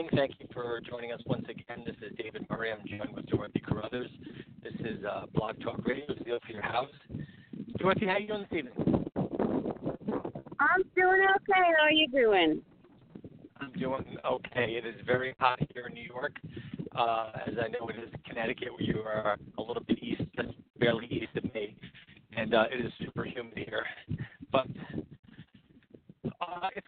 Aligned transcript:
Evening. 0.00 0.16
Thank 0.16 0.40
you 0.40 0.46
for 0.54 0.80
joining 0.88 1.12
us 1.12 1.20
once 1.26 1.44
again. 1.44 1.84
This 1.84 1.96
is 1.96 2.16
David 2.16 2.46
Murry. 2.48 2.72
I'm 2.72 2.78
joined 2.86 3.14
with 3.14 3.26
Dorothy 3.26 3.60
Carruthers. 3.60 4.08
This 4.62 4.72
is 4.80 5.04
uh, 5.04 5.26
Blog 5.34 5.60
Talk 5.60 5.86
Radio, 5.86 6.06
Zeal 6.24 6.38
for 6.46 6.52
Your 6.52 6.62
House. 6.62 6.88
Dorothy, 7.76 8.06
how 8.06 8.12
are 8.12 8.20
you 8.20 8.28
doing 8.28 8.46
this 8.50 8.58
evening? 8.58 9.04
I'm 10.58 10.82
doing 10.96 11.26
okay. 11.36 11.62
How 11.76 11.84
are 11.84 11.92
you 11.92 12.08
doing? 12.08 12.62
I'm 13.60 13.72
doing 13.72 14.16
okay. 14.24 14.80
It 14.82 14.86
is 14.86 14.94
very 15.04 15.34
hot 15.38 15.58
here 15.74 15.88
in 15.88 15.94
New 15.94 16.08
York. 16.08 16.32
Uh, 16.96 17.32
as 17.46 17.54
I 17.62 17.68
know 17.68 17.86
it 17.88 17.96
is 18.02 18.08
Connecticut, 18.26 18.72
where 18.72 18.82
you 18.82 19.00
are 19.00 19.36
a 19.58 19.62
little 19.62 19.82
bit 19.86 20.02
east, 20.02 20.22
just 20.34 20.48
barely 20.78 21.06
east 21.10 21.36
of 21.36 21.52
me, 21.52 21.76
and 22.34 22.54
uh, 22.54 22.64
it 22.72 22.84
is 22.86 22.92
super 23.04 23.24
humid 23.24 23.58
here. 23.58 23.84
But 24.50 24.66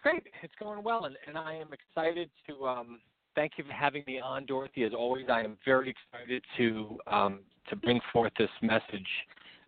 great. 0.03 0.23
It's 0.43 0.53
going 0.59 0.83
well, 0.83 1.05
and, 1.05 1.15
and 1.27 1.37
I 1.37 1.55
am 1.55 1.69
excited 1.73 2.29
to 2.47 2.67
um, 2.67 2.99
thank 3.35 3.53
you 3.57 3.63
for 3.63 3.73
having 3.73 4.03
me 4.05 4.19
on, 4.19 4.45
Dorothy. 4.45 4.83
As 4.83 4.93
always, 4.93 5.25
I 5.29 5.41
am 5.41 5.57
very 5.65 5.89
excited 5.89 6.43
to 6.57 6.99
um, 7.07 7.39
to 7.69 7.75
bring 7.75 7.99
forth 8.11 8.33
this 8.37 8.49
message. 8.61 9.07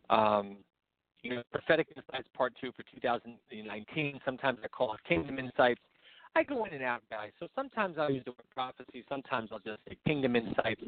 Um, 0.10 0.58
you 1.24 1.36
know, 1.36 1.44
prophetic 1.52 1.88
insights 1.96 2.28
part 2.36 2.54
two 2.62 2.72
for 2.74 2.84
2019. 2.94 4.20
Sometimes 4.24 4.60
I 4.64 4.68
call 4.68 4.94
it 4.94 5.00
kingdom 5.08 5.40
insights. 5.40 5.82
I 6.36 6.44
go 6.44 6.66
in 6.66 6.74
and 6.74 6.84
out, 6.84 7.02
guys. 7.10 7.32
So 7.40 7.48
sometimes 7.56 7.96
I'll 7.98 8.12
use 8.12 8.24
the 8.26 8.32
word 8.32 8.50
prophecy. 8.54 9.04
Sometimes 9.08 9.50
I'll 9.52 9.60
just 9.60 9.80
say 9.88 9.98
kingdom 10.06 10.36
insights. 10.36 10.82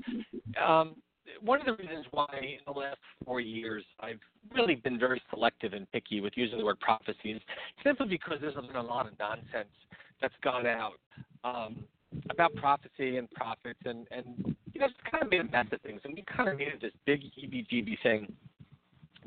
Um, 0.64 0.98
one 1.42 1.60
of 1.60 1.66
the 1.66 1.82
reasons 1.84 2.06
why 2.12 2.28
in 2.42 2.60
the 2.66 2.80
last 2.80 2.98
four 3.26 3.40
years 3.40 3.84
I've 4.00 4.20
really 4.54 4.76
been 4.76 5.00
very 5.00 5.22
selective 5.30 5.74
and 5.74 5.90
picky 5.92 6.22
with 6.22 6.34
using 6.36 6.58
the 6.58 6.66
word 6.66 6.80
prophecy 6.80 7.32
is 7.32 7.42
simply 7.84 8.08
because 8.08 8.38
there's 8.42 8.56
been 8.56 8.76
a 8.76 8.82
lot 8.82 9.08
of 9.08 9.14
nonsense 9.20 9.74
that's 10.22 10.34
gone 10.44 10.66
out 10.66 11.00
um, 11.44 11.84
about 12.30 12.54
prophecy 12.56 13.18
and 13.18 13.30
prophets, 13.32 13.80
and 13.86 14.08
and 14.12 14.56
you 14.74 14.80
know 14.80 14.88
it's 14.88 14.96
kind 15.12 15.24
of 15.24 15.30
made 15.30 15.42
a 15.42 15.44
mess 15.44 15.66
of 15.72 15.82
things, 15.82 16.02
and 16.04 16.14
we 16.14 16.24
kind 16.24 16.50
of 16.50 16.58
made 16.58 16.70
it 16.70 16.82
this 16.82 16.94
big 17.06 17.22
EBGB 17.22 17.98
thing. 18.02 18.32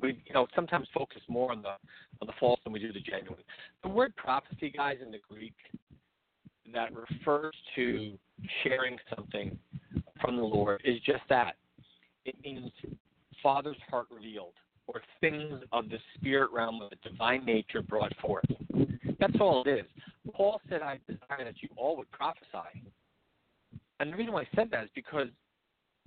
We 0.00 0.22
you 0.26 0.34
know 0.34 0.46
sometimes 0.54 0.88
focus 0.94 1.20
more 1.28 1.52
on 1.52 1.62
the 1.62 1.74
on 2.20 2.26
the 2.26 2.32
false 2.38 2.60
than 2.64 2.72
we 2.72 2.78
do 2.78 2.92
the 2.92 3.00
genuine. 3.00 3.42
The 3.82 3.88
word 3.88 4.14
prophecy, 4.16 4.72
guys, 4.74 4.96
in 5.04 5.10
the 5.10 5.20
Greek 5.28 5.54
that 6.72 6.90
refers 6.94 7.54
to 7.74 8.12
sharing 8.62 8.96
something 9.14 9.58
from 10.20 10.36
the 10.36 10.42
Lord 10.42 10.80
is 10.84 11.00
just 11.00 11.22
that. 11.28 11.56
It 12.24 12.36
means 12.44 12.70
Father's 13.42 13.76
heart 13.88 14.06
revealed, 14.10 14.54
or 14.86 15.02
things 15.20 15.62
of 15.72 15.88
the 15.88 15.98
spirit 16.14 16.50
realm 16.52 16.82
of 16.82 16.90
the 16.90 17.08
divine 17.08 17.44
nature 17.44 17.82
brought 17.82 18.14
forth. 18.20 18.44
That's 19.18 19.36
all 19.40 19.62
it 19.66 19.70
is. 19.70 19.86
Paul 20.32 20.60
said, 20.68 20.82
I 20.82 20.98
desire 21.06 21.44
that 21.44 21.62
you 21.62 21.68
all 21.76 21.96
would 21.96 22.10
prophesy. 22.10 22.84
And 23.98 24.12
the 24.12 24.16
reason 24.16 24.32
why 24.32 24.42
I 24.42 24.48
said 24.54 24.68
that 24.70 24.84
is 24.84 24.90
because 24.94 25.28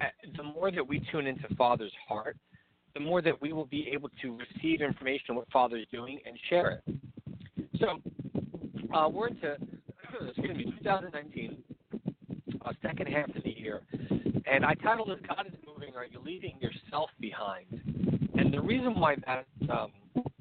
uh, 0.02 0.06
the 0.36 0.44
more 0.44 0.72
that 0.72 0.88
we 0.88 1.02
tune 1.12 1.28
into 1.28 1.54
Father's 1.56 1.94
heart, 2.08 2.38
the 2.94 3.00
more 3.00 3.22
that 3.22 3.40
we 3.42 3.54
will 3.54 3.66
be 3.66 3.90
able 3.92 4.10
to 4.22 4.38
receive 4.38 4.82
information 4.82 5.26
on 5.32 5.36
what 5.38 5.52
Father 5.52 5.78
is 5.78 5.86
doing 5.92 6.20
and 6.26 6.38
share 6.50 6.82
it. 6.88 6.96
So, 7.80 8.00
uh, 8.94 9.10
we're 9.10 9.28
into 9.28 9.58
excuse 10.28 10.58
me, 10.58 10.74
2019, 10.80 11.58
uh, 12.66 12.74
second 12.82 13.08
half 13.08 13.30
of 13.36 13.44
the 13.44 13.58
year, 13.58 13.82
and 14.52 14.64
I 14.64 14.74
titled 14.76 15.10
it 15.10 15.28
"God 15.28 15.48
is 15.48 15.54
Are 15.96 16.06
You 16.06 16.20
Leaving 16.24 16.56
Yourself 16.60 17.10
Behind?" 17.20 17.66
And 18.36 18.54
the 18.54 18.62
reason 18.62 19.00
why 19.00 19.16
that 19.26 19.46
um, 19.70 19.92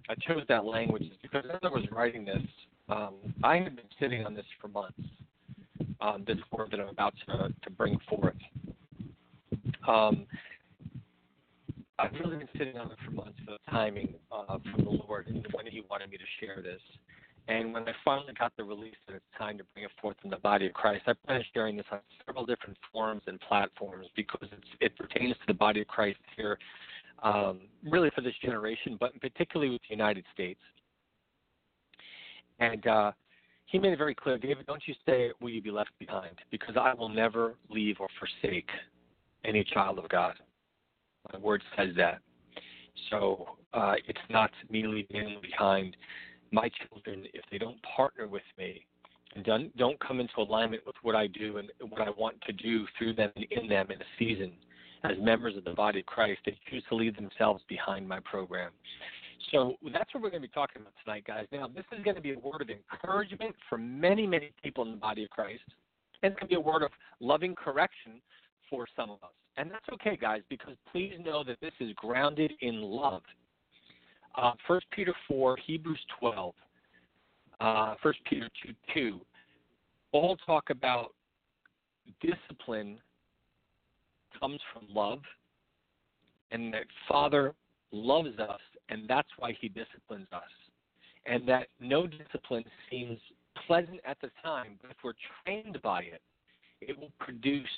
I 0.08 0.14
chose 0.26 0.42
that 0.48 0.64
language 0.64 1.02
is 1.02 1.16
because 1.22 1.44
as 1.52 1.60
I 1.62 1.68
was 1.68 1.84
writing 1.90 2.24
this, 2.24 2.42
um, 2.88 3.14
I 3.42 3.58
had 3.58 3.76
been 3.76 3.84
sitting 4.00 4.24
on 4.26 4.34
this 4.34 4.46
for 4.60 4.68
months. 4.68 5.00
Um, 6.00 6.24
this 6.26 6.38
word 6.50 6.68
that 6.72 6.80
I'm 6.80 6.88
about 6.88 7.14
to, 7.26 7.48
to 7.62 7.70
bring 7.70 7.96
forth. 8.08 8.34
Um, 9.86 10.26
I've 11.98 12.12
really 12.14 12.36
been 12.38 12.48
sitting 12.58 12.76
on 12.76 12.90
it 12.90 12.98
for 13.04 13.12
months 13.12 13.38
for 13.44 13.52
the 13.52 13.70
timing 13.70 14.14
uh, 14.32 14.58
from 14.72 14.84
the 14.84 14.90
Lord 14.90 15.28
and 15.28 15.46
when 15.52 15.66
He 15.66 15.82
wanted 15.88 16.10
me 16.10 16.16
to 16.16 16.24
share 16.44 16.60
this. 16.60 16.80
And 17.48 17.74
when 17.74 17.88
I 17.88 17.92
finally 18.04 18.32
got 18.38 18.52
the 18.56 18.62
release 18.62 18.94
that 19.06 19.16
it's 19.16 19.24
time 19.36 19.58
to 19.58 19.64
bring 19.74 19.84
it 19.84 19.90
forth 20.00 20.16
in 20.22 20.30
the 20.30 20.36
body 20.36 20.66
of 20.66 20.72
Christ, 20.74 21.02
I 21.06 21.12
plan 21.26 21.38
on 21.38 21.44
sharing 21.52 21.76
this 21.76 21.86
on 21.90 21.98
several 22.24 22.46
different 22.46 22.76
forums 22.92 23.22
and 23.26 23.40
platforms 23.40 24.06
because 24.14 24.48
it 24.80 24.96
pertains 24.96 25.34
to 25.34 25.46
the 25.48 25.54
body 25.54 25.80
of 25.80 25.88
Christ 25.88 26.20
here, 26.36 26.56
um, 27.22 27.62
really 27.84 28.10
for 28.14 28.20
this 28.20 28.34
generation, 28.42 28.96
but 28.98 29.20
particularly 29.20 29.72
with 29.72 29.82
the 29.88 29.94
United 29.94 30.24
States. 30.32 30.60
And 32.60 32.86
uh, 32.86 33.12
he 33.66 33.78
made 33.78 33.92
it 33.92 33.98
very 33.98 34.14
clear, 34.14 34.38
David, 34.38 34.66
don't 34.66 34.82
you 34.86 34.94
say, 35.04 35.32
will 35.40 35.50
you 35.50 35.62
be 35.62 35.72
left 35.72 35.90
behind? 35.98 36.36
Because 36.50 36.76
I 36.80 36.94
will 36.94 37.08
never 37.08 37.54
leave 37.68 37.96
or 37.98 38.08
forsake 38.20 38.68
any 39.44 39.64
child 39.64 39.98
of 39.98 40.08
God. 40.08 40.34
My 41.32 41.38
word 41.40 41.62
says 41.76 41.88
that. 41.96 42.20
So 43.10 43.48
uh, 43.72 43.94
it's 44.06 44.20
not 44.30 44.50
me 44.70 44.86
leaving 44.86 45.38
behind 45.42 45.96
my 46.52 46.70
children 46.88 47.24
if 47.34 47.42
they 47.50 47.58
don't 47.58 47.78
partner 47.82 48.28
with 48.28 48.42
me 48.58 48.84
and 49.34 49.44
don't, 49.44 49.74
don't 49.76 49.98
come 50.00 50.20
into 50.20 50.34
alignment 50.38 50.84
with 50.86 50.96
what 51.02 51.16
I 51.16 51.26
do 51.26 51.56
and 51.56 51.70
what 51.88 52.02
I 52.02 52.10
want 52.10 52.40
to 52.42 52.52
do 52.52 52.86
through 52.98 53.14
them 53.14 53.30
and 53.34 53.46
in 53.50 53.68
them 53.68 53.90
in 53.90 54.00
a 54.00 54.04
season 54.18 54.52
as 55.04 55.12
members 55.20 55.56
of 55.56 55.64
the 55.64 55.72
body 55.72 56.00
of 56.00 56.06
Christ, 56.06 56.40
they 56.46 56.56
choose 56.70 56.84
to 56.88 56.94
leave 56.94 57.16
themselves 57.16 57.62
behind 57.68 58.08
my 58.08 58.20
program. 58.20 58.70
So 59.50 59.74
that's 59.92 60.12
what 60.14 60.22
we're 60.22 60.30
going 60.30 60.42
to 60.42 60.48
be 60.48 60.52
talking 60.52 60.82
about 60.82 60.92
tonight, 61.04 61.24
guys. 61.26 61.46
Now, 61.50 61.66
this 61.66 61.84
is 61.96 62.04
going 62.04 62.14
to 62.14 62.22
be 62.22 62.32
a 62.32 62.38
word 62.38 62.62
of 62.62 62.68
encouragement 62.70 63.54
for 63.68 63.76
many, 63.76 64.26
many 64.26 64.52
people 64.62 64.84
in 64.84 64.92
the 64.92 64.96
body 64.96 65.24
of 65.24 65.30
Christ. 65.30 65.62
And 66.22 66.32
it's 66.32 66.40
going 66.40 66.48
to 66.48 66.54
be 66.54 66.56
a 66.56 66.60
word 66.60 66.82
of 66.82 66.90
loving 67.20 67.54
correction 67.54 68.20
for 68.70 68.86
some 68.94 69.10
of 69.10 69.22
us. 69.22 69.30
And 69.56 69.70
that's 69.70 69.84
okay, 69.92 70.16
guys, 70.16 70.42
because 70.48 70.76
please 70.90 71.14
know 71.22 71.42
that 71.44 71.60
this 71.60 71.72
is 71.80 71.92
grounded 71.96 72.52
in 72.60 72.80
love. 72.80 73.22
Uh, 74.34 74.52
1 74.66 74.80
Peter 74.92 75.14
4, 75.28 75.56
Hebrews 75.66 76.00
12, 76.18 76.54
uh, 77.60 77.94
1 78.02 78.14
Peter 78.28 78.48
2, 78.66 78.72
2, 78.94 79.20
all 80.12 80.36
talk 80.46 80.70
about 80.70 81.12
discipline 82.20 82.98
comes 84.38 84.60
from 84.72 84.86
love, 84.94 85.20
and 86.50 86.72
that 86.72 86.84
Father 87.08 87.54
loves 87.92 88.38
us, 88.38 88.60
and 88.88 89.08
that's 89.08 89.28
why 89.38 89.56
He 89.60 89.68
disciplines 89.68 90.26
us. 90.32 90.42
And 91.26 91.46
that 91.48 91.68
no 91.80 92.06
discipline 92.06 92.64
seems 92.90 93.18
pleasant 93.66 94.00
at 94.04 94.18
the 94.20 94.30
time, 94.42 94.78
but 94.80 94.90
if 94.90 94.96
we're 95.04 95.12
trained 95.44 95.80
by 95.82 96.00
it, 96.00 96.22
it 96.80 96.98
will 96.98 97.12
produce 97.20 97.68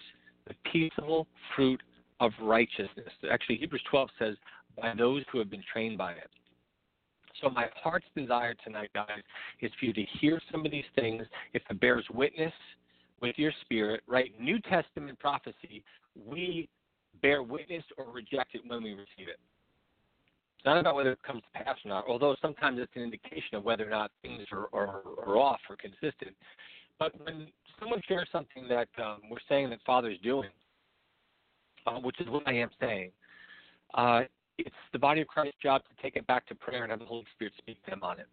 the 0.46 0.54
peaceable 0.70 1.26
fruit 1.54 1.82
of 2.20 2.32
righteousness. 2.40 3.10
Actually, 3.30 3.56
Hebrews 3.56 3.82
12 3.90 4.08
says, 4.18 4.36
by 4.80 4.94
those 4.96 5.22
who 5.30 5.38
have 5.38 5.50
been 5.50 5.64
trained 5.72 5.98
by 5.98 6.12
it. 6.12 6.30
So 7.42 7.50
my 7.50 7.66
heart's 7.82 8.06
desire 8.16 8.54
tonight, 8.64 8.90
guys, 8.94 9.22
is 9.60 9.70
for 9.78 9.86
you 9.86 9.92
to 9.92 10.04
hear 10.20 10.40
some 10.52 10.64
of 10.64 10.70
these 10.70 10.84
things. 10.94 11.24
If 11.52 11.62
it 11.68 11.80
bears 11.80 12.04
witness 12.12 12.52
with 13.20 13.36
your 13.38 13.52
spirit, 13.62 14.02
right? 14.06 14.32
New 14.40 14.60
Testament 14.60 15.18
prophecy, 15.18 15.82
we 16.14 16.68
bear 17.22 17.42
witness 17.42 17.84
or 17.96 18.10
reject 18.10 18.54
it 18.54 18.62
when 18.66 18.82
we 18.82 18.92
receive 18.92 19.28
it. 19.28 19.38
It's 20.58 20.64
not 20.64 20.78
about 20.78 20.94
whether 20.94 21.12
it 21.12 21.22
comes 21.22 21.42
to 21.42 21.64
pass 21.64 21.76
or 21.84 21.88
not, 21.88 22.04
although 22.08 22.36
sometimes 22.40 22.78
it's 22.80 22.92
an 22.94 23.02
indication 23.02 23.54
of 23.54 23.64
whether 23.64 23.86
or 23.86 23.90
not 23.90 24.10
things 24.22 24.46
are, 24.50 24.68
are, 24.72 25.02
are 25.26 25.36
off 25.36 25.60
or 25.68 25.76
consistent. 25.76 26.34
But 26.98 27.12
when 27.22 27.48
someone 27.78 28.00
shares 28.06 28.28
something 28.32 28.66
that 28.68 28.88
um, 29.02 29.18
we're 29.30 29.38
saying 29.48 29.70
that 29.70 29.80
Father's 29.84 30.18
doing, 30.22 30.50
uh, 31.86 31.98
which 31.98 32.20
is 32.20 32.28
what 32.28 32.46
I 32.46 32.54
am 32.54 32.70
saying, 32.80 33.10
uh, 33.94 34.22
it's 34.58 34.74
the 34.92 34.98
body 34.98 35.20
of 35.20 35.26
Christ's 35.26 35.56
job 35.62 35.82
to 35.82 36.02
take 36.02 36.16
it 36.16 36.26
back 36.26 36.46
to 36.48 36.54
prayer 36.54 36.82
and 36.82 36.90
have 36.90 37.00
the 37.00 37.06
Holy 37.06 37.26
Spirit 37.34 37.54
speak 37.58 37.82
to 37.84 37.90
them 37.90 38.02
on 38.02 38.18
it. 38.18 38.26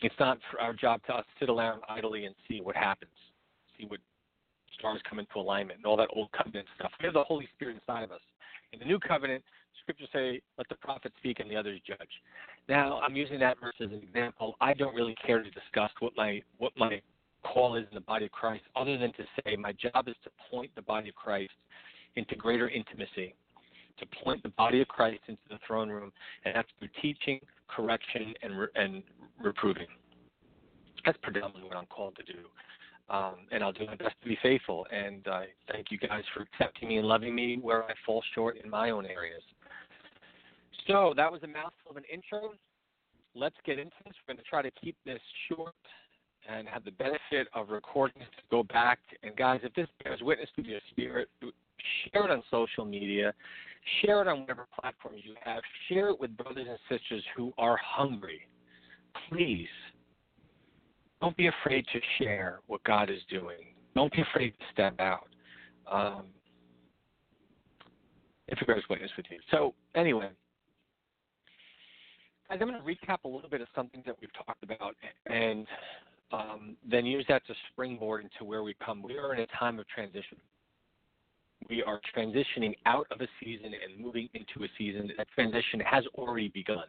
It's 0.00 0.14
not 0.18 0.38
our 0.58 0.72
job 0.72 1.00
to 1.06 1.14
us 1.14 1.24
sit 1.38 1.50
around 1.50 1.82
idly 1.88 2.24
and 2.24 2.34
see 2.48 2.60
what 2.60 2.74
happens, 2.74 3.12
see 3.78 3.86
what 3.86 4.00
stars 4.78 5.00
come 5.08 5.18
into 5.18 5.38
alignment 5.38 5.78
and 5.78 5.86
all 5.86 5.96
that 5.96 6.08
old 6.14 6.32
covenant 6.32 6.66
stuff. 6.76 6.90
We 7.00 7.06
have 7.06 7.14
the 7.14 7.24
Holy 7.24 7.48
Spirit 7.54 7.76
inside 7.76 8.02
of 8.02 8.12
us. 8.12 8.20
In 8.72 8.78
the 8.78 8.84
new 8.84 8.98
covenant, 8.98 9.44
scriptures 9.82 10.08
say, 10.12 10.40
let 10.56 10.68
the 10.68 10.76
prophet 10.76 11.12
speak 11.18 11.40
and 11.40 11.50
the 11.50 11.56
others 11.56 11.80
judge. 11.86 12.08
Now, 12.68 13.00
I'm 13.00 13.16
using 13.16 13.38
that 13.40 13.58
verse 13.60 13.74
as 13.80 13.90
an 13.90 14.00
example. 14.02 14.56
I 14.60 14.74
don't 14.74 14.94
really 14.94 15.16
care 15.26 15.42
to 15.42 15.50
discuss 15.50 15.90
what 15.98 16.12
my 16.16 16.42
what 16.58 16.72
my 16.76 17.00
call 17.42 17.76
is 17.76 17.84
in 17.90 17.94
the 17.94 18.02
body 18.02 18.26
of 18.26 18.30
Christ, 18.32 18.64
other 18.76 18.98
than 18.98 19.12
to 19.14 19.24
say 19.42 19.56
my 19.56 19.72
job 19.72 20.08
is 20.08 20.14
to 20.24 20.30
point 20.50 20.70
the 20.76 20.82
body 20.82 21.08
of 21.08 21.14
Christ 21.14 21.52
into 22.16 22.36
greater 22.36 22.68
intimacy, 22.68 23.34
to 24.00 24.06
point 24.24 24.42
the 24.42 24.50
body 24.50 24.80
of 24.80 24.88
Christ 24.88 25.20
into 25.28 25.42
the 25.48 25.58
throne 25.66 25.88
room, 25.88 26.12
and 26.44 26.54
that's 26.54 26.68
through 26.78 26.88
teaching, 27.00 27.40
correction, 27.68 28.34
and 28.42 28.52
and 28.74 29.02
reproving. 29.42 29.86
That's 31.04 31.18
predominantly 31.22 31.68
what 31.68 31.76
I'm 31.76 31.86
called 31.86 32.16
to 32.16 32.22
do. 32.22 32.38
Um, 33.08 33.34
and 33.50 33.64
I'll 33.64 33.72
do 33.72 33.86
my 33.86 33.96
best 33.96 34.14
to 34.22 34.28
be 34.28 34.38
faithful. 34.40 34.86
And 34.92 35.26
I 35.26 35.46
thank 35.72 35.90
you 35.90 35.98
guys 35.98 36.22
for 36.32 36.42
accepting 36.42 36.88
me 36.88 36.98
and 36.98 37.08
loving 37.08 37.34
me 37.34 37.58
where 37.60 37.82
I 37.84 37.92
fall 38.06 38.22
short 38.34 38.56
in 38.62 38.70
my 38.70 38.90
own 38.90 39.04
areas. 39.04 39.42
So 40.86 41.12
that 41.16 41.30
was 41.30 41.42
a 41.42 41.48
mouthful 41.48 41.90
of 41.90 41.96
an 41.96 42.04
intro. 42.12 42.52
Let's 43.34 43.56
get 43.66 43.78
into 43.78 43.94
this. 44.04 44.14
We're 44.26 44.34
going 44.34 44.44
to 44.44 44.48
try 44.48 44.62
to 44.62 44.70
keep 44.70 44.96
this 45.04 45.20
short 45.48 45.74
and 46.48 46.68
have 46.68 46.84
the 46.84 46.92
benefit 46.92 47.48
of 47.54 47.70
recordings 47.70 48.24
to 48.36 48.42
go 48.50 48.62
back. 48.62 48.98
And 49.22 49.36
guys, 49.36 49.60
if 49.62 49.74
this 49.74 49.88
bears 50.02 50.20
witness 50.22 50.48
to 50.56 50.62
your 50.62 50.80
spirit, 50.90 51.28
share 51.40 52.24
it 52.24 52.30
on 52.30 52.42
social 52.50 52.84
media, 52.84 53.34
share 54.02 54.22
it 54.22 54.28
on 54.28 54.40
whatever 54.40 54.66
platforms 54.78 55.22
you 55.24 55.34
have, 55.42 55.62
share 55.88 56.10
it 56.10 56.20
with 56.20 56.36
brothers 56.36 56.66
and 56.68 56.78
sisters 56.88 57.22
who 57.36 57.52
are 57.58 57.78
hungry. 57.82 58.40
Please 59.28 59.68
don't 61.20 61.36
be 61.36 61.48
afraid 61.48 61.84
to 61.92 62.00
share 62.18 62.60
what 62.66 62.82
God 62.84 63.10
is 63.10 63.20
doing. 63.28 63.74
Don't 63.94 64.12
be 64.12 64.22
afraid 64.22 64.50
to 64.50 64.64
step 64.72 64.98
out. 65.00 65.28
Um, 65.90 66.24
if 68.50 68.60
it 68.60 68.66
bears 68.66 68.84
witness 68.90 69.10
with 69.16 69.26
you. 69.30 69.38
So, 69.50 69.74
anyway, 69.94 70.28
guys, 72.48 72.58
I'm 72.60 72.68
going 72.68 72.80
to 72.80 72.86
recap 72.86 73.18
a 73.24 73.28
little 73.28 73.48
bit 73.48 73.60
of 73.60 73.68
something 73.74 74.02
that 74.06 74.16
we've 74.20 74.32
talked 74.32 74.62
about 74.62 74.96
and 75.26 75.66
um, 76.32 76.76
then 76.88 77.06
use 77.06 77.24
that 77.28 77.46
to 77.46 77.54
springboard 77.72 78.24
into 78.24 78.44
where 78.44 78.62
we 78.62 78.74
come. 78.84 79.02
We 79.02 79.18
are 79.18 79.34
in 79.34 79.40
a 79.40 79.46
time 79.58 79.78
of 79.78 79.88
transition. 79.88 80.38
We 81.70 81.84
are 81.84 82.00
transitioning 82.16 82.74
out 82.84 83.06
of 83.12 83.20
a 83.20 83.28
season 83.42 83.66
and 83.66 84.04
moving 84.04 84.28
into 84.34 84.64
a 84.64 84.68
season. 84.76 85.08
That 85.16 85.28
transition 85.34 85.78
has 85.80 86.04
already 86.16 86.48
begun. 86.48 86.84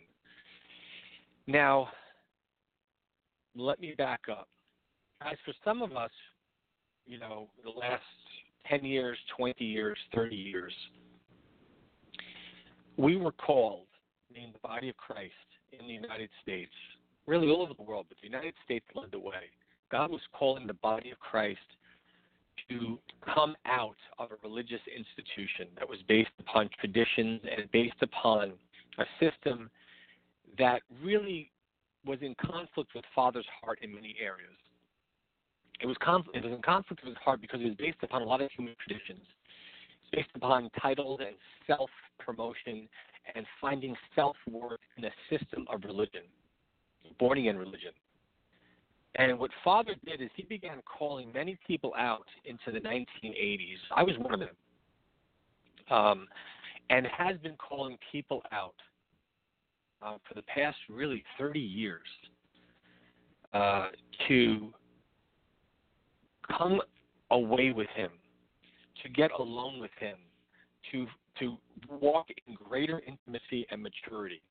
Now, 1.45 1.89
let 3.56 3.80
me 3.80 3.94
back 3.95 4.22
up. 4.30 4.48
Guys, 5.22 5.36
for 5.45 5.54
some 5.63 5.83
of 5.83 5.95
us, 5.95 6.10
you 7.06 7.19
know, 7.19 7.48
the 7.63 7.69
last 7.69 8.01
10 8.68 8.83
years, 8.83 9.18
20 9.38 9.63
years, 9.63 9.98
30 10.16 10.36
years, 10.36 10.74
we 12.98 13.18
were 13.18 13.33
called 13.33 13.86
in 14.33 14.51
the 14.54 14.60
body 14.68 14.89
of 14.89 14.98
Christ 14.98 15.33
in 15.80 15.86
the 15.86 15.94
United 15.94 16.30
States, 16.42 16.72
really 17.28 17.50
all 17.50 17.62
over 17.62 17.74
the 17.78 17.83
world, 17.83 18.07
but 18.10 18.18
the 18.22 18.28
United 18.28 18.56
States 18.66 18.86
led 18.95 19.12
the 19.12 19.19
way. 19.19 19.50
God 19.92 20.10
was 20.10 20.22
calling 20.33 20.66
the 20.66 20.74
body 20.74 21.12
of 21.12 21.19
Christ 21.19 21.60
to 22.79 23.00
come 23.33 23.56
out 23.65 23.95
of 24.19 24.29
a 24.31 24.47
religious 24.47 24.81
institution 24.95 25.68
that 25.77 25.88
was 25.88 26.00
based 26.07 26.31
upon 26.39 26.69
traditions 26.79 27.41
and 27.57 27.71
based 27.71 28.01
upon 28.01 28.53
a 28.97 29.03
system 29.19 29.69
that 30.57 30.81
really 31.03 31.51
was 32.06 32.19
in 32.21 32.35
conflict 32.35 32.91
with 32.95 33.06
Father's 33.15 33.45
heart 33.62 33.79
in 33.81 33.94
many 33.94 34.15
areas. 34.19 34.56
It 35.79 35.85
was, 35.88 35.97
conf- 36.03 36.27
it 36.33 36.44
was 36.44 36.53
in 36.53 36.62
conflict 36.62 37.03
with 37.03 37.15
his 37.15 37.23
heart 37.23 37.41
because 37.41 37.62
it 37.62 37.65
was 37.65 37.75
based 37.75 37.97
upon 38.03 38.21
a 38.21 38.25
lot 38.25 38.41
of 38.41 38.50
human 38.56 38.75
traditions. 38.85 39.21
It's 40.03 40.12
based 40.12 40.35
upon 40.35 40.69
titles 40.81 41.19
and 41.25 41.35
self 41.65 41.89
promotion 42.19 42.88
and 43.35 43.45
finding 43.59 43.95
self 44.15 44.35
worth 44.50 44.79
in 44.97 45.06
a 45.06 45.12
system 45.29 45.65
of 45.71 45.83
religion, 45.83 46.23
born 47.19 47.38
again 47.38 47.57
religion. 47.57 47.91
And 49.16 49.38
what 49.38 49.52
Father 49.63 49.96
did 50.06 50.22
is 50.22 50.30
he 50.36 50.44
began 50.44 50.81
calling 50.86 51.31
many 51.34 51.58
people 51.68 51.94
out 51.98 52.25
into 52.46 52.72
the 52.72 52.80
1980s. 52.80 53.78
I 53.96 54.04
was 54.04 54.18
one 54.18 54.34
of 54.34 54.40
them. 54.40 54.50
Um, 55.90 56.28
and 56.90 57.06
has 57.08 57.38
been 57.40 57.56
calling 57.56 57.98
people 58.12 58.42
out 58.52 58.75
uh, 60.02 60.16
for 60.28 60.34
the 60.36 60.42
past 60.44 60.78
really 60.90 61.24
30 61.38 61.60
years 61.60 62.02
uh, 63.54 63.88
to 64.28 64.74
come 66.57 66.81
away 67.31 67.72
with 67.72 67.88
him, 67.96 68.12
to 69.04 69.10
get 69.10 69.31
alone 69.38 69.80
with 69.80 69.92
him, 70.00 70.16
to 70.92 71.07
to 71.40 71.57
walk 71.90 72.28
in 72.46 72.54
greater 72.54 73.02
intimacy 73.07 73.66
and 73.72 73.81
maturity. 73.81 74.42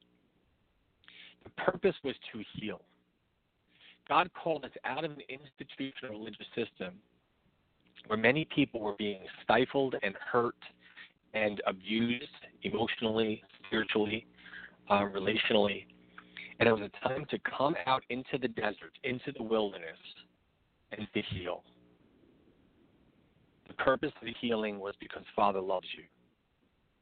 The 1.45 1.51
purpose 1.51 1.95
was 2.03 2.15
to 2.33 2.43
heal. 2.55 2.81
God 4.11 4.29
called 4.35 4.65
us 4.65 4.73
out 4.85 5.05
of 5.05 5.12
an 5.12 5.23
institutional 5.29 6.19
religious 6.19 6.47
system 6.57 6.95
where 8.09 8.19
many 8.19 8.45
people 8.53 8.81
were 8.81 8.97
being 8.99 9.21
stifled 9.45 9.95
and 10.03 10.17
hurt 10.17 10.57
and 11.33 11.62
abused 11.65 12.27
emotionally, 12.65 13.41
spiritually, 13.65 14.27
uh, 14.91 15.03
relationally. 15.03 15.85
And 16.59 16.69
it 16.69 16.73
was 16.73 16.91
a 16.93 17.09
time 17.09 17.25
to 17.31 17.39
come 17.39 17.77
out 17.87 18.03
into 18.11 18.37
the 18.37 18.49
desert, 18.49 18.99
into 19.05 19.31
the 19.37 19.45
wilderness, 19.45 19.97
and 20.91 21.06
to 21.15 21.23
heal. 21.23 21.63
The 23.69 23.75
purpose 23.75 24.11
of 24.21 24.27
the 24.27 24.35
healing 24.41 24.81
was 24.81 24.95
because 24.99 25.23
Father 25.37 25.61
loves 25.61 25.87
you. 25.97 26.03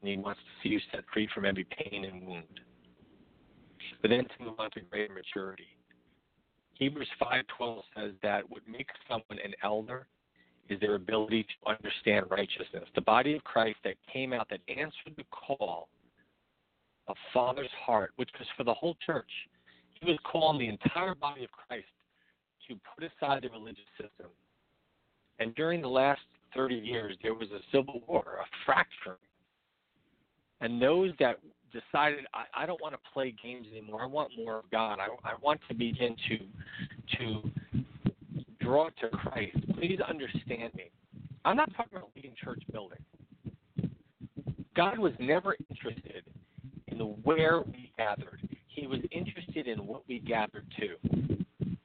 And 0.02 0.11
He 0.11 0.19
wants 0.19 0.40
to 0.40 0.62
see 0.62 0.75
you 0.75 0.81
set 0.93 1.04
free 1.11 1.26
from 1.34 1.46
every 1.46 1.64
pain 1.64 2.04
and 2.04 2.26
wound. 2.26 2.61
But 4.02 4.11
then 4.11 4.25
to 4.25 4.44
move 4.44 4.61
on 4.61 4.70
to 4.72 4.81
greater 4.82 5.14
maturity. 5.14 5.77
Hebrews 6.78 7.08
5:12 7.20 7.82
says 7.96 8.12
that 8.22 8.48
what 8.48 8.66
makes 8.69 8.94
someone 9.08 9.38
an 9.44 9.54
elder 9.62 10.06
is 10.68 10.78
their 10.80 10.94
ability 10.94 11.44
to 11.44 11.70
understand 11.70 12.30
righteousness. 12.30 12.88
The 12.94 13.00
body 13.00 13.35
of 13.35 13.42
Christ 13.42 13.78
that 13.85 13.97
came 14.12 14.32
out 14.32 14.49
that 14.50 14.61
answered 14.68 15.16
the 15.16 15.25
call 15.25 15.88
of 17.08 17.16
Father's 17.32 17.70
heart, 17.85 18.12
which 18.16 18.30
was 18.38 18.47
for 18.56 18.64
the 18.64 18.75
whole 18.75 18.97
church. 19.04 19.30
He 20.00 20.06
was 20.06 20.18
calling 20.25 20.58
the 20.58 20.68
entire 20.68 21.14
body 21.14 21.42
of 21.42 21.50
Christ 21.50 21.88
to 22.68 22.78
put 22.94 23.04
aside 23.04 23.42
the 23.42 23.49
religious 23.49 23.88
system. 24.00 24.30
And 25.40 25.54
during 25.54 25.80
the 25.80 25.88
last 25.88 26.20
30 26.54 26.76
years, 26.76 27.16
there 27.23 27.35
was 27.35 27.50
a 27.50 27.61
civil 27.73 28.02
war, 28.06 28.40
a 28.40 28.47
fracturing. 28.64 29.16
And 30.61 30.80
those 30.80 31.12
that 31.18 31.38
decided, 31.72 32.26
I, 32.34 32.62
I 32.62 32.66
don't 32.66 32.80
want 32.80 32.94
to 32.94 33.00
play 33.12 33.34
games 33.42 33.66
anymore. 33.70 34.02
I 34.02 34.06
want 34.06 34.30
more 34.37 34.58
of 34.58 34.70
God. 34.70 34.98
I, 35.00 35.08
I 35.28 35.34
want 35.42 35.60
to 35.68 35.75
begin 35.75 36.16
to 36.28 36.38
to 37.18 37.50
draw 38.60 38.88
to 39.00 39.08
Christ. 39.08 39.56
Please 39.75 39.98
understand 40.06 40.75
me. 40.75 40.90
I'm 41.44 41.56
not 41.56 41.75
talking 41.75 41.96
about 41.96 42.10
leading 42.14 42.34
church 42.42 42.62
building. 42.72 42.98
God 44.76 44.98
was 44.98 45.12
never 45.18 45.56
interested 45.70 46.25
in 46.88 46.98
the 46.98 47.04
where 47.04 47.62
we 47.62 47.92
gathered. 47.96 48.40
He 48.66 48.87
was 48.87 49.00
interested 49.10 49.66
in 49.66 49.87
what 49.87 50.02
we 50.08 50.20
gathered 50.20 50.66
to. 50.78 51.76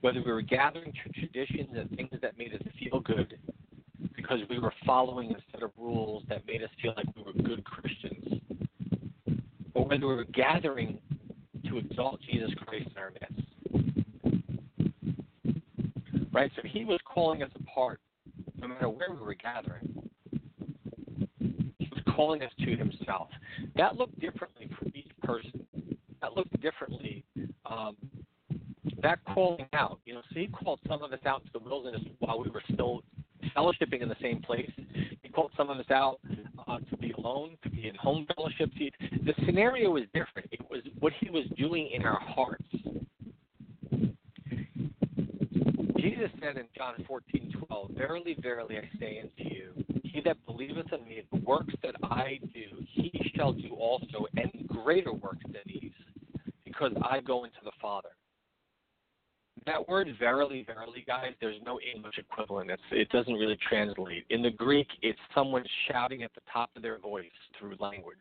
Whether 0.00 0.22
we 0.24 0.32
were 0.32 0.42
gathering 0.42 0.92
to 1.04 1.12
traditions 1.12 1.70
and 1.76 1.90
things 1.90 2.10
that 2.22 2.38
made 2.38 2.54
us 2.54 2.62
feel 2.78 3.00
good 3.00 3.38
because 4.16 4.40
we 4.48 4.58
were 4.58 4.72
following 4.86 5.30
a 5.32 5.38
set 5.52 5.62
of 5.62 5.70
rules 5.76 6.22
that 6.28 6.46
made 6.46 6.62
us 6.62 6.70
feel 6.80 6.94
like 6.96 7.06
we 7.16 7.22
were 7.22 7.32
good 7.32 7.64
Christians, 7.64 8.11
or 9.74 9.84
whether 9.86 10.06
we 10.06 10.14
were 10.14 10.24
gathering 10.24 10.98
to 11.68 11.78
exalt 11.78 12.20
Jesus 12.30 12.50
Christ 12.66 12.88
in 12.90 12.98
our 12.98 13.10
midst. 13.10 13.42
Right? 16.32 16.50
So 16.56 16.62
he 16.64 16.84
was 16.84 16.98
calling 17.04 17.42
us 17.42 17.50
apart 17.56 18.00
no 18.60 18.68
matter 18.68 18.88
where 18.88 19.10
we 19.10 19.18
were 19.18 19.34
gathering 19.34 20.08
He 21.78 21.90
was 21.90 22.02
calling 22.14 22.42
us 22.42 22.52
to 22.60 22.76
himself. 22.76 23.28
That 23.76 23.96
looked 23.96 24.18
differently 24.20 24.70
for 24.78 24.86
each 24.94 25.10
person. 25.22 25.66
That 26.20 26.34
looked 26.34 26.58
differently. 26.60 27.24
Um, 27.66 27.96
that 29.02 29.18
calling 29.34 29.66
out, 29.72 29.98
you 30.04 30.14
know, 30.14 30.22
so 30.32 30.38
he 30.38 30.46
called 30.46 30.78
some 30.88 31.02
of 31.02 31.12
us 31.12 31.18
out 31.26 31.44
to 31.44 31.50
the 31.52 31.58
wilderness 31.58 32.02
while 32.20 32.40
we 32.40 32.48
were 32.50 32.62
still 32.72 33.02
fellowshipping 33.56 34.00
in 34.00 34.08
the 34.08 34.16
same 34.22 34.40
place. 34.40 34.70
He 35.22 35.28
called 35.28 35.50
some 35.56 35.70
of 35.70 35.78
us 35.78 35.90
out 35.90 36.20
uh, 36.68 36.78
to 36.78 36.96
be 36.96 37.12
alone, 37.12 37.56
to 37.64 37.70
be 37.82 37.88
in 37.88 37.94
home 37.96 38.26
fellowship. 38.34 38.70
The 38.78 39.34
scenario 39.44 39.90
was 39.90 40.04
different. 40.14 40.48
It 40.52 40.60
was 40.70 40.80
what 41.00 41.12
he 41.20 41.30
was 41.30 41.44
doing 41.56 41.90
in 41.92 42.04
our 42.04 42.20
hearts. 42.20 42.64
Jesus 45.98 46.30
said 46.40 46.56
in 46.56 46.66
John 46.76 46.94
14, 47.06 47.54
12, 47.68 47.90
Verily, 47.92 48.36
verily, 48.40 48.76
I 48.76 48.98
say 48.98 49.20
unto 49.22 49.54
you, 49.54 49.72
he 50.04 50.20
that 50.24 50.36
believeth 50.46 50.92
in 50.92 51.08
me, 51.08 51.22
the 51.32 51.40
works 51.40 51.74
that 51.82 51.94
I 52.02 52.40
do, 52.52 52.84
he 52.88 53.32
shall 53.36 53.52
do 53.52 53.70
also, 53.78 54.26
and 54.36 54.50
greater 54.66 55.12
works 55.12 55.44
than 55.44 55.62
these, 55.66 55.92
because 56.64 56.92
I 57.02 57.20
go 57.20 57.44
into 57.44 57.58
the 57.64 57.70
Father. 57.80 58.10
That 59.66 59.88
word 59.88 60.08
verily, 60.18 60.64
verily, 60.66 61.04
guys, 61.06 61.32
there's 61.40 61.60
no 61.64 61.78
English 61.94 62.18
equivalent. 62.18 62.70
It's, 62.70 62.82
it 62.90 63.08
doesn't 63.10 63.34
really 63.34 63.58
translate. 63.68 64.24
In 64.30 64.42
the 64.42 64.50
Greek, 64.50 64.88
it's 65.02 65.18
someone 65.34 65.64
shouting 65.88 66.22
at 66.22 66.34
the 66.34 66.40
top 66.52 66.70
of 66.76 66.82
their 66.82 66.98
voice 66.98 67.26
through 67.58 67.76
language. 67.78 68.18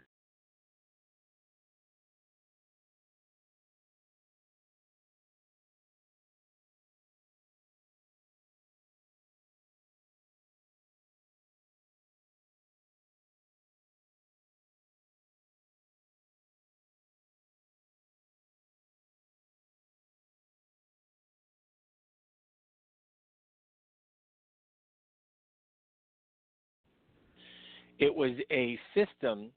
It 28.01 28.13
was 28.13 28.31
a 28.51 28.79
system, 28.95 29.51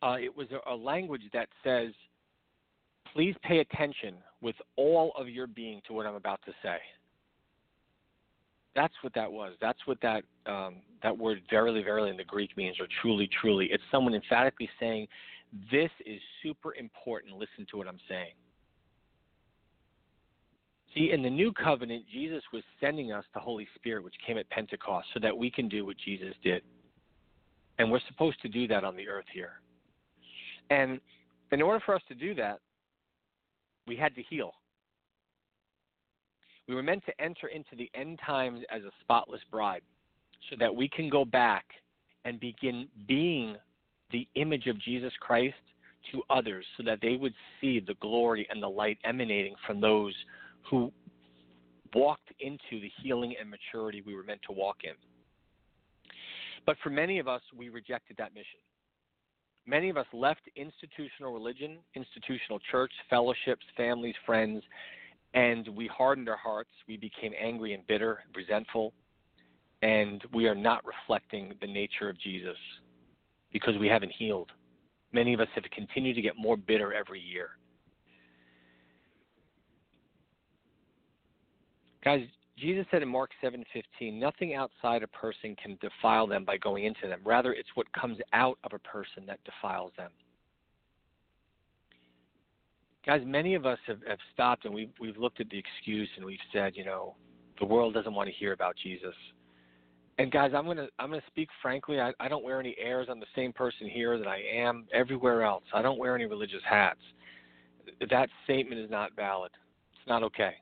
uh, 0.00 0.16
it 0.18 0.34
was 0.34 0.46
a, 0.52 0.72
a 0.72 0.76
language 0.76 1.24
that 1.34 1.48
says, 1.62 1.90
please 3.12 3.34
pay 3.42 3.58
attention 3.58 4.14
with 4.40 4.54
all 4.76 5.12
of 5.18 5.28
your 5.28 5.48
being 5.48 5.82
to 5.88 5.92
what 5.92 6.06
I'm 6.06 6.14
about 6.14 6.40
to 6.46 6.52
say. 6.62 6.76
That's 8.76 8.94
what 9.02 9.12
that 9.14 9.30
was. 9.30 9.54
That's 9.60 9.80
what 9.86 10.00
that 10.00 10.22
um, 10.46 10.76
that 11.02 11.16
word 11.16 11.42
"verily, 11.50 11.82
verily" 11.82 12.10
in 12.10 12.16
the 12.16 12.24
Greek 12.24 12.56
means, 12.56 12.78
or 12.78 12.86
"truly, 13.02 13.28
truly." 13.40 13.66
It's 13.72 13.82
someone 13.90 14.14
emphatically 14.14 14.70
saying, 14.78 15.08
"This 15.72 15.90
is 16.06 16.20
super 16.40 16.76
important. 16.76 17.32
Listen 17.34 17.66
to 17.72 17.76
what 17.76 17.88
I'm 17.88 17.98
saying." 18.08 18.34
See, 20.94 21.10
in 21.12 21.20
the 21.20 21.30
new 21.30 21.52
covenant, 21.52 22.04
Jesus 22.12 22.44
was 22.52 22.62
sending 22.80 23.10
us 23.10 23.24
the 23.34 23.40
Holy 23.40 23.66
Spirit, 23.74 24.04
which 24.04 24.14
came 24.24 24.38
at 24.38 24.48
Pentecost, 24.50 25.08
so 25.12 25.18
that 25.20 25.36
we 25.36 25.50
can 25.50 25.68
do 25.68 25.84
what 25.84 25.96
Jesus 25.98 26.34
did. 26.44 26.62
And 27.80 27.90
we're 27.90 28.00
supposed 28.08 28.42
to 28.42 28.48
do 28.48 28.68
that 28.68 28.84
on 28.84 28.94
the 28.94 29.08
earth 29.08 29.24
here. 29.32 29.52
And 30.68 31.00
in 31.50 31.62
order 31.62 31.82
for 31.86 31.94
us 31.94 32.02
to 32.08 32.14
do 32.14 32.34
that, 32.34 32.60
we 33.86 33.96
had 33.96 34.14
to 34.16 34.22
heal. 34.22 34.52
We 36.68 36.74
were 36.74 36.82
meant 36.82 37.06
to 37.06 37.18
enter 37.18 37.46
into 37.46 37.74
the 37.78 37.90
end 37.94 38.20
times 38.24 38.60
as 38.70 38.82
a 38.82 38.90
spotless 39.00 39.40
bride 39.50 39.80
so 40.50 40.56
that 40.60 40.76
we 40.76 40.90
can 40.90 41.08
go 41.08 41.24
back 41.24 41.64
and 42.26 42.38
begin 42.38 42.86
being 43.08 43.56
the 44.12 44.28
image 44.34 44.66
of 44.66 44.78
Jesus 44.78 45.14
Christ 45.18 45.54
to 46.12 46.22
others 46.28 46.66
so 46.76 46.82
that 46.82 46.98
they 47.00 47.16
would 47.16 47.34
see 47.62 47.80
the 47.80 47.94
glory 47.94 48.46
and 48.50 48.62
the 48.62 48.68
light 48.68 48.98
emanating 49.04 49.54
from 49.66 49.80
those 49.80 50.14
who 50.68 50.92
walked 51.94 52.30
into 52.40 52.78
the 52.78 52.90
healing 53.02 53.36
and 53.40 53.48
maturity 53.48 54.02
we 54.04 54.14
were 54.14 54.22
meant 54.22 54.40
to 54.48 54.52
walk 54.52 54.84
in. 54.84 54.92
But 56.66 56.76
for 56.82 56.90
many 56.90 57.18
of 57.18 57.28
us, 57.28 57.42
we 57.56 57.68
rejected 57.68 58.16
that 58.18 58.34
mission. 58.34 58.60
Many 59.66 59.88
of 59.88 59.96
us 59.96 60.06
left 60.12 60.42
institutional 60.56 61.32
religion, 61.32 61.78
institutional 61.94 62.58
church, 62.70 62.92
fellowships, 63.08 63.64
families, 63.76 64.14
friends, 64.26 64.62
and 65.34 65.68
we 65.68 65.86
hardened 65.86 66.28
our 66.28 66.36
hearts. 66.36 66.70
We 66.88 66.96
became 66.96 67.32
angry 67.40 67.74
and 67.74 67.86
bitter, 67.86 68.20
resentful, 68.34 68.92
and 69.82 70.22
we 70.32 70.46
are 70.46 70.54
not 70.54 70.84
reflecting 70.84 71.54
the 71.60 71.66
nature 71.66 72.08
of 72.08 72.18
Jesus 72.18 72.56
because 73.52 73.76
we 73.78 73.86
haven't 73.86 74.12
healed. 74.12 74.50
Many 75.12 75.34
of 75.34 75.40
us 75.40 75.48
have 75.54 75.64
continued 75.74 76.14
to 76.14 76.22
get 76.22 76.36
more 76.36 76.56
bitter 76.56 76.92
every 76.92 77.20
year. 77.20 77.50
Guys, 82.04 82.26
Jesus 82.60 82.86
said 82.90 83.02
in 83.02 83.08
Mark 83.08 83.30
7:15, 83.40 84.18
"Nothing 84.18 84.54
outside 84.54 85.02
a 85.02 85.08
person 85.08 85.56
can 85.56 85.76
defile 85.76 86.26
them 86.26 86.44
by 86.44 86.58
going 86.58 86.84
into 86.84 87.08
them. 87.08 87.20
Rather, 87.24 87.54
it's 87.54 87.74
what 87.74 87.90
comes 87.92 88.18
out 88.32 88.58
of 88.64 88.72
a 88.74 88.78
person 88.80 89.24
that 89.26 89.42
defiles 89.44 89.92
them." 89.94 90.12
Guys, 93.06 93.22
many 93.24 93.54
of 93.54 93.64
us 93.64 93.78
have, 93.86 94.02
have 94.06 94.18
stopped 94.32 94.66
and 94.66 94.74
we've 94.74 94.92
we've 95.00 95.16
looked 95.16 95.40
at 95.40 95.48
the 95.48 95.58
excuse 95.58 96.08
and 96.16 96.24
we've 96.24 96.38
said, 96.52 96.76
you 96.76 96.84
know, 96.84 97.16
the 97.58 97.64
world 97.64 97.94
doesn't 97.94 98.14
want 98.14 98.28
to 98.28 98.34
hear 98.34 98.52
about 98.52 98.76
Jesus. 98.76 99.14
And 100.18 100.30
guys, 100.30 100.52
I'm 100.54 100.66
gonna 100.66 100.88
I'm 100.98 101.08
gonna 101.08 101.22
speak 101.28 101.48
frankly. 101.62 101.98
I, 101.98 102.12
I 102.20 102.28
don't 102.28 102.44
wear 102.44 102.60
any 102.60 102.76
airs. 102.78 103.08
I'm 103.10 103.20
the 103.20 103.26
same 103.34 103.54
person 103.54 103.88
here 103.88 104.18
that 104.18 104.28
I 104.28 104.42
am 104.54 104.86
everywhere 104.92 105.42
else. 105.42 105.64
I 105.72 105.80
don't 105.80 105.98
wear 105.98 106.14
any 106.14 106.26
religious 106.26 106.62
hats. 106.68 107.00
That 108.10 108.28
statement 108.44 108.80
is 108.80 108.90
not 108.90 109.16
valid. 109.16 109.50
It's 109.94 110.06
not 110.06 110.22
okay. 110.24 110.56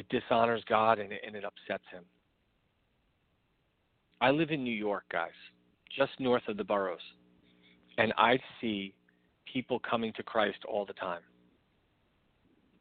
It 0.00 0.08
dishonors 0.08 0.62
God 0.66 0.98
and 0.98 1.12
it, 1.12 1.20
and 1.26 1.36
it 1.36 1.44
upsets 1.44 1.84
Him. 1.92 2.04
I 4.22 4.30
live 4.30 4.50
in 4.50 4.64
New 4.64 4.74
York, 4.74 5.04
guys, 5.12 5.28
just 5.94 6.12
north 6.18 6.42
of 6.48 6.56
the 6.56 6.64
boroughs, 6.64 7.02
and 7.98 8.14
I 8.16 8.38
see 8.62 8.94
people 9.52 9.78
coming 9.78 10.14
to 10.14 10.22
Christ 10.22 10.56
all 10.66 10.86
the 10.86 10.94
time. 10.94 11.20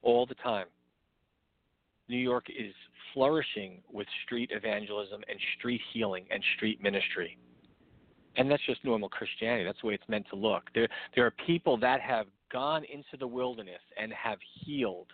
All 0.01 0.25
the 0.25 0.35
time. 0.35 0.67
New 2.07 2.17
York 2.17 2.45
is 2.49 2.73
flourishing 3.13 3.81
with 3.91 4.07
street 4.23 4.51
evangelism 4.53 5.21
and 5.27 5.37
street 5.57 5.81
healing 5.91 6.23
and 6.31 6.41
street 6.55 6.81
ministry. 6.81 7.37
And 8.37 8.49
that's 8.49 8.65
just 8.65 8.85
normal 8.85 9.09
Christianity. 9.09 9.65
That's 9.65 9.81
the 9.81 9.87
way 9.87 9.93
it's 9.95 10.07
meant 10.07 10.27
to 10.29 10.37
look. 10.37 10.69
There, 10.73 10.87
there 11.17 11.25
are 11.25 11.33
people 11.45 11.75
that 11.79 11.99
have 11.99 12.27
gone 12.49 12.85
into 12.85 13.17
the 13.19 13.27
wilderness 13.27 13.81
and 14.01 14.13
have 14.13 14.37
healed 14.63 15.07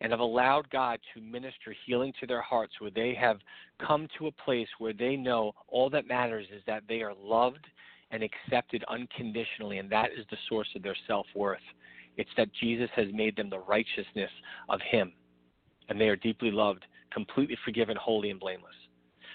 and 0.00 0.12
have 0.12 0.20
allowed 0.20 0.68
God 0.70 0.98
to 1.14 1.20
minister 1.20 1.74
healing 1.86 2.12
to 2.20 2.26
their 2.26 2.42
hearts 2.42 2.74
where 2.80 2.90
they 2.90 3.14
have 3.14 3.38
come 3.84 4.08
to 4.18 4.26
a 4.26 4.32
place 4.32 4.68
where 4.78 4.92
they 4.92 5.16
know 5.16 5.52
all 5.68 5.88
that 5.90 6.06
matters 6.06 6.46
is 6.54 6.62
that 6.66 6.82
they 6.88 7.02
are 7.02 7.14
loved 7.14 7.66
and 8.10 8.22
accepted 8.22 8.84
unconditionally, 8.88 9.78
and 9.78 9.90
that 9.90 10.10
is 10.16 10.24
the 10.30 10.36
source 10.48 10.68
of 10.76 10.82
their 10.82 10.96
self 11.06 11.26
worth. 11.34 11.58
It's 12.16 12.30
that 12.36 12.48
Jesus 12.60 12.88
has 12.94 13.06
made 13.12 13.36
them 13.36 13.50
the 13.50 13.58
righteousness 13.58 14.30
of 14.68 14.80
Him, 14.90 15.12
and 15.88 16.00
they 16.00 16.08
are 16.08 16.16
deeply 16.16 16.50
loved, 16.50 16.84
completely 17.12 17.58
forgiven, 17.64 17.96
holy, 17.96 18.30
and 18.30 18.40
blameless. 18.40 18.74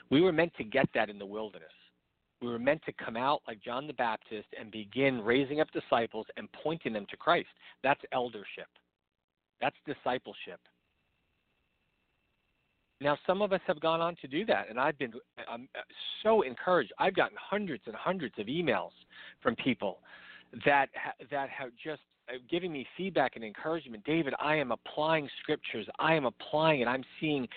We 0.10 0.22
were 0.22 0.32
meant 0.32 0.54
to 0.58 0.64
get 0.64 0.88
that 0.94 1.10
in 1.10 1.20
the 1.20 1.26
wilderness. 1.26 1.70
We 2.42 2.48
were 2.48 2.60
meant 2.60 2.82
to 2.86 2.94
come 2.94 3.18
out 3.18 3.42
like 3.48 3.62
John 3.62 3.86
the 3.86 3.94
Baptist 3.94 4.48
and 4.60 4.72
begin 4.72 5.22
raising 5.22 5.62
up 5.62 5.70
disciples 5.72 6.26
and 6.38 6.52
pointing 6.52 6.94
them 6.94 7.06
to 7.12 7.18
Christ. 7.18 7.50
That's 7.84 8.02
eldership. 8.12 8.68
That's 9.62 9.76
discipleship. 9.86 10.60
Now, 13.00 13.18
some 13.26 13.42
of 13.42 13.52
us 13.52 13.62
have 13.66 13.80
gone 13.80 14.00
on 14.00 14.16
to 14.22 14.28
do 14.28 14.46
that, 14.46 14.70
and 14.70 14.80
I've 14.80 14.98
been 14.98 15.14
I'm 15.50 15.68
so 16.22 16.44
encouraged. 16.44 16.94
I've 17.00 17.16
gotten 17.16 17.38
hundreds 17.40 17.84
and 17.88 17.96
hundreds 17.96 18.36
of 18.38 18.46
emails 18.46 18.92
from 19.42 19.56
people 19.56 20.00
that 20.66 20.88
that 21.32 21.50
have 21.50 21.70
just 21.84 22.02
uh, 22.30 22.34
giving 22.50 22.72
me 22.72 22.86
feedback 22.96 23.36
and 23.36 23.44
encouragement. 23.44 24.04
David, 24.04 24.36
I 24.40 24.56
am 24.56 24.72
applying 24.72 25.28
scriptures. 25.42 25.88
I 25.98 26.14
am 26.14 26.26
applying 26.26 26.82
it. 26.82 26.88
I'm 26.88 27.04
seeing 27.20 27.48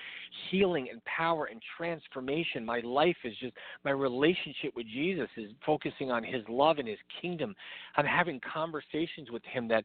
healing 0.50 0.88
and 0.90 1.04
power 1.04 1.46
and 1.46 1.61
transformation. 1.76 2.64
My 2.64 2.80
life 2.80 3.16
is 3.25 3.34
just 3.38 3.52
my 3.84 3.90
relationship 3.90 4.73
with 4.75 4.87
Jesus 4.87 5.28
is 5.37 5.50
focusing 5.66 6.11
on 6.11 6.25
His 6.25 6.42
love 6.49 6.78
and 6.78 6.88
His 6.88 6.99
kingdom. 7.20 7.54
I'm 7.96 8.06
having 8.06 8.40
conversations 8.40 9.30
with 9.30 9.42
Him 9.44 9.68
that 9.68 9.84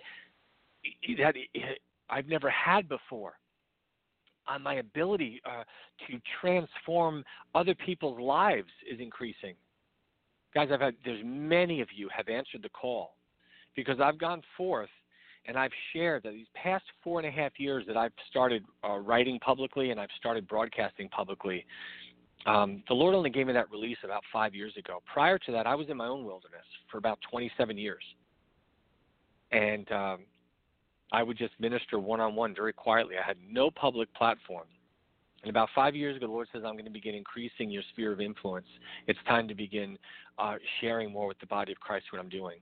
that 1.18 1.36
I've 2.10 2.28
never 2.28 2.50
had 2.50 2.88
before. 2.90 3.34
On 4.48 4.64
my 4.64 4.76
ability 4.76 5.42
uh, 5.46 5.64
to 6.08 6.20
transform 6.42 7.24
other 7.54 7.76
people's 7.76 8.20
lives 8.20 8.70
is 8.92 9.00
increasing. 9.00 9.54
Guys, 10.56 10.70
I've 10.72 10.82
had 10.82 10.96
there's 11.06 11.22
many 11.24 11.82
of 11.82 11.90
you 11.96 12.10
have 12.16 12.28
answered 12.30 12.64
the 12.64 12.70
call 12.70 13.16
because 13.76 14.00
I've 14.00 14.18
gone 14.18 14.42
forth 14.58 14.90
and 15.46 15.58
I've 15.58 15.72
shared 15.94 16.24
that 16.24 16.34
these 16.34 16.48
past 16.56 16.84
four 17.04 17.20
and 17.20 17.28
a 17.28 17.32
half 17.32 17.54
years 17.60 17.84
that 17.88 17.98
I've 17.98 18.12
started 18.30 18.64
uh, 18.84 18.98
writing 18.98 19.40
publicly 19.40 19.92
and 19.92 20.00
I've 20.00 20.10
started 20.18 20.48
broadcasting 20.48 21.10
publicly. 21.10 21.66
Um, 22.46 22.84
the 22.88 22.94
Lord 22.94 23.16
only 23.16 23.30
gave 23.30 23.48
me 23.48 23.54
that 23.54 23.70
release 23.70 23.98
about 24.04 24.24
five 24.32 24.56
years 24.56 24.74
ago. 24.78 25.02
Prior 25.12 25.38
to 25.40 25.52
that, 25.52 25.68
I 25.68 25.76
was 25.76 25.88
in 25.90 25.98
my 25.98 26.08
own 26.08 26.24
wilderness 26.24 26.66
for 26.90 26.98
about 26.98 27.20
27 27.30 27.78
years, 27.78 28.04
and 29.52 29.92
um, 29.92 30.20
I 31.12 31.24
would 31.24 31.38
just 31.38 31.54
minister 31.60 32.00
one 32.00 32.20
on 32.20 32.36
one 32.36 32.54
very 32.56 32.74
quietly. 32.74 33.16
I 33.18 33.26
had 33.26 33.38
no 33.50 33.72
public 33.72 34.14
platform. 34.14 34.66
And 35.42 35.50
about 35.50 35.70
five 35.74 35.96
years 35.96 36.18
ago, 36.18 36.28
the 36.28 36.34
Lord 36.34 36.48
says, 36.52 36.64
I'm 36.66 36.74
going 36.74 36.86
to 36.86 36.92
begin 36.92 37.16
increasing 37.16 37.70
your 37.70 37.84
sphere 37.94 38.12
of 38.12 38.20
influence. 38.20 38.68
It's 39.08 39.20
time 39.28 39.48
to 39.48 39.56
begin 39.56 39.98
uh, 40.38 40.56
sharing 40.82 41.12
more 41.12 41.28
with 41.28 41.40
the 41.40 41.46
body 41.46 41.72
of 41.72 41.80
Christ 41.80 42.08
what 42.12 42.20
I'm 42.20 42.30
doing. 42.30 42.58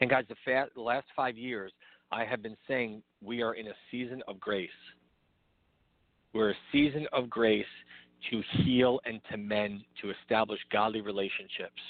And 0.00 0.10
guys, 0.10 0.24
the, 0.28 0.34
fa- 0.44 0.68
the 0.74 0.82
last 0.82 1.06
five 1.14 1.36
years, 1.36 1.72
I 2.10 2.24
have 2.24 2.42
been 2.42 2.56
saying 2.66 3.02
we 3.22 3.42
are 3.42 3.54
in 3.54 3.68
a 3.68 3.74
season 3.90 4.22
of 4.26 4.40
grace. 4.40 4.68
We're 6.34 6.50
a 6.50 6.56
season 6.72 7.06
of 7.12 7.30
grace 7.30 7.64
to 8.30 8.42
heal 8.64 9.00
and 9.04 9.20
to 9.30 9.36
mend, 9.36 9.82
to 10.02 10.10
establish 10.10 10.60
godly 10.72 11.00
relationships. 11.00 11.80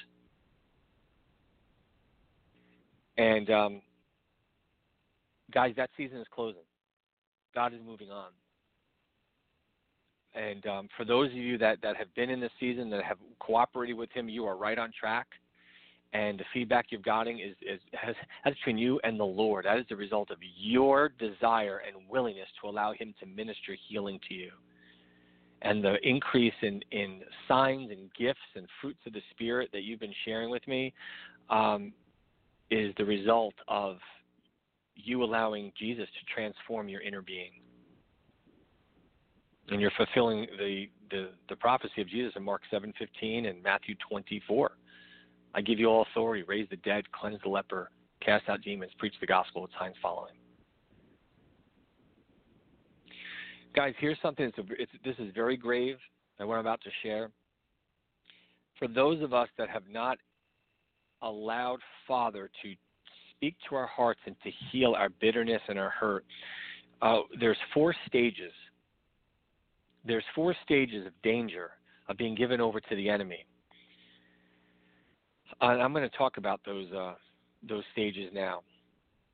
And 3.16 3.50
um, 3.50 3.82
guys, 5.52 5.74
that 5.76 5.90
season 5.96 6.18
is 6.18 6.26
closing. 6.34 6.62
God 7.54 7.72
is 7.72 7.80
moving 7.84 8.10
on. 8.10 8.30
And 10.34 10.66
um, 10.66 10.88
for 10.96 11.04
those 11.04 11.30
of 11.30 11.36
you 11.36 11.58
that, 11.58 11.78
that 11.82 11.96
have 11.96 12.14
been 12.14 12.30
in 12.30 12.40
this 12.40 12.52
season, 12.60 12.90
that 12.90 13.02
have 13.02 13.16
cooperated 13.40 13.96
with 13.96 14.10
Him, 14.12 14.28
you 14.28 14.44
are 14.46 14.56
right 14.56 14.78
on 14.78 14.92
track. 14.98 15.26
And 16.12 16.38
the 16.38 16.44
feedback 16.54 16.86
you've 16.90 17.02
gotten 17.02 17.38
is, 17.38 17.54
is 17.60 17.80
has, 17.92 18.14
that's 18.44 18.56
between 18.56 18.78
you 18.78 18.98
and 19.04 19.18
the 19.18 19.24
Lord. 19.24 19.66
That 19.66 19.78
is 19.78 19.84
the 19.88 19.96
result 19.96 20.30
of 20.30 20.38
your 20.56 21.10
desire 21.18 21.82
and 21.86 22.08
willingness 22.08 22.48
to 22.62 22.68
allow 22.68 22.92
Him 22.92 23.14
to 23.20 23.26
minister 23.26 23.76
healing 23.88 24.18
to 24.28 24.34
you. 24.34 24.50
And 25.62 25.82
the 25.82 25.96
increase 26.08 26.54
in, 26.62 26.80
in 26.92 27.20
signs 27.48 27.90
and 27.90 28.08
gifts 28.18 28.38
and 28.54 28.66
fruits 28.80 29.00
of 29.06 29.12
the 29.12 29.22
Spirit 29.32 29.70
that 29.72 29.82
you've 29.82 30.00
been 30.00 30.14
sharing 30.24 30.50
with 30.50 30.66
me 30.68 30.94
um, 31.50 31.92
is 32.70 32.94
the 32.96 33.04
result 33.04 33.54
of 33.66 33.96
you 34.98 35.22
allowing 35.22 35.72
Jesus 35.78 36.06
to 36.06 36.34
transform 36.34 36.88
your 36.88 37.00
inner 37.00 37.22
being. 37.22 37.52
And 39.70 39.80
you're 39.80 39.92
fulfilling 39.96 40.46
the, 40.58 40.86
the, 41.10 41.30
the 41.48 41.56
prophecy 41.56 42.00
of 42.00 42.08
Jesus 42.08 42.32
in 42.36 42.42
Mark 42.42 42.62
7:15 42.72 43.48
and 43.48 43.62
Matthew 43.62 43.94
24. 44.08 44.72
I 45.54 45.60
give 45.60 45.78
you 45.78 45.86
all 45.86 46.06
authority, 46.10 46.42
raise 46.42 46.68
the 46.70 46.76
dead, 46.76 47.10
cleanse 47.12 47.40
the 47.42 47.48
leper, 47.48 47.90
cast 48.20 48.48
out 48.48 48.62
demons, 48.62 48.92
preach 48.98 49.14
the 49.20 49.26
gospel 49.26 49.62
with 49.62 49.70
signs 49.78 49.96
following. 50.02 50.34
Guys, 53.74 53.94
here's 53.98 54.18
something. 54.22 54.46
It's, 54.46 54.68
it's 54.78 54.92
this 55.04 55.16
is 55.18 55.32
very 55.34 55.56
grave. 55.56 55.96
And 56.38 56.48
what 56.48 56.54
I'm 56.54 56.60
about 56.60 56.80
to 56.82 56.90
share. 57.02 57.30
For 58.78 58.88
those 58.88 59.22
of 59.22 59.34
us 59.34 59.48
that 59.58 59.68
have 59.68 59.82
not 59.90 60.18
allowed 61.22 61.80
Father 62.06 62.48
to 62.62 62.74
speak 63.38 63.54
to 63.68 63.76
our 63.76 63.86
hearts 63.86 64.20
and 64.26 64.36
to 64.42 64.50
heal 64.70 64.94
our 64.96 65.08
bitterness 65.08 65.62
and 65.68 65.78
our 65.78 65.90
hurt, 65.90 66.24
uh, 67.02 67.20
there's 67.38 67.56
four 67.72 67.94
stages. 68.06 68.52
There's 70.04 70.24
four 70.34 70.54
stages 70.64 71.06
of 71.06 71.12
danger 71.22 71.70
of 72.08 72.16
being 72.16 72.34
given 72.34 72.60
over 72.60 72.80
to 72.80 72.96
the 72.96 73.08
enemy. 73.08 73.44
Uh, 75.60 75.66
I'm 75.66 75.92
going 75.92 76.08
to 76.08 76.16
talk 76.16 76.36
about 76.36 76.60
those 76.66 76.90
uh, 76.92 77.14
those 77.68 77.84
stages 77.92 78.30
now. 78.32 78.62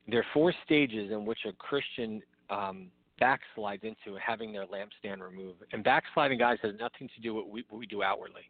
There 0.09 0.21
are 0.21 0.27
four 0.33 0.53
stages 0.65 1.11
in 1.11 1.25
which 1.25 1.41
a 1.47 1.53
Christian 1.53 2.23
um, 2.51 2.89
backslides 3.21 3.85
into 3.85 4.19
having 4.25 4.53
their 4.53 4.67
lampstand 4.67 5.21
removed. 5.21 5.63
And 5.73 5.83
backsliding, 5.85 6.39
guys, 6.39 6.59
has 6.63 6.73
nothing 6.79 7.09
to 7.15 7.21
do 7.23 7.35
with 7.35 7.45
what 7.45 7.53
we, 7.53 7.65
what 7.69 7.79
we 7.79 7.87
do 7.87 8.03
outwardly. 8.03 8.43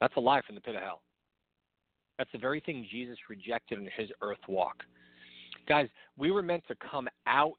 That's 0.00 0.14
a 0.16 0.20
lie 0.20 0.42
from 0.46 0.54
the 0.54 0.60
pit 0.60 0.76
of 0.76 0.82
hell. 0.82 1.00
That's 2.18 2.30
the 2.32 2.38
very 2.38 2.60
thing 2.60 2.86
Jesus 2.90 3.18
rejected 3.28 3.78
in 3.78 3.88
his 3.96 4.10
earth 4.22 4.38
walk. 4.48 4.82
Guys, 5.68 5.88
we 6.16 6.30
were 6.30 6.42
meant 6.42 6.64
to 6.68 6.74
come 6.90 7.08
out 7.26 7.58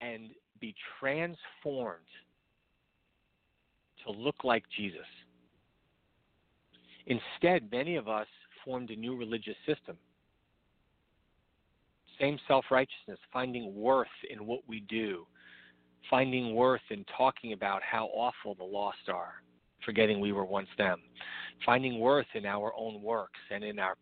and 0.00 0.30
be 0.60 0.74
transformed 1.00 2.00
to 4.04 4.12
look 4.12 4.44
like 4.44 4.64
Jesus. 4.76 5.00
Instead, 7.06 7.70
many 7.70 7.96
of 7.96 8.08
us 8.08 8.26
formed 8.64 8.90
a 8.90 8.96
new 8.96 9.16
religious 9.16 9.56
system. 9.66 9.96
Same 12.20 12.38
self 12.46 12.66
righteousness, 12.70 13.18
finding 13.32 13.74
worth 13.74 14.06
in 14.30 14.46
what 14.46 14.60
we 14.68 14.80
do, 14.80 15.26
finding 16.10 16.54
worth 16.54 16.82
in 16.90 17.04
talking 17.16 17.52
about 17.52 17.82
how 17.82 18.06
awful 18.06 18.54
the 18.54 18.64
lost 18.64 19.08
are, 19.08 19.34
forgetting 19.84 20.20
we 20.20 20.32
were 20.32 20.44
once 20.44 20.68
them, 20.78 21.00
finding 21.64 22.00
worth 22.00 22.26
in 22.34 22.46
our 22.46 22.72
own 22.76 23.02
works 23.02 23.40
and 23.50 23.64
in 23.64 23.78
our 23.78 23.96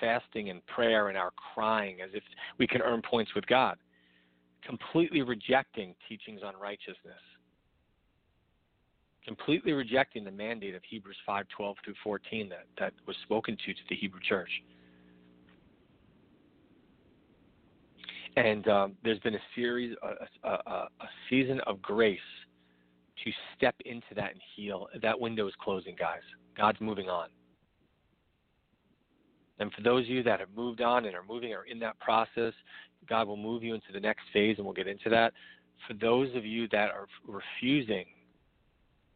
fasting 0.00 0.50
and 0.50 0.64
prayer 0.66 1.08
and 1.08 1.18
our 1.18 1.32
crying 1.54 2.00
as 2.00 2.10
if 2.14 2.22
we 2.58 2.66
can 2.66 2.82
earn 2.82 3.02
points 3.02 3.34
with 3.34 3.46
God, 3.46 3.76
completely 4.66 5.22
rejecting 5.22 5.94
teachings 6.08 6.40
on 6.44 6.54
righteousness 6.60 7.20
completely 9.24 9.72
rejecting 9.72 10.24
the 10.24 10.30
mandate 10.30 10.74
of 10.74 10.82
Hebrews 10.84 11.16
5:12 11.28 11.76
through 11.84 11.94
14 12.02 12.48
that, 12.48 12.66
that 12.78 12.92
was 13.06 13.16
spoken 13.22 13.56
to 13.56 13.74
to 13.74 13.80
the 13.88 13.96
Hebrew 13.96 14.20
church. 14.20 14.50
And 18.36 18.66
um, 18.68 18.96
there's 19.02 19.18
been 19.20 19.34
a 19.34 19.42
series, 19.54 19.96
a, 20.02 20.48
a, 20.48 20.88
a, 21.00 21.08
season 21.28 21.60
of 21.66 21.82
grace 21.82 22.18
to 23.24 23.30
step 23.56 23.74
into 23.84 24.14
that 24.16 24.32
and 24.32 24.40
heal. 24.56 24.88
That 25.02 25.18
window 25.18 25.46
is 25.46 25.54
closing, 25.60 25.96
guys. 25.98 26.22
God's 26.56 26.80
moving 26.80 27.08
on. 27.08 27.28
And 29.58 29.72
for 29.72 29.82
those 29.82 30.04
of 30.04 30.10
you 30.10 30.22
that 30.22 30.40
have 30.40 30.48
moved 30.56 30.80
on 30.80 31.04
and 31.04 31.14
are 31.14 31.22
moving 31.22 31.52
or 31.52 31.64
in 31.64 31.78
that 31.80 31.98
process, 32.00 32.54
God 33.08 33.28
will 33.28 33.36
move 33.36 33.62
you 33.62 33.74
into 33.74 33.92
the 33.92 34.00
next 34.00 34.22
phase, 34.32 34.56
and 34.56 34.64
we'll 34.64 34.74
get 34.74 34.88
into 34.88 35.10
that. 35.10 35.32
For 35.86 35.94
those 35.94 36.34
of 36.34 36.44
you 36.44 36.66
that 36.68 36.90
are 36.90 37.06
refusing 37.26 38.06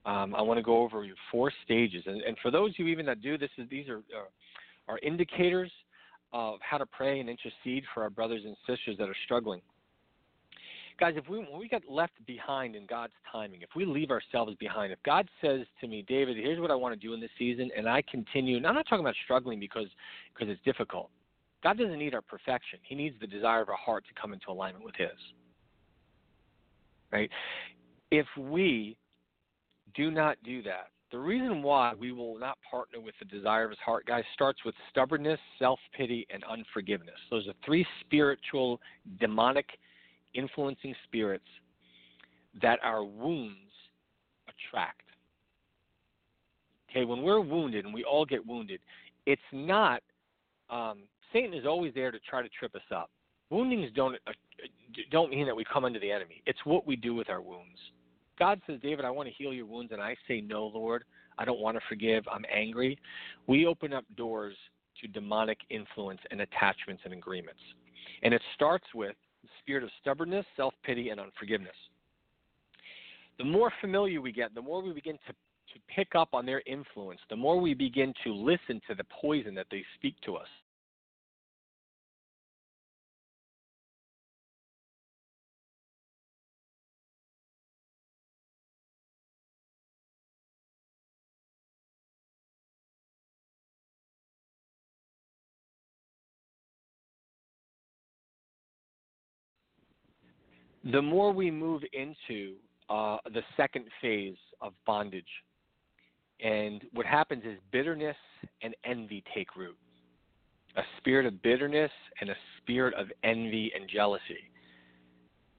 um, 0.07 0.35
I 0.35 0.43
want 0.43 0.59
to 0.59 0.62
go 0.62 0.83
over 0.83 1.07
four 1.31 1.51
stages, 1.64 2.03
and, 2.07 2.21
and, 2.21 2.37
for 2.43 2.51
those 2.51 2.71
of 2.71 2.79
you 2.79 2.88
even 2.88 3.07
that 3.07 3.23
do 3.23 3.38
this, 3.38 3.49
is 3.57 3.69
these 3.71 3.88
are 3.88 4.03
are 4.87 4.99
indicators 4.99 5.73
of 6.33 6.59
how 6.61 6.77
to 6.77 6.85
pray 6.85 7.21
and 7.21 7.29
intercede 7.31 7.85
for 7.95 8.03
our 8.03 8.11
brothers 8.11 8.43
and 8.45 8.55
sisters 8.67 8.97
that 8.99 9.09
are 9.09 9.17
struggling. 9.25 9.62
Guys, 10.98 11.14
if 11.16 11.28
we 11.28 11.38
when 11.38 11.59
we 11.59 11.68
get 11.68 11.83
left 11.88 12.12
behind 12.26 12.76
in 12.76 12.87
God's 12.87 13.12
timing, 13.30 13.62
if 13.62 13.70
we 13.74 13.85
leave 13.85 14.11
ourselves 14.11 14.54
behind, 14.61 14.92
if 14.92 15.02
God 15.04 15.28
says 15.40 15.62
to 15.80 15.88
me, 15.88 16.04
David, 16.07 16.37
here's 16.37 16.61
what 16.61 16.70
I 16.70 16.74
want 16.74 16.98
to 16.98 17.07
do 17.07 17.14
in 17.14 17.20
this 17.20 17.30
season, 17.37 17.70
and 17.76 17.88
I 17.88 18.02
continue, 18.09 18.57
and 18.57 18.66
I'm 18.66 18.74
not 18.74 18.87
talking 18.88 19.04
about 19.04 19.16
struggling 19.24 19.59
because 19.59 19.88
because 20.33 20.52
it's 20.52 20.62
difficult. 20.64 21.11
God 21.64 21.78
doesn't 21.78 21.98
need 21.98 22.14
our 22.14 22.22
perfection; 22.22 22.78
He 22.83 22.94
needs 22.94 23.16
the 23.20 23.26
desire 23.26 23.62
of 23.62 23.68
our 23.68 23.76
heart 23.76 24.04
to 24.07 24.20
come 24.20 24.33
into 24.33 24.50
alignment 24.50 24.85
with 24.85 24.94
His. 24.96 25.09
Right? 27.11 27.30
If 28.11 28.26
we 28.38 28.96
do 29.94 30.11
not 30.11 30.37
do 30.44 30.62
that. 30.62 30.88
The 31.12 31.18
reason 31.18 31.62
why 31.62 31.92
we 31.94 32.12
will 32.12 32.38
not 32.38 32.59
partner 32.68 33.00
with 33.00 33.14
the 33.20 33.24
desire 33.24 33.64
of 33.64 33.70
his 33.70 33.78
heart, 33.78 34.04
guys, 34.07 34.24
starts 34.35 34.64
with 34.64 34.74
stubbornness, 34.90 35.38
self 35.59 35.78
pity, 35.96 36.26
and 36.33 36.42
unforgiveness. 36.44 37.14
Those 37.30 37.46
are 37.46 37.54
three 37.64 37.87
spiritual, 38.00 38.80
demonic, 39.20 39.66
influencing 40.35 40.94
spirits 41.05 41.44
that 42.61 42.79
our 42.83 43.05
wounds 43.05 43.59
attract. 44.49 45.03
Okay, 46.90 47.05
when 47.05 47.23
we're 47.23 47.40
wounded, 47.40 47.85
and 47.85 47.92
we 47.92 48.05
all 48.05 48.25
get 48.25 48.47
wounded, 48.47 48.81
it's 49.27 49.42
not, 49.53 50.03
um, 50.70 51.03
Satan 51.33 51.53
is 51.53 51.66
always 51.66 51.92
there 51.94 52.12
to 52.12 52.18
try 52.20 52.42
to 52.42 52.49
trip 52.49 52.75
us 52.75 52.83
up. 52.94 53.11
Woundings 53.51 53.90
don't, 53.94 54.14
uh, 54.27 54.33
don't 55.11 55.31
mean 55.31 55.47
that 55.47 55.57
we 55.57 55.64
come 55.64 55.85
under 55.85 55.99
the 55.99 56.11
enemy, 56.11 56.42
it's 56.47 56.61
what 56.64 56.87
we 56.87 56.97
do 56.97 57.14
with 57.14 57.29
our 57.31 57.40
wounds. 57.40 57.79
God 58.38 58.61
says, 58.66 58.79
David, 58.83 59.05
I 59.05 59.11
want 59.11 59.29
to 59.29 59.35
heal 59.35 59.53
your 59.53 59.66
wounds, 59.66 59.92
and 59.92 60.01
I 60.01 60.16
say, 60.29 60.40
No, 60.40 60.66
Lord, 60.66 61.05
I 61.38 61.44
don't 61.44 61.61
want 61.61 61.77
to 61.77 61.83
forgive, 61.88 62.25
I'm 62.31 62.44
angry, 62.53 62.99
we 63.47 63.66
open 63.66 63.92
up 63.92 64.05
doors 64.16 64.57
to 65.01 65.09
demonic 65.09 65.59
influence 65.70 66.20
and 66.31 66.40
attachments 66.40 67.03
and 67.05 67.12
agreements. 67.12 67.61
And 68.23 68.33
it 68.33 68.42
starts 68.55 68.87
with 68.94 69.16
the 69.44 69.50
spirit 69.61 69.85
of 69.85 69.90
stubbornness, 70.00 70.46
self 70.57 70.74
pity, 70.85 71.11
and 71.11 71.20
unforgiveness. 71.20 71.76
The 73.38 73.44
more 73.44 73.72
familiar 73.80 74.20
we 74.20 74.33
get, 74.33 74.54
the 74.54 74.62
more 74.62 74.83
we 74.83 74.92
begin 74.92 75.18
to, 75.26 75.33
to 75.33 75.80
pick 75.94 76.14
up 76.14 76.28
on 76.33 76.46
their 76.46 76.62
influence, 76.66 77.20
the 77.30 77.37
more 77.37 77.61
we 77.61 77.74
begin 77.74 78.14
to 78.24 78.33
listen 78.33 78.80
to 78.88 78.94
the 78.94 79.04
poison 79.20 79.54
that 79.54 79.66
they 79.70 79.85
speak 79.96 80.14
to 80.24 80.37
us. 80.37 80.48
The 100.92 101.01
more 101.01 101.33
we 101.33 101.51
move 101.51 101.83
into 101.92 102.55
uh, 102.90 103.16
the 103.33 103.42
second 103.57 103.87
phase 104.03 104.37
of 104.61 104.73
bondage, 104.87 105.25
and 106.42 106.83
what 106.92 107.07
happens 107.07 107.42
is 107.44 107.59
bitterness 107.73 108.16
and 108.62 108.75
envy 108.85 109.25
take 109.35 109.57
root. 109.57 109.77
A 110.77 110.83
spirit 110.99 111.25
of 111.25 111.40
bitterness 111.42 111.90
and 112.20 112.31
a 112.31 112.35
spirit 112.59 112.94
of 112.94 113.07
envy 113.23 113.73
and 113.75 113.88
jealousy. 113.88 114.51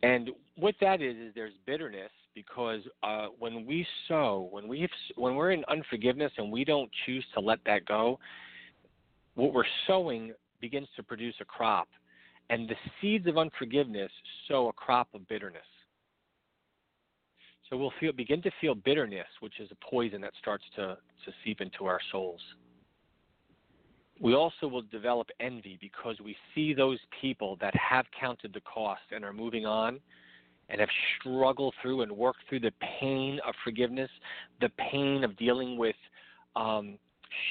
And 0.04 0.30
what 0.58 0.76
that 0.82 1.02
is 1.02 1.16
is 1.16 1.32
there's 1.34 1.54
bitterness 1.66 2.12
because 2.36 2.82
uh, 3.02 3.28
when 3.40 3.66
we 3.66 3.88
sow, 4.08 4.50
when 4.52 4.68
we 4.68 4.88
when 5.16 5.36
we're 5.36 5.52
in 5.52 5.64
unforgiveness 5.70 6.34
and 6.38 6.52
we 6.52 6.66
don't 6.66 6.92
choose 7.06 7.26
to 7.34 7.40
let 7.40 7.60
that 7.66 7.86
go, 7.86 8.20
what 9.36 9.54
we're 9.54 9.64
sowing 9.88 10.34
begins 10.60 10.88
to 10.98 11.04
produce 11.04 11.36
a 11.42 11.46
crop 11.46 11.88
and 12.50 12.70
the 12.70 12.76
seeds 13.02 13.28
of 13.28 13.38
unforgiveness 13.38 14.12
sow 14.48 14.68
a 14.68 14.74
crop 14.74 15.08
of 15.14 15.28
bitterness. 15.28 15.62
So 17.70 17.78
we'll 17.78 17.94
feel, 18.00 18.12
begin 18.12 18.42
to 18.44 18.52
feel 18.62 18.76
bitterness, 18.76 19.26
which 19.40 19.60
is 19.60 19.70
a 19.72 19.86
poison 19.90 20.22
that 20.22 20.34
starts 20.40 20.64
to, 20.76 20.98
to 21.26 21.32
seep 21.44 21.62
into 21.62 21.86
our 21.86 22.00
souls. 22.12 22.42
we 24.22 24.34
also 24.34 24.68
will 24.68 24.84
develop 24.84 25.28
envy 25.40 25.78
because 25.82 26.16
we 26.24 26.36
see 26.54 26.74
those 26.74 27.00
people 27.22 27.58
that 27.60 27.74
have 27.76 28.06
counted 28.18 28.54
the 28.54 28.62
cost 28.62 29.02
and 29.12 29.26
are 29.26 29.34
moving 29.34 29.66
on 29.66 30.00
and 30.70 30.80
have 30.80 30.90
struggled 31.20 31.74
through 31.82 32.02
and 32.02 32.12
worked 32.12 32.40
through 32.48 32.60
the 32.60 32.72
pain 33.00 33.40
of 33.48 33.54
forgiveness, 33.64 34.10
the 34.62 34.70
pain 34.92 35.24
of 35.24 35.36
dealing 35.38 35.78
with 35.78 35.96
um, 36.56 36.98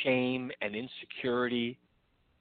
shame 0.02 0.50
and 0.62 0.74
insecurity, 0.74 1.78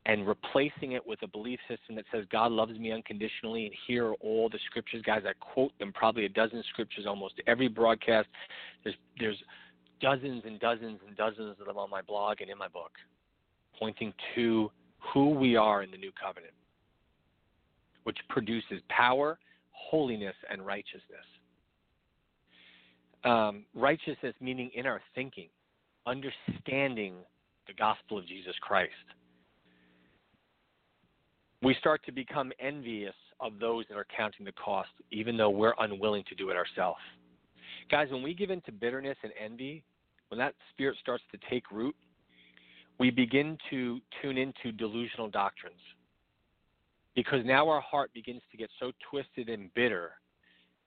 and 0.06 0.28
replacing 0.28 0.94
it 0.94 1.06
with 1.06 1.22
a 1.24 1.28
belief 1.28 1.60
system 1.68 1.96
that 1.96 2.06
says 2.12 2.26
God 2.32 2.52
loves 2.52 2.78
me 2.78 2.92
unconditionally. 2.92 3.66
And 3.66 3.76
here 3.88 4.08
are 4.08 4.16
all 4.16 4.50
the 4.50 4.60
scriptures, 4.66 5.02
guys. 5.06 5.22
I 5.26 5.34
quote 5.39 5.72
them 5.80 5.94
probably 5.94 6.26
a 6.26 6.30
dozen 6.30 6.63
scriptures 6.70 7.06
almost 7.08 7.36
every 7.48 7.68
broadcast. 7.68 8.28
There's 8.84 8.96
there's 9.20 9.42
dozens 10.02 10.44
and 10.46 10.60
dozens 10.60 11.00
and 11.08 11.16
dozens 11.16 11.56
of 11.60 11.66
them 11.66 11.78
on 11.78 11.89
my 11.89 12.02
blog 12.02 12.42
and 12.42 12.50
in 12.50 12.58
my 12.58 12.68
book, 12.68 12.92
pointing 13.80 14.13
to 14.36 14.70
who 15.13 15.30
we 15.30 15.56
are 15.56 15.84
in 15.84 15.92
the 15.92 15.98
new 15.98 16.12
covenant, 16.22 16.54
which 18.04 18.18
produces 18.30 18.82
power, 18.89 19.39
holiness, 19.72 20.36
and 20.50 20.66
righteousness. 20.66 21.02
Um, 23.24 23.63
righteousness 23.74 24.36
meaning 24.42 24.70
in 24.76 24.86
our 24.86 25.02
thinking, 25.16 25.48
understanding 26.06 27.16
the 27.68 27.74
gospel 27.74 28.18
of 28.18 28.28
Jesus 28.28 28.56
Christ. 28.62 28.92
We 31.63 31.73
start 31.76 32.04
to 32.06 32.12
become 32.12 32.52
envious 32.60 33.15
of 33.39 33.58
those 33.58 33.86
that 33.89 33.95
are 33.95 34.06
counting 34.15 34.45
the 34.45 34.52
cost, 34.52 34.89
even 35.12 35.38
though 35.38 35.49
we're 35.49 35.73
unwilling 35.80 36.23
to 36.28 36.36
do 36.36 36.49
it 36.49 36.58
ourselves. 36.58 36.99
Guys, 37.89 38.10
when 38.12 38.21
we 38.21 38.34
give 38.34 38.49
in 38.49 38.60
to 38.62 38.71
bitterness 38.71 39.17
and 39.23 39.32
envy, 39.41 39.82
when 40.28 40.38
that 40.39 40.56
spirit 40.71 40.97
starts 40.99 41.23
to 41.32 41.38
take 41.49 41.71
root, 41.71 41.95
we 42.99 43.10
begin 43.10 43.58
to 43.69 43.99
tune 44.21 44.38
into 44.38 44.71
delusional 44.73 45.30
doctrines. 45.30 45.80
Because 47.15 47.45
now 47.45 47.69
our 47.69 47.82
heart 47.82 48.13
begins 48.13 48.41
to 48.52 48.58
get 48.58 48.69
so 48.80 48.91
twisted 49.10 49.47
and 49.47 49.73
bitter 49.73 50.12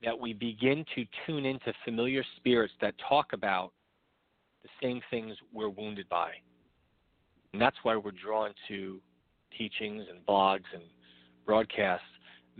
that 0.04 0.18
we 0.18 0.34
begin 0.34 0.84
to 0.94 1.04
tune 1.26 1.46
into 1.46 1.72
familiar 1.84 2.22
spirits 2.36 2.74
that 2.82 2.94
talk 3.08 3.32
about 3.32 3.72
the 4.62 4.68
same 4.82 5.00
things 5.10 5.36
we're 5.54 5.70
wounded 5.70 6.08
by. 6.10 6.32
And 7.52 7.62
that's 7.62 7.76
why 7.82 7.96
we're 7.96 8.10
drawn 8.10 8.52
to 8.68 9.00
teachings 9.56 10.04
and 10.10 10.24
blogs 10.26 10.64
and 10.72 10.82
broadcasts 11.44 12.06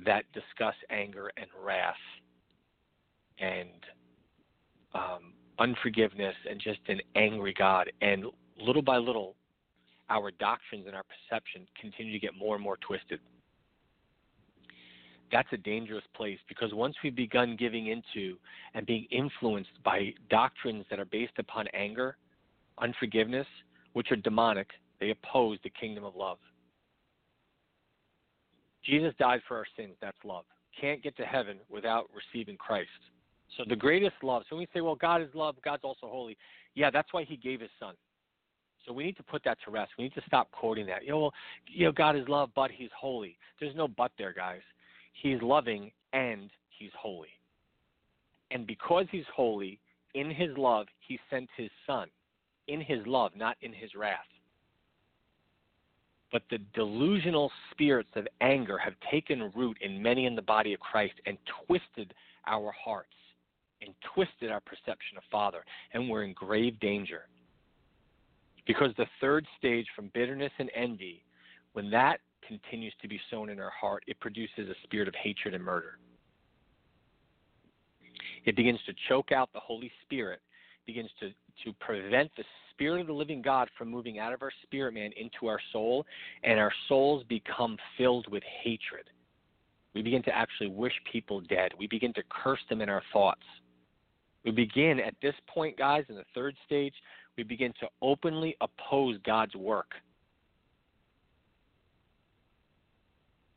that 0.05 0.25
discuss 0.33 0.75
anger 0.91 1.31
and 1.37 1.47
wrath 1.65 1.95
and 3.39 3.69
um, 4.95 5.33
unforgiveness 5.59 6.35
and 6.49 6.61
just 6.61 6.81
an 6.89 7.01
angry 7.15 7.55
God. 7.57 7.91
And 8.01 8.27
little 8.61 8.83
by 8.83 8.97
little, 8.99 9.35
our 10.09 10.31
doctrines 10.31 10.85
and 10.87 10.95
our 10.95 11.05
perception 11.05 11.67
continue 11.81 12.13
to 12.13 12.19
get 12.19 12.37
more 12.37 12.55
and 12.55 12.63
more 12.63 12.77
twisted. 12.79 13.21
That's 15.33 15.49
a 15.53 15.57
dangerous 15.57 16.05
place 16.15 16.39
because 16.49 16.73
once 16.73 16.95
we've 17.03 17.17
begun 17.17 17.57
giving 17.59 17.89
into 17.89 18.37
and 18.75 18.87
being 18.87 19.07
influenced 19.11 19.83
by 19.85 20.15
doctrines 20.31 20.85
that 20.89 21.01
are 21.01 21.07
based 21.07 21.33
upon 21.39 21.67
anger, 21.75 22.17
unforgiveness, 22.79 23.47
which 23.95 24.13
are 24.13 24.17
demonic, 24.17 24.69
they 25.01 25.11
oppose 25.11 25.59
the 25.65 25.71
kingdom 25.71 26.05
of 26.05 26.15
love. 26.15 26.39
Jesus 28.87 29.13
died 29.19 29.41
for 29.47 29.57
our 29.57 29.67
sins. 29.77 29.95
That's 30.01 30.17
love. 30.25 30.45
Can't 30.81 31.03
get 31.03 31.17
to 31.17 31.25
heaven 31.25 31.59
without 31.69 32.09
receiving 32.15 32.57
Christ. 32.57 32.89
So 33.57 33.65
the 33.69 33.77
greatest 33.77 34.17
love. 34.23 34.43
So 34.49 34.57
when 34.57 34.61
we 34.61 34.69
say, 34.79 34.81
well, 34.81 34.95
God 34.95 35.23
is 35.23 35.29
love, 35.35 35.57
God's 35.65 35.85
also 35.85 36.07
holy. 36.07 36.37
Yeah, 36.75 36.91
that's 36.91 37.13
why 37.13 37.25
He 37.25 37.37
gave 37.37 37.61
His 37.61 37.71
Son. 37.81 37.95
So 38.87 38.93
we 38.93 39.05
need 39.05 39.17
to 39.17 39.23
put 39.23 39.43
that 39.45 39.59
to 39.65 39.71
rest. 39.71 39.93
We 39.99 40.05
need 40.05 40.15
to 40.15 40.23
stop 40.27 40.51
quoting 40.53 40.87
that. 40.87 41.03
You 41.03 41.11
know, 41.11 41.19
well, 41.19 41.35
you 41.67 41.87
know, 41.87 41.93
God 41.93 42.17
is 42.17 42.29
love, 42.29 42.51
but 42.55 42.71
He's 42.71 42.91
holy. 42.99 43.37
There's 43.59 43.75
no 43.75 43.89
but 43.89 44.13
there, 44.19 44.33
guys. 44.33 44.61
He's 45.13 45.41
loving 45.43 45.91
and 46.13 46.51
He's 46.79 46.93
holy. 46.99 47.29
And 48.51 48.67
because 48.67 49.07
He's 49.11 49.25
holy, 49.35 49.81
in 50.15 50.31
His 50.31 50.51
love, 50.57 50.87
He 51.07 51.19
sent 51.31 51.49
His 51.57 51.71
Son. 51.87 52.09
In 52.69 52.81
His 52.81 53.01
love, 53.07 53.33
not 53.37 53.57
in 53.63 53.73
His 53.73 53.95
wrath. 53.95 54.27
But 56.33 56.43
the 56.51 56.59
delusional 56.75 57.51
spirits 57.71 58.11
of 58.17 58.27
anger 58.41 58.79
have 58.79 58.95
taken 59.11 59.53
root 59.55 59.79
in 59.81 60.03
many 60.03 60.27
in 60.27 60.35
the 60.35 60.43
body 60.43 60.73
of 60.75 60.81
Christ 60.81 61.15
and 61.25 61.39
twisted 61.67 62.13
our 62.47 62.73
hearts 62.73 63.15
and 63.81 63.95
twisted 64.15 64.51
our 64.51 64.61
perception 64.61 65.17
of 65.17 65.23
Father. 65.31 65.65
And 65.93 66.09
we're 66.09 66.25
in 66.25 66.33
grave 66.33 66.79
danger. 66.81 67.29
Because 68.67 68.91
the 68.97 69.07
third 69.21 69.47
stage 69.59 69.87
from 69.95 70.11
bitterness 70.13 70.53
and 70.59 70.71
envy, 70.75 71.23
when 71.73 71.91
that 71.91 72.21
continues 72.47 72.95
to 73.03 73.09
be 73.09 73.21
sown 73.31 73.49
in 73.51 73.61
our 73.61 73.71
heart, 73.71 74.03
it 74.07 74.19
produces 74.19 74.69
a 74.69 74.75
spirit 74.85 75.09
of 75.09 75.15
hatred 75.15 75.55
and 75.55 75.65
murder. 75.65 75.99
It 78.45 78.57
begins 78.57 78.81
to 78.87 78.95
choke 79.09 79.33
out 79.33 79.53
the 79.53 79.61
Holy 79.61 79.91
Spirit, 80.03 80.41
begins 80.87 81.11
to, 81.21 81.31
to 81.65 81.73
prevent 81.81 82.31
the 82.37 82.45
Spirit 82.77 83.01
of 83.01 83.07
the 83.07 83.13
living 83.13 83.41
God 83.41 83.71
from 83.79 83.89
moving 83.91 84.19
out 84.19 84.35
of 84.35 84.43
our 84.43 84.53
spirit 84.63 84.93
man 84.93 85.11
into 85.17 85.47
our 85.47 85.61
soul, 85.73 86.05
and 86.45 86.61
our 86.61 86.73
souls 86.89 87.25
become 87.27 87.79
filled 87.97 88.31
with 88.31 88.43
hatred. 88.63 89.09
We 89.95 90.03
begin 90.03 90.23
to 90.25 90.37
actually 90.37 90.69
wish 90.69 90.93
people 91.11 91.41
dead. 91.41 91.73
We 91.79 91.87
begin 91.87 92.13
to 92.13 92.23
curse 92.29 92.61
them 92.69 92.83
in 92.83 92.91
our 92.91 93.03
thoughts. 93.15 93.41
We 94.45 94.51
begin 94.51 95.01
at 95.01 95.15
this 95.23 95.35
point, 95.47 95.79
guys, 95.79 96.05
in 96.11 96.17
the 96.17 96.25
third 96.35 96.55
stage, 96.67 96.93
we 97.39 97.45
begin 97.45 97.73
to 97.81 97.89
openly 98.03 98.57
oppose 98.61 99.17
God's 99.25 99.57
work. 99.57 99.93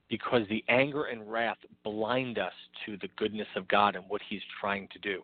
Because 0.10 0.44
the 0.50 0.64
anger 0.70 1.06
and 1.06 1.30
wrath 1.30 1.58
blind 1.84 2.40
us 2.40 2.54
to 2.86 2.96
the 3.02 3.10
goodness 3.18 3.48
of 3.58 3.68
God 3.68 3.98
and 3.98 4.06
what 4.08 4.22
He's 4.30 4.42
trying 4.62 4.88
to 4.94 5.00
do. 5.00 5.24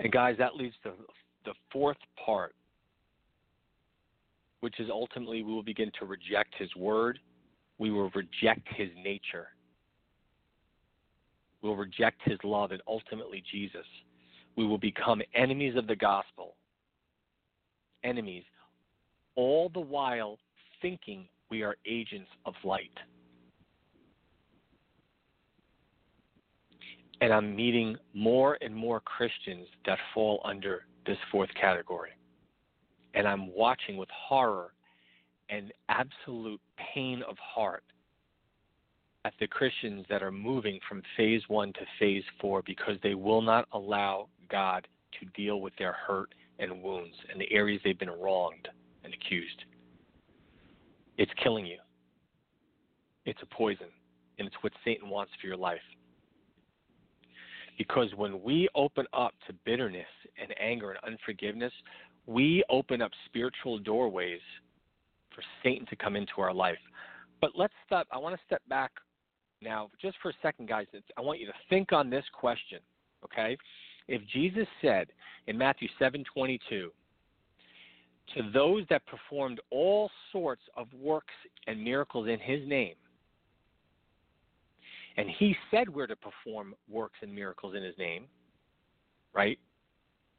And 0.00 0.12
guys, 0.12 0.36
that 0.38 0.54
leads 0.56 0.74
to 0.84 0.92
the 1.44 1.54
fourth 1.72 1.96
part, 2.24 2.54
which 4.60 4.78
is 4.80 4.88
ultimately 4.90 5.42
we 5.42 5.52
will 5.52 5.62
begin 5.62 5.90
to 5.98 6.04
reject 6.04 6.54
his 6.56 6.74
word. 6.76 7.18
We 7.78 7.90
will 7.90 8.10
reject 8.10 8.66
his 8.76 8.88
nature. 9.02 9.48
We'll 11.62 11.76
reject 11.76 12.20
his 12.24 12.38
love 12.44 12.70
and 12.70 12.80
ultimately 12.86 13.42
Jesus. 13.50 13.86
We 14.56 14.66
will 14.66 14.78
become 14.78 15.20
enemies 15.34 15.76
of 15.76 15.86
the 15.86 15.96
gospel. 15.96 16.54
Enemies. 18.04 18.44
All 19.34 19.68
the 19.68 19.80
while 19.80 20.38
thinking 20.80 21.26
we 21.50 21.62
are 21.62 21.76
agents 21.86 22.30
of 22.44 22.54
light. 22.62 22.96
And 27.20 27.32
I'm 27.32 27.54
meeting 27.54 27.96
more 28.14 28.58
and 28.60 28.74
more 28.74 29.00
Christians 29.00 29.66
that 29.86 29.98
fall 30.14 30.40
under 30.44 30.84
this 31.06 31.18
fourth 31.32 31.50
category. 31.60 32.10
And 33.14 33.26
I'm 33.26 33.52
watching 33.54 33.96
with 33.96 34.08
horror 34.10 34.72
and 35.48 35.72
absolute 35.88 36.60
pain 36.94 37.22
of 37.28 37.36
heart 37.38 37.82
at 39.24 39.34
the 39.40 39.46
Christians 39.46 40.06
that 40.08 40.22
are 40.22 40.30
moving 40.30 40.78
from 40.88 41.02
phase 41.16 41.42
one 41.48 41.72
to 41.72 41.80
phase 41.98 42.22
four 42.40 42.62
because 42.64 42.96
they 43.02 43.14
will 43.14 43.42
not 43.42 43.66
allow 43.72 44.28
God 44.50 44.86
to 45.18 45.26
deal 45.34 45.60
with 45.60 45.72
their 45.76 45.92
hurt 45.92 46.34
and 46.58 46.82
wounds 46.82 47.14
and 47.30 47.40
the 47.40 47.50
areas 47.52 47.80
they've 47.84 47.98
been 47.98 48.10
wronged 48.10 48.68
and 49.04 49.12
accused. 49.12 49.64
It's 51.16 51.32
killing 51.42 51.66
you. 51.66 51.78
It's 53.24 53.40
a 53.42 53.54
poison, 53.54 53.88
and 54.38 54.46
it's 54.46 54.56
what 54.62 54.72
Satan 54.84 55.08
wants 55.08 55.32
for 55.40 55.46
your 55.46 55.56
life. 55.56 55.80
Because 57.78 58.08
when 58.16 58.42
we 58.42 58.68
open 58.74 59.06
up 59.12 59.32
to 59.46 59.54
bitterness 59.64 60.06
and 60.40 60.52
anger 60.60 60.90
and 60.90 60.98
unforgiveness, 61.14 61.72
we 62.26 62.62
open 62.68 63.00
up 63.00 63.12
spiritual 63.26 63.78
doorways 63.78 64.40
for 65.34 65.42
Satan 65.62 65.86
to 65.86 65.96
come 65.96 66.16
into 66.16 66.40
our 66.40 66.52
life. 66.52 66.78
But 67.40 67.52
let's 67.54 67.72
step, 67.86 68.06
I 68.12 68.18
want 68.18 68.34
to 68.34 68.40
step 68.44 68.62
back 68.68 68.90
now 69.62 69.90
just 70.00 70.16
for 70.20 70.30
a 70.30 70.34
second, 70.42 70.68
guys. 70.68 70.86
I 71.16 71.20
want 71.20 71.38
you 71.38 71.46
to 71.46 71.52
think 71.70 71.92
on 71.92 72.10
this 72.10 72.24
question, 72.32 72.80
okay? 73.24 73.56
If 74.08 74.22
Jesus 74.32 74.66
said 74.82 75.08
in 75.46 75.56
Matthew 75.56 75.88
7 75.98 76.24
22, 76.34 76.90
to 78.34 78.50
those 78.52 78.84
that 78.90 79.02
performed 79.06 79.60
all 79.70 80.10
sorts 80.32 80.62
of 80.76 80.88
works 81.00 81.34
and 81.66 81.82
miracles 81.82 82.28
in 82.28 82.38
his 82.40 82.66
name, 82.68 82.94
and 85.18 85.28
he 85.28 85.54
said 85.70 85.88
we're 85.88 86.06
to 86.06 86.16
perform 86.16 86.74
works 86.88 87.18
and 87.22 87.34
miracles 87.34 87.74
in 87.76 87.82
his 87.82 87.98
name, 87.98 88.24
right? 89.34 89.58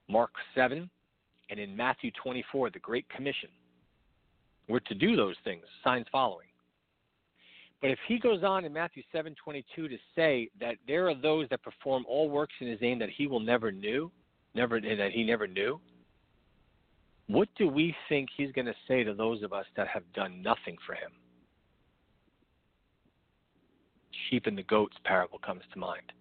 Mark 0.10 0.32
7 0.56 0.90
and 1.50 1.60
in 1.60 1.76
Matthew 1.76 2.12
24, 2.24 2.70
the 2.70 2.80
Great 2.80 3.08
Commission. 3.10 3.50
We're 4.70 4.80
to 4.80 4.96
do 4.96 5.18
those 5.18 5.36
things, 5.44 5.64
signs 5.84 6.06
following. 6.12 6.48
But 7.82 7.92
if 7.92 8.00
he 8.08 8.20
goes 8.20 8.44
on 8.44 8.66
in 8.66 8.74
Matthew 8.74 9.04
7:22 9.14 9.64
to 9.76 9.98
say 10.16 10.50
that 10.60 10.76
there 10.88 11.10
are 11.10 11.16
those 11.16 11.50
that 11.50 11.62
perform 11.62 12.06
all 12.08 12.30
works 12.30 12.54
in 12.60 12.68
his 12.68 12.80
name 12.80 13.00
that 13.00 13.10
he 13.10 13.28
will 13.28 13.40
never 13.40 13.72
knew, 13.72 14.12
never 14.54 14.78
and 14.78 15.00
that 15.00 15.12
he 15.12 15.24
never 15.24 15.48
knew, 15.48 15.80
What 17.28 17.50
do 17.58 17.68
we 17.68 17.96
think 18.08 18.30
he's 18.36 18.52
going 18.54 18.66
to 18.66 18.76
say 18.88 19.04
to 19.04 19.14
those 19.14 19.44
of 19.44 19.54
us 19.54 19.66
that 19.76 19.88
have 19.88 20.04
done 20.14 20.42
nothing 20.42 20.78
for 20.86 20.96
him? 20.96 21.12
Sheep 24.30 24.46
and 24.46 24.58
the 24.58 24.64
goats 24.64 24.96
parable 25.04 25.40
comes 25.40 25.62
to 25.74 25.80
mind. 25.80 26.12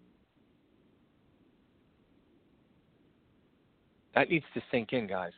That 4.15 4.31
needs 4.31 4.45
to 4.55 4.63
sink 4.71 4.93
in, 4.93 5.07
guys. 5.07 5.33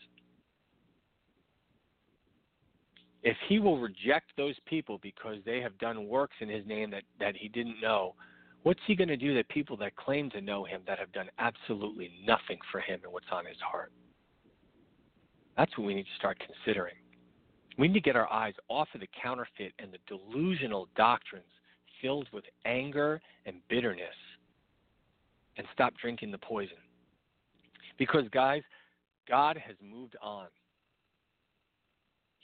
If 3.23 3.37
he 3.49 3.59
will 3.59 3.79
reject 3.79 4.31
those 4.37 4.55
people 4.65 4.99
because 5.03 5.37
they 5.45 5.61
have 5.61 5.77
done 5.79 6.09
works 6.09 6.37
in 6.41 6.49
his 6.49 6.67
name 6.67 6.91
that, 6.93 7.03
that 7.19 7.37
he 7.37 7.49
didn't 7.49 7.81
know, 7.83 8.15
what's 8.63 8.81
he 8.87 8.95
going 8.95 9.09
to 9.09 9.17
do 9.17 9.35
to 9.35 9.45
people 9.45 9.77
that 9.79 9.97
claim 9.97 10.31
to 10.31 10.41
know 10.41 10.65
him 10.65 10.81
that 10.87 10.99
have 10.99 11.13
done 11.13 11.29
absolutely 11.39 12.11
nothing 12.27 12.59
for 12.73 12.81
him 12.81 13.01
and 13.05 13.13
what's 13.13 13.27
on 13.31 13.45
his 13.45 13.59
heart? 13.61 13.93
That's 15.59 15.77
what 15.77 15.87
we 15.87 15.95
need 15.95 16.05
to 16.05 16.17
start 16.17 16.39
considering. 16.41 16.95
We 17.77 17.89
need 17.89 17.95
to 17.95 18.01
get 18.01 18.17
our 18.17 18.33
eyes 18.33 18.55
off 18.69 18.89
of 18.95 19.01
the 19.01 19.09
counterfeit 19.23 19.75
and 19.79 19.93
the 19.93 19.99
delusional 20.07 20.89
doctrines 20.97 21.45
filled 22.03 22.29
with 22.33 22.45
anger 22.65 23.21
and 23.47 23.57
bitterness 23.69 24.15
and 25.57 25.67
stop 25.73 25.93
drinking 26.01 26.31
the 26.31 26.39
poison. 26.39 26.77
Because, 27.99 28.25
guys, 28.33 28.63
God 29.29 29.57
has 29.57 29.77
moved 29.83 30.17
on. 30.23 30.47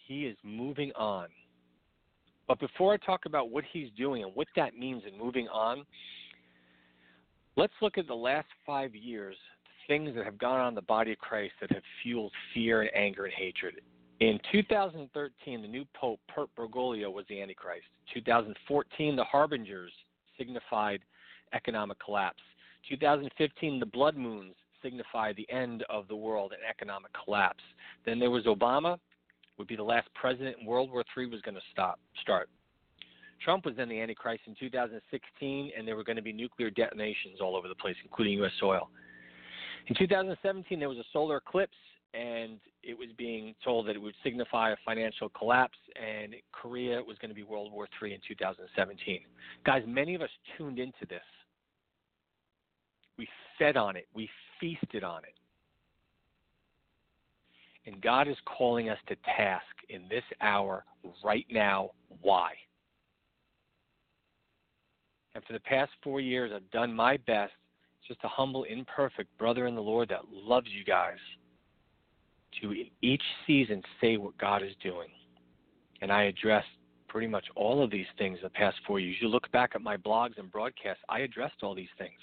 He 0.06 0.26
is 0.26 0.36
moving 0.44 0.92
on. 0.94 1.28
But 2.46 2.60
before 2.60 2.92
I 2.92 2.96
talk 2.98 3.26
about 3.26 3.50
what 3.50 3.64
he's 3.72 3.88
doing 3.96 4.22
and 4.22 4.32
what 4.34 4.46
that 4.54 4.76
means 4.76 5.02
in 5.10 5.18
moving 5.18 5.48
on, 5.48 5.84
let's 7.56 7.72
look 7.82 7.98
at 7.98 8.06
the 8.06 8.14
last 8.14 8.46
five 8.64 8.94
years, 8.94 9.36
things 9.88 10.14
that 10.14 10.24
have 10.24 10.38
gone 10.38 10.60
on 10.60 10.68
in 10.68 10.74
the 10.74 10.82
body 10.82 11.12
of 11.12 11.18
Christ 11.18 11.54
that 11.60 11.72
have 11.72 11.82
fueled 12.02 12.32
fear 12.54 12.82
and 12.82 12.90
anger 12.94 13.24
and 13.24 13.34
hatred. 13.34 13.80
In 14.20 14.40
2013, 14.50 15.60
the 15.60 15.68
new 15.68 15.84
Pope, 15.94 16.20
Pope 16.34 16.50
Bergoglio, 16.56 17.12
was 17.12 17.26
the 17.28 17.42
Antichrist. 17.42 17.84
2014, 18.14 19.14
the 19.14 19.24
Harbingers 19.24 19.92
signified 20.38 21.00
economic 21.52 21.98
collapse. 22.02 22.42
2015, 22.88 23.78
the 23.78 23.84
blood 23.84 24.16
moons 24.16 24.54
signified 24.82 25.36
the 25.36 25.50
end 25.50 25.84
of 25.90 26.08
the 26.08 26.16
world 26.16 26.52
and 26.52 26.62
economic 26.68 27.10
collapse. 27.24 27.62
Then 28.06 28.18
there 28.18 28.30
was 28.30 28.44
Obama, 28.44 28.98
would 29.58 29.66
be 29.66 29.76
the 29.76 29.82
last 29.82 30.08
president, 30.14 30.56
and 30.58 30.66
World 30.66 30.90
War 30.90 31.04
III 31.16 31.26
was 31.26 31.42
going 31.42 31.54
to 31.54 31.60
stop 31.72 31.98
start. 32.22 32.48
Trump 33.44 33.66
was 33.66 33.74
then 33.76 33.88
the 33.88 34.00
Antichrist 34.00 34.42
in 34.46 34.54
2016, 34.58 35.72
and 35.76 35.86
there 35.86 35.94
were 35.94 36.04
going 36.04 36.16
to 36.16 36.22
be 36.22 36.32
nuclear 36.32 36.70
detonations 36.70 37.40
all 37.40 37.54
over 37.54 37.68
the 37.68 37.74
place, 37.74 37.96
including 38.02 38.34
U.S. 38.34 38.52
soil. 38.58 38.88
In 39.88 39.94
2017, 39.94 40.78
there 40.78 40.88
was 40.88 40.98
a 40.98 41.04
solar 41.12 41.36
eclipse, 41.36 41.76
and 42.14 42.58
it 42.82 42.96
was 42.96 43.08
being 43.18 43.54
told 43.64 43.86
that 43.88 43.96
it 43.96 43.98
would 43.98 44.14
signify 44.22 44.70
a 44.70 44.76
financial 44.84 45.28
collapse, 45.30 45.78
and 45.96 46.34
Korea 46.52 47.02
was 47.02 47.16
going 47.18 47.30
to 47.30 47.34
be 47.34 47.42
World 47.42 47.72
War 47.72 47.88
III 48.02 48.14
in 48.14 48.20
2017. 48.26 49.20
Guys, 49.64 49.82
many 49.86 50.14
of 50.14 50.22
us 50.22 50.30
tuned 50.56 50.78
into 50.78 51.06
this. 51.08 51.20
We 53.18 53.28
fed 53.58 53.76
on 53.76 53.96
it. 53.96 54.06
We 54.14 54.28
feasted 54.60 55.02
on 55.04 55.22
it. 55.24 55.34
And 57.86 58.00
God 58.02 58.28
is 58.28 58.36
calling 58.44 58.88
us 58.88 58.98
to 59.08 59.16
task 59.36 59.64
in 59.88 60.02
this 60.08 60.24
hour, 60.40 60.84
right 61.24 61.46
now. 61.50 61.90
Why? 62.20 62.52
And 65.34 65.44
for 65.44 65.52
the 65.52 65.60
past 65.60 65.92
four 66.02 66.20
years, 66.20 66.50
I've 66.54 66.68
done 66.70 66.94
my 66.94 67.16
best, 67.18 67.52
just 68.08 68.20
a 68.24 68.28
humble, 68.28 68.64
imperfect 68.64 69.36
brother 69.38 69.66
in 69.66 69.74
the 69.74 69.82
Lord 69.82 70.08
that 70.08 70.22
loves 70.32 70.68
you 70.70 70.84
guys, 70.84 71.18
to 72.60 72.74
each 73.02 73.22
season 73.46 73.82
say 74.00 74.16
what 74.16 74.36
God 74.38 74.62
is 74.62 74.72
doing. 74.82 75.08
And 76.00 76.12
I 76.12 76.24
addressed 76.24 76.68
pretty 77.08 77.26
much 77.26 77.46
all 77.54 77.82
of 77.82 77.90
these 77.90 78.06
things 78.18 78.38
the 78.42 78.50
past 78.50 78.76
four 78.86 79.00
years. 79.00 79.16
You 79.20 79.28
look 79.28 79.50
back 79.52 79.72
at 79.74 79.80
my 79.80 79.96
blogs 79.96 80.38
and 80.38 80.50
broadcasts, 80.50 81.02
I 81.08 81.20
addressed 81.20 81.62
all 81.62 81.74
these 81.74 81.88
things. 81.98 82.18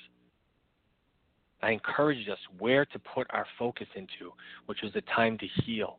I 1.62 1.72
encouraged 1.72 2.30
us 2.30 2.38
where 2.60 2.86
to 2.86 3.00
put 3.00 3.28
our 3.32 3.46
focus 3.58 3.88
into, 3.96 4.34
which 4.66 4.80
was 4.84 4.92
the 4.94 5.02
time 5.16 5.38
to 5.38 5.48
heal. 5.64 5.98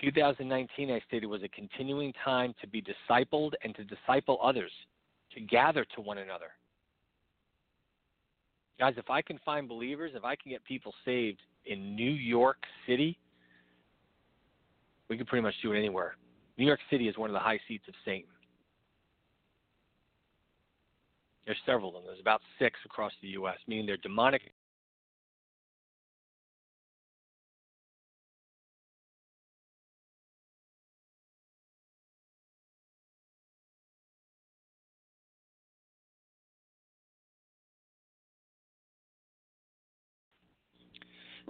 2019, 0.00 0.90
I 0.90 1.00
stated, 1.06 1.26
was 1.26 1.42
a 1.42 1.48
continuing 1.48 2.12
time 2.24 2.54
to 2.60 2.66
be 2.66 2.82
discipled 2.82 3.52
and 3.62 3.74
to 3.76 3.84
disciple 3.84 4.38
others, 4.42 4.72
to 5.34 5.40
gather 5.40 5.84
to 5.94 6.00
one 6.00 6.18
another. 6.18 6.50
Guys, 8.78 8.94
if 8.96 9.08
I 9.10 9.22
can 9.22 9.38
find 9.44 9.68
believers, 9.68 10.12
if 10.14 10.24
I 10.24 10.36
can 10.36 10.50
get 10.50 10.64
people 10.64 10.92
saved 11.04 11.40
in 11.66 11.94
New 11.94 12.10
York 12.10 12.58
City, 12.86 13.18
we 15.08 15.16
could 15.16 15.26
pretty 15.26 15.42
much 15.42 15.54
do 15.62 15.72
it 15.72 15.78
anywhere. 15.78 16.16
New 16.58 16.66
York 16.66 16.80
City 16.90 17.08
is 17.08 17.16
one 17.18 17.30
of 17.30 17.34
the 17.34 17.40
high 17.40 17.60
seats 17.68 17.84
of 17.88 17.94
Satan. 18.04 18.28
There's 21.46 21.58
several 21.66 21.88
of 21.88 21.94
them. 21.94 22.02
There's 22.06 22.20
about 22.20 22.40
six 22.58 22.78
across 22.84 23.12
the 23.20 23.28
U.S., 23.28 23.56
meaning 23.66 23.86
they're 23.86 23.96
demonic. 23.96 24.42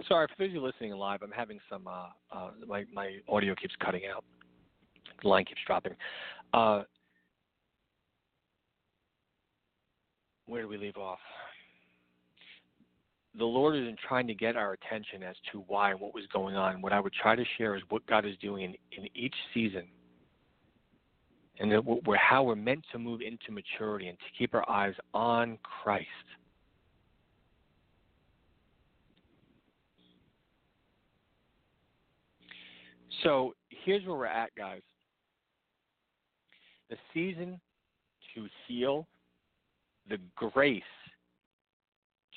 Sorry 0.07 0.27
for 0.27 0.33
those 0.39 0.49
of 0.49 0.53
you 0.53 0.61
listening 0.61 0.91
live. 0.93 1.21
I'm 1.21 1.31
having 1.31 1.59
some. 1.69 1.87
Uh, 1.87 2.07
uh, 2.31 2.51
my 2.67 2.85
my 2.93 3.17
audio 3.29 3.55
keeps 3.55 3.75
cutting 3.83 4.01
out. 4.13 4.23
The 5.21 5.27
line 5.27 5.45
keeps 5.45 5.61
dropping. 5.65 5.93
Uh, 6.53 6.83
where 10.47 10.61
do 10.61 10.67
we 10.67 10.77
leave 10.77 10.97
off? 10.97 11.19
The 13.37 13.45
Lord 13.45 13.75
is 13.75 13.87
trying 14.07 14.27
to 14.27 14.35
get 14.35 14.55
our 14.55 14.73
attention 14.73 15.23
as 15.23 15.35
to 15.51 15.63
why 15.67 15.91
and 15.91 15.99
what 15.99 16.13
was 16.13 16.25
going 16.31 16.55
on. 16.55 16.81
What 16.81 16.93
I 16.93 16.99
would 16.99 17.13
try 17.13 17.35
to 17.35 17.43
share 17.57 17.75
is 17.75 17.81
what 17.89 18.05
God 18.05 18.25
is 18.25 18.35
doing 18.41 18.63
in, 18.63 18.75
in 19.03 19.09
each 19.15 19.33
season 19.53 19.87
and 21.59 21.71
how 22.17 22.43
we're 22.43 22.55
meant 22.55 22.83
to 22.91 22.99
move 22.99 23.21
into 23.21 23.51
maturity 23.51 24.07
and 24.07 24.17
to 24.17 24.25
keep 24.37 24.53
our 24.53 24.67
eyes 24.69 24.93
on 25.13 25.57
Christ. 25.63 26.07
So 33.23 33.55
here's 33.69 34.05
where 34.05 34.17
we're 34.17 34.25
at, 34.25 34.53
guys. 34.55 34.81
The 36.89 36.97
season 37.13 37.59
to 38.35 38.47
heal 38.67 39.07
the 40.09 40.17
grace 40.35 40.83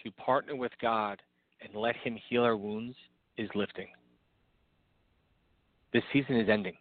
to 0.04 0.10
partner 0.12 0.54
with 0.54 0.72
God 0.80 1.20
and 1.60 1.74
let 1.74 1.96
Him 1.96 2.16
heal 2.28 2.44
our 2.44 2.56
wounds 2.56 2.96
is 3.36 3.50
lifting. 3.54 3.88
This 5.92 6.04
season 6.12 6.36
is 6.36 6.48
ending. 6.48 6.76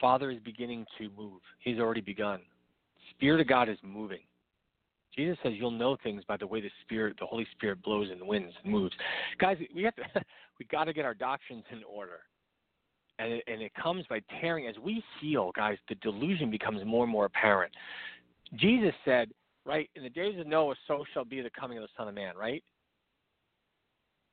Father 0.00 0.30
is 0.30 0.38
beginning 0.44 0.86
to 0.98 1.10
move. 1.16 1.40
He's 1.60 1.78
already 1.78 2.00
begun. 2.00 2.40
Spirit 3.10 3.40
of 3.40 3.48
God 3.48 3.68
is 3.68 3.78
moving. 3.82 4.20
Jesus 5.16 5.38
says 5.42 5.54
you'll 5.56 5.70
know 5.70 5.96
things 6.02 6.22
by 6.28 6.36
the 6.36 6.46
way 6.46 6.60
the 6.60 6.70
Spirit, 6.82 7.16
the 7.18 7.26
Holy 7.26 7.46
Spirit 7.52 7.82
blows 7.82 8.08
and 8.10 8.20
winds 8.22 8.52
and 8.62 8.72
moves. 8.72 8.94
Guys, 9.38 9.56
we 9.74 9.82
have 9.82 9.96
to 9.96 10.02
we 10.58 10.66
got 10.66 10.84
to 10.84 10.92
get 10.92 11.04
our 11.04 11.14
doctrines 11.14 11.64
in 11.70 11.82
order 11.84 12.20
and 13.18 13.32
it, 13.32 13.44
and 13.46 13.62
it 13.62 13.72
comes 13.74 14.04
by 14.08 14.20
tearing. 14.40 14.66
As 14.66 14.76
we 14.78 15.02
heal, 15.20 15.52
guys, 15.54 15.78
the 15.88 15.94
delusion 15.96 16.50
becomes 16.50 16.84
more 16.84 17.04
and 17.04 17.12
more 17.12 17.26
apparent. 17.26 17.72
Jesus 18.54 18.94
said, 19.04 19.30
right, 19.64 19.88
in 19.96 20.02
the 20.02 20.10
days 20.10 20.38
of 20.38 20.46
Noah, 20.46 20.74
so 20.86 21.04
shall 21.12 21.24
be 21.24 21.40
the 21.40 21.50
coming 21.58 21.78
of 21.78 21.82
the 21.82 21.88
Son 21.96 22.08
of 22.08 22.14
Man, 22.14 22.36
right? 22.36 22.62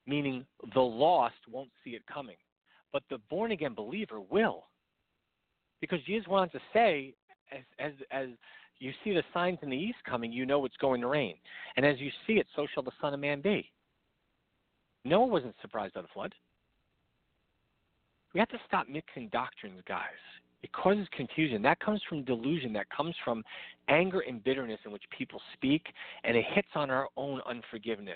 Meaning 0.05 0.45
the 0.73 0.81
lost 0.81 1.35
won't 1.49 1.69
see 1.83 1.91
it 1.91 2.03
coming, 2.11 2.35
but 2.91 3.03
the 3.09 3.19
born 3.29 3.51
again 3.51 3.73
believer 3.73 4.19
will. 4.19 4.65
Because 5.81 5.99
Jesus 6.05 6.27
wanted 6.27 6.51
to 6.53 6.59
say, 6.73 7.13
as, 7.51 7.63
as, 7.79 7.91
as 8.11 8.27
you 8.83 8.91
see 9.03 9.13
the 9.13 9.23
signs 9.33 9.59
in 9.61 9.69
the 9.69 9.77
east 9.77 9.99
coming, 10.07 10.31
you 10.31 10.45
know 10.45 10.65
it's 10.65 10.75
going 10.77 10.99
to 11.01 11.07
rain. 11.07 11.35
And 11.77 11.85
as 11.85 11.99
you 11.99 12.09
see 12.27 12.33
it, 12.33 12.47
so 12.55 12.67
shall 12.73 12.83
the 12.83 12.91
Son 12.99 13.13
of 13.13 13.19
Man 13.19 13.41
be. 13.41 13.71
Noah 15.05 15.25
wasn't 15.25 15.55
surprised 15.61 15.93
by 15.93 16.01
the 16.01 16.07
flood. 16.13 16.33
We 18.33 18.39
have 18.39 18.49
to 18.49 18.57
stop 18.67 18.89
mixing 18.89 19.29
doctrines, 19.29 19.81
guys. 19.87 20.03
It 20.63 20.71
causes 20.73 21.07
confusion. 21.15 21.61
That 21.61 21.79
comes 21.79 22.01
from 22.09 22.23
delusion. 22.23 22.73
That 22.73 22.89
comes 22.89 23.15
from 23.23 23.43
anger 23.87 24.21
and 24.21 24.43
bitterness 24.43 24.79
in 24.85 24.91
which 24.91 25.03
people 25.17 25.41
speak, 25.53 25.85
and 26.23 26.35
it 26.35 26.45
hits 26.53 26.69
on 26.75 26.89
our 26.89 27.07
own 27.15 27.41
unforgiveness. 27.47 28.15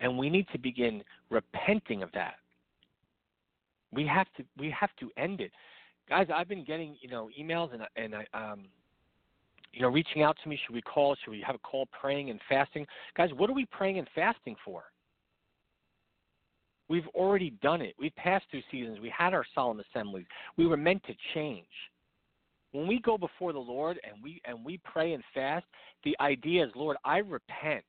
And 0.00 0.16
we 0.18 0.30
need 0.30 0.46
to 0.52 0.58
begin 0.58 1.02
repenting 1.30 2.02
of 2.02 2.10
that. 2.12 2.34
We 3.92 4.06
have 4.06 4.26
to 4.36 4.44
we 4.58 4.74
have 4.78 4.90
to 5.00 5.10
end 5.16 5.40
it, 5.40 5.52
guys. 6.08 6.26
I've 6.34 6.48
been 6.48 6.64
getting 6.64 6.96
you 7.00 7.08
know 7.08 7.30
emails 7.38 7.72
and 7.72 7.82
and 7.96 8.14
I 8.14 8.52
um 8.52 8.64
you 9.74 9.82
know, 9.82 9.88
reaching 9.88 10.22
out 10.22 10.36
to 10.42 10.48
me. 10.48 10.58
Should 10.64 10.74
we 10.74 10.82
call? 10.82 11.16
Should 11.16 11.30
we 11.30 11.42
have 11.46 11.56
a 11.56 11.58
call 11.58 11.86
praying 11.86 12.30
and 12.30 12.40
fasting? 12.48 12.86
Guys, 13.16 13.30
what 13.36 13.50
are 13.50 13.54
we 13.54 13.66
praying 13.66 13.98
and 13.98 14.08
fasting 14.14 14.54
for? 14.64 14.84
We've 16.88 17.08
already 17.08 17.50
done 17.62 17.80
it. 17.80 17.94
We've 17.98 18.14
passed 18.16 18.44
through 18.50 18.62
seasons. 18.70 19.00
We 19.00 19.12
had 19.16 19.34
our 19.34 19.44
solemn 19.54 19.80
assemblies. 19.80 20.26
We 20.56 20.66
were 20.66 20.76
meant 20.76 21.02
to 21.04 21.14
change. 21.34 21.66
When 22.72 22.86
we 22.86 23.00
go 23.00 23.16
before 23.16 23.52
the 23.52 23.58
Lord 23.58 23.98
and 24.04 24.22
we 24.22 24.40
and 24.44 24.64
we 24.64 24.78
pray 24.84 25.12
and 25.12 25.22
fast, 25.32 25.64
the 26.04 26.16
idea 26.20 26.64
is, 26.64 26.70
Lord, 26.74 26.96
I 27.04 27.18
repent 27.18 27.84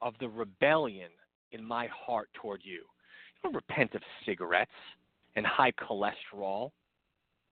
of 0.00 0.14
the 0.18 0.28
rebellion 0.28 1.10
in 1.52 1.64
my 1.64 1.88
heart 1.88 2.28
toward 2.34 2.60
you. 2.64 2.72
You 2.72 3.42
don't 3.44 3.54
repent 3.54 3.94
of 3.94 4.02
cigarettes 4.26 4.70
and 5.36 5.46
high 5.46 5.72
cholesterol 5.72 6.70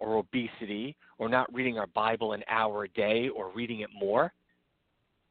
or 0.01 0.17
obesity 0.17 0.97
or 1.19 1.29
not 1.29 1.53
reading 1.55 1.79
our 1.79 1.87
Bible 1.89 2.33
an 2.33 2.43
hour 2.49 2.85
a 2.85 2.89
day 2.89 3.29
or 3.29 3.53
reading 3.53 3.81
it 3.81 3.91
more. 3.99 4.33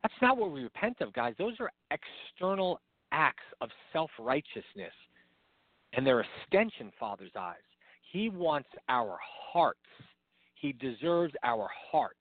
That's 0.02 0.14
not 0.22 0.38
what 0.38 0.52
we 0.52 0.64
repent 0.64 0.98
of, 1.02 1.12
guys. 1.14 1.34
Those 1.38 1.56
are 1.60 1.72
external 1.92 2.80
acts 3.12 3.44
of 3.60 3.70
self 3.92 4.12
righteousness, 4.18 4.94
and 5.94 6.06
they're 6.06 6.22
a 6.22 6.28
stench 6.48 6.74
in 6.80 6.92
Father's 7.00 7.32
eyes. 7.38 7.58
He 8.12 8.30
wants 8.30 8.70
our 8.88 9.18
hearts, 9.52 9.80
He 10.56 10.72
deserves 10.74 11.34
our 11.44 11.70
heart. 11.92 12.16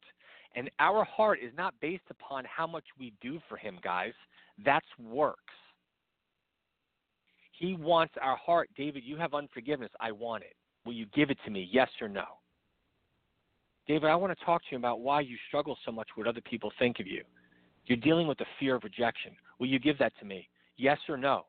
And 0.57 0.71
our 0.81 1.05
heart 1.05 1.39
is 1.41 1.53
not 1.57 1.75
based 1.81 2.03
upon 2.11 2.45
how 2.45 2.67
much 2.67 2.85
we 2.99 3.13
do 3.21 3.39
for 3.49 3.57
Him, 3.57 3.79
guys. 3.85 4.13
That's 4.65 4.87
works. 4.99 5.55
He 7.53 7.75
wants 7.75 8.15
our 8.21 8.37
heart. 8.37 8.69
David, 8.77 9.03
you 9.05 9.17
have 9.17 9.35
unforgiveness. 9.35 9.91
I 10.01 10.11
want 10.13 10.43
it. 10.45 10.55
Will 10.89 10.95
you 10.95 11.05
give 11.15 11.29
it 11.29 11.37
to 11.45 11.51
me? 11.51 11.69
Yes 11.71 11.91
or 12.01 12.09
no? 12.09 12.25
David, 13.87 14.09
I 14.09 14.17
want 14.17 14.37
to 14.37 14.45
talk 14.47 14.63
to 14.63 14.69
you 14.71 14.79
about 14.79 15.01
why 15.01 15.21
you 15.21 15.37
struggle 15.47 15.77
so 15.85 15.93
much 15.93 16.09
with 16.17 16.25
what 16.25 16.31
other 16.31 16.41
people 16.41 16.73
think 16.79 16.99
of 16.99 17.07
you. 17.07 17.25
You're 17.85 17.99
dealing 17.99 18.27
with 18.27 18.39
the 18.39 18.47
fear 18.59 18.77
of 18.77 18.85
rejection. 18.85 19.33
Will 19.61 19.67
you 19.67 19.79
give 19.79 19.99
that 19.99 20.15
to 20.19 20.25
me? 20.25 20.49
Yes 20.79 20.97
or 21.07 21.19
no? 21.19 21.45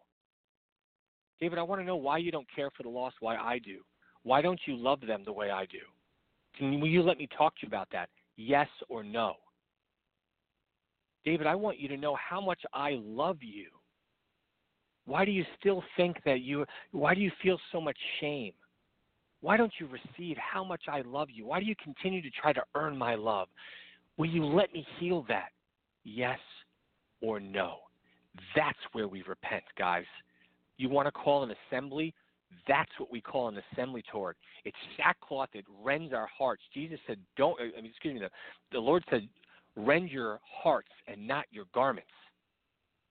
David, 1.40 1.58
I 1.58 1.64
want 1.64 1.80
to 1.80 1.86
know 1.86 1.96
why 1.96 2.18
you 2.18 2.34
don't 2.34 2.54
care 2.54 2.70
for 2.76 2.84
the 2.84 2.90
lost, 2.90 3.16
why 3.22 3.38
I 3.38 3.60
do. 3.60 3.80
Why 4.24 4.42
don't 4.42 4.60
you 4.66 4.76
love 4.76 5.00
them 5.00 5.24
the 5.24 5.32
way 5.32 5.52
I 5.52 5.66
do? 5.68 5.80
Can 6.58 6.82
will 6.82 6.90
you 6.90 7.02
let 7.02 7.18
me 7.18 7.30
talk 7.38 7.56
to 7.56 7.60
you 7.62 7.70
about 7.70 7.88
that? 7.94 8.10
Yes 8.36 8.68
or 8.90 9.06
no? 9.06 9.36
David, 11.24 11.48
I 11.48 11.56
want 11.56 11.80
you 11.80 11.88
to 11.88 11.96
know 11.96 12.18
how 12.18 12.42
much 12.42 12.60
I 12.74 13.00
love 13.02 13.38
you. 13.40 13.70
Why 15.06 15.24
do 15.24 15.32
you 15.32 15.46
still 15.58 15.82
think 15.96 16.18
that 16.26 16.42
you 16.42 16.66
why 16.92 17.16
do 17.16 17.22
you 17.22 17.32
feel 17.42 17.58
so 17.72 17.80
much 17.80 17.98
shame? 18.20 18.52
Why 19.42 19.58
don't 19.58 19.72
you 19.80 19.88
receive 19.88 20.38
how 20.38 20.64
much 20.64 20.84
I 20.88 21.02
love 21.02 21.30
you? 21.32 21.48
Why 21.48 21.60
do 21.60 21.66
you 21.66 21.76
continue 21.82 22.22
to 22.22 22.30
try 22.30 22.54
to 22.54 22.64
earn 22.76 22.98
my 22.98 23.16
love? 23.16 23.48
Will 24.18 24.28
you 24.28 24.46
let 24.46 24.74
me 24.74 24.86
heal 25.00 25.26
that? 25.30 25.50
Yes 26.04 26.40
or 27.22 27.40
no? 27.40 27.78
That's 28.56 28.78
where 28.92 29.08
we 29.08 29.24
repent, 29.24 29.64
guys. 29.78 30.06
You 30.78 30.90
want 30.90 31.08
to 31.08 31.12
call 31.12 31.44
an 31.44 31.54
assembly? 31.70 32.14
That's 32.68 32.92
what 32.98 33.12
we 33.12 33.22
call 33.22 33.48
an 33.48 33.62
assembly 33.72 34.04
toward. 34.12 34.36
It's 34.66 34.78
sackcloth. 34.98 35.50
It 35.54 35.66
rends 35.84 36.14
our 36.14 36.28
hearts. 36.36 36.64
Jesus 36.74 37.00
said, 37.06 37.20
"Don't." 37.38 37.60
I 37.62 37.82
mean, 37.82 37.92
excuse 37.92 38.14
me. 38.14 38.20
The, 38.20 38.30
the 38.72 38.80
Lord 38.80 39.04
said, 39.10 39.28
"Rend 39.76 40.10
your 40.10 40.40
hearts 40.44 40.90
and 41.08 41.28
not 41.28 41.46
your 41.52 41.66
garments." 41.74 42.10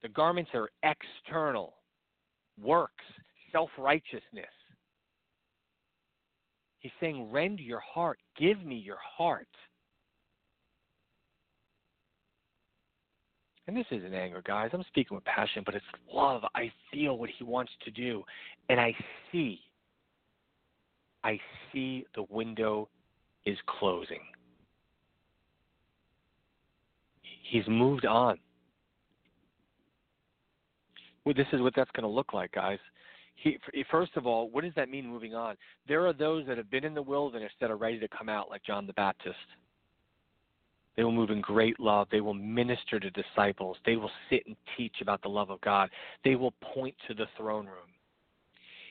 The 0.02 0.08
garments 0.08 0.50
are 0.54 0.70
external 0.82 1.74
works, 2.60 3.04
self 3.52 3.70
righteousness. 3.78 4.46
He's 6.80 6.92
saying, 7.00 7.30
rend 7.30 7.60
your 7.60 7.80
heart. 7.80 8.18
Give 8.36 8.64
me 8.64 8.76
your 8.76 8.98
heart. 9.00 9.48
And 13.66 13.76
this 13.76 13.86
isn't 13.90 14.14
anger, 14.14 14.42
guys. 14.46 14.70
I'm 14.72 14.84
speaking 14.88 15.14
with 15.14 15.24
passion, 15.24 15.62
but 15.66 15.74
it's 15.74 15.84
love. 16.10 16.42
I 16.54 16.72
feel 16.90 17.18
what 17.18 17.30
he 17.36 17.44
wants 17.44 17.72
to 17.84 17.90
do. 17.90 18.22
And 18.70 18.80
I 18.80 18.94
see, 19.30 19.60
I 21.22 21.38
see 21.72 22.06
the 22.14 22.24
window 22.30 22.88
is 23.44 23.58
closing. 23.66 24.20
He's 27.50 27.66
moved 27.66 28.06
on. 28.06 28.38
Well, 31.24 31.34
this 31.34 31.46
is 31.52 31.60
what 31.60 31.74
that's 31.76 31.90
going 31.90 32.04
to 32.04 32.08
look 32.08 32.32
like, 32.32 32.52
guys 32.52 32.78
he 33.42 33.59
first 33.90 34.16
of 34.16 34.27
all, 34.27 34.51
what 34.51 34.64
does 34.64 34.74
that 34.77 34.88
mean 34.88 35.07
moving 35.07 35.35
on? 35.35 35.57
There 35.87 36.07
are 36.07 36.12
those 36.12 36.46
that 36.46 36.57
have 36.57 36.70
been 36.70 36.85
in 36.85 36.94
the 36.94 37.03
wilderness 37.03 37.53
that 37.61 37.70
are 37.70 37.77
ready 37.77 37.98
to 38.01 38.09
come 38.09 38.29
out, 38.29 38.51
like 38.51 38.62
John 38.64 38.87
the 38.87 38.92
Baptist. 38.94 39.37
They 40.96 41.05
will 41.05 41.12
move 41.12 41.31
in 41.31 41.40
great 41.40 41.79
love. 41.79 42.09
They 42.11 42.20
will 42.20 42.35
minister 42.35 42.98
to 42.98 43.11
disciples. 43.11 43.77
They 43.87 43.94
will 43.94 44.11
sit 44.29 44.44
and 44.46 44.57
teach 44.77 44.96
about 45.01 45.22
the 45.22 45.29
love 45.29 45.48
of 45.48 45.61
God. 45.61 45.90
They 46.24 46.35
will 46.35 46.53
point 46.74 46.96
to 47.07 47.14
the 47.14 47.27
throne 47.37 47.66
room. 47.66 47.92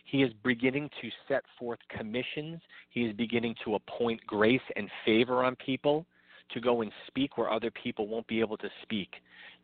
He 0.06 0.24
is 0.24 0.32
beginning 0.42 0.90
to 1.02 1.10
set 1.28 1.44
forth 1.60 1.80
commissions. 1.90 2.62
He 2.92 3.02
is 3.02 3.14
beginning 3.14 3.56
to 3.66 3.76
appoint 3.76 4.26
grace 4.26 4.62
and 4.78 4.90
favor 5.06 5.44
on 5.44 5.58
people 5.58 6.06
to 6.52 6.62
go 6.62 6.82
and 6.82 6.92
speak 7.08 7.38
where 7.38 7.52
other 7.52 7.72
people 7.72 8.08
won't 8.08 8.28
be 8.28 8.40
able 8.40 8.58
to 8.58 8.70
speak. 8.84 9.10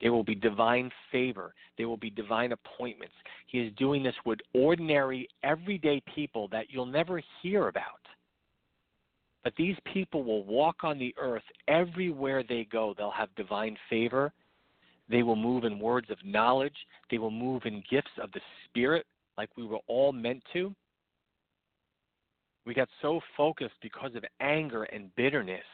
There 0.02 0.12
will 0.12 0.24
be 0.24 0.36
divine 0.36 0.92
favor. 1.12 1.54
There 1.78 1.88
will 1.88 1.98
be 1.98 2.10
divine 2.10 2.52
appointments. 2.52 3.14
He 3.48 3.60
is 3.60 3.74
doing 3.78 4.04
this 4.04 4.16
with 4.26 4.40
ordinary, 4.54 5.28
everyday 5.44 6.02
people 6.14 6.48
that 6.50 6.66
you'll 6.70 6.86
never 6.86 7.22
hear 7.42 7.68
about. 7.68 7.86
But 9.44 9.54
these 9.58 9.76
people 9.94 10.24
will 10.24 10.44
walk 10.46 10.78
on 10.84 10.98
the 10.98 11.14
earth 11.18 11.44
everywhere 11.68 12.44
they 12.48 12.68
go. 12.72 12.94
They'll 12.98 13.12
have 13.12 13.34
divine 13.36 13.78
favor. 13.90 14.32
They 15.10 15.22
will 15.22 15.36
move 15.36 15.66
in 15.66 15.80
words 15.80 16.10
of 16.10 16.18
knowledge. 16.24 16.76
They 17.12 17.18
will 17.18 17.32
move 17.32 17.64
in 17.66 17.84
gifts 17.90 18.12
of 18.22 18.32
the 18.32 18.40
Spirit 18.66 19.06
like 19.38 19.50
we 19.58 19.66
were 19.66 19.80
all 19.88 20.14
meant 20.14 20.44
to. 20.54 20.74
We 22.66 22.74
got 22.74 22.88
so 23.02 23.20
focused 23.36 23.76
because 23.82 24.16
of 24.16 24.24
anger 24.40 24.84
and 24.84 25.14
bitterness 25.16 25.66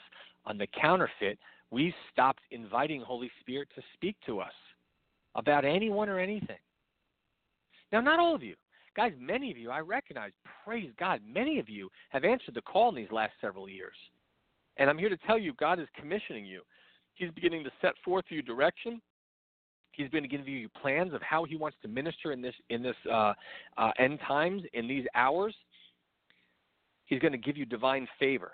on 0.46 0.58
the 0.58 0.68
counterfeit 0.68 1.38
we 1.72 1.94
stopped 2.12 2.42
inviting 2.52 3.02
Holy 3.02 3.30
Spirit 3.42 3.70
to 3.76 3.82
speak 3.94 4.16
to 4.26 4.40
us 4.40 4.54
about 5.36 5.66
anyone 5.66 6.10
or 6.10 6.20
anything. 6.20 6.58
Now, 7.92 8.02
not 8.02 8.20
all 8.20 8.36
of 8.36 8.44
you. 8.44 8.56
Guys, 8.96 9.14
many 9.20 9.52
of 9.52 9.58
you, 9.58 9.70
I 9.70 9.80
recognize, 9.80 10.32
praise 10.66 10.90
God, 11.00 11.22
many 11.26 11.60
of 11.60 11.70
you 11.70 11.90
have 12.10 12.24
answered 12.24 12.56
the 12.56 12.62
call 12.62 12.90
in 12.90 12.96
these 12.96 13.12
last 13.12 13.34
several 13.40 13.70
years. 13.70 13.96
And 14.78 14.90
I'm 14.90 14.98
here 14.98 15.10
to 15.10 15.18
tell 15.28 15.38
you, 15.38 15.54
God 15.54 15.80
is 15.80 15.88
commissioning 15.98 16.46
you. 16.46 16.62
He's 17.14 17.32
beginning 17.32 17.64
to 17.66 17.72
set 17.82 17.94
forth 18.04 18.26
your 18.30 18.42
direction. 18.42 19.02
He's 19.92 20.10
going 20.10 20.24
to 20.24 20.30
give 20.30 20.48
you 20.48 20.70
plans 20.82 21.14
of 21.14 21.22
how 21.22 21.44
He 21.44 21.56
wants 21.56 21.78
to 21.82 21.88
minister 21.88 22.32
in 22.32 22.42
this 22.42 22.54
in 22.70 22.82
this 22.82 22.96
uh, 23.12 23.34
uh, 23.78 23.92
end 24.00 24.20
times 24.26 24.64
in 24.74 24.88
these 24.88 25.06
hours. 25.16 25.54
He's 27.06 27.20
going 27.20 27.34
to 27.34 27.38
give 27.38 27.58
you 27.58 27.66
divine 27.66 28.08
favor. 28.18 28.52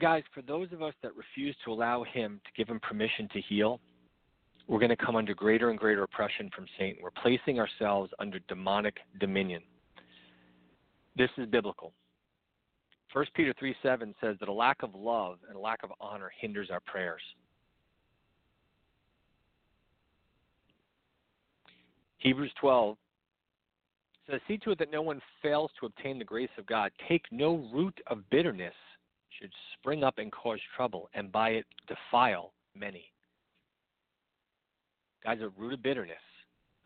Guys, 0.00 0.22
for 0.34 0.42
those 0.42 0.72
of 0.72 0.82
us 0.82 0.94
that 1.02 1.12
refuse 1.16 1.56
to 1.64 1.72
allow 1.72 2.04
Him 2.04 2.40
to 2.44 2.50
give 2.56 2.68
Him 2.68 2.80
permission 2.80 3.28
to 3.32 3.40
heal, 3.40 3.80
we're 4.66 4.78
going 4.78 4.90
to 4.90 4.96
come 4.96 5.16
under 5.16 5.34
greater 5.34 5.70
and 5.70 5.78
greater 5.78 6.02
oppression 6.02 6.50
from 6.54 6.66
Satan. 6.78 7.02
We're 7.02 7.10
placing 7.10 7.60
ourselves 7.60 8.10
under 8.18 8.38
demonic 8.48 8.96
dominion. 9.20 9.62
This 11.16 11.30
is 11.36 11.46
biblical. 11.46 11.92
1 13.12 13.26
Peter 13.34 13.54
3 13.58 13.74
7 13.82 14.14
says 14.20 14.36
that 14.40 14.48
a 14.48 14.52
lack 14.52 14.82
of 14.82 14.94
love 14.94 15.38
and 15.48 15.56
a 15.56 15.60
lack 15.60 15.84
of 15.84 15.90
honor 16.00 16.32
hinders 16.40 16.70
our 16.70 16.80
prayers. 16.80 17.22
Hebrews 22.18 22.50
12 22.58 22.96
says, 24.28 24.40
See 24.48 24.56
to 24.58 24.70
it 24.70 24.78
that 24.78 24.90
no 24.90 25.02
one 25.02 25.20
fails 25.42 25.70
to 25.78 25.86
obtain 25.86 26.18
the 26.18 26.24
grace 26.24 26.48
of 26.58 26.64
God. 26.66 26.90
Take 27.06 27.24
no 27.30 27.68
root 27.72 27.96
of 28.08 28.28
bitterness 28.30 28.74
should 29.40 29.52
spring 29.74 30.04
up 30.04 30.18
and 30.18 30.30
cause 30.30 30.60
trouble, 30.76 31.08
and 31.14 31.30
by 31.30 31.50
it 31.50 31.66
defile 31.86 32.52
many. 32.74 33.04
Guys, 35.22 35.38
a 35.40 35.48
root 35.60 35.74
of 35.74 35.82
bitterness, 35.82 36.16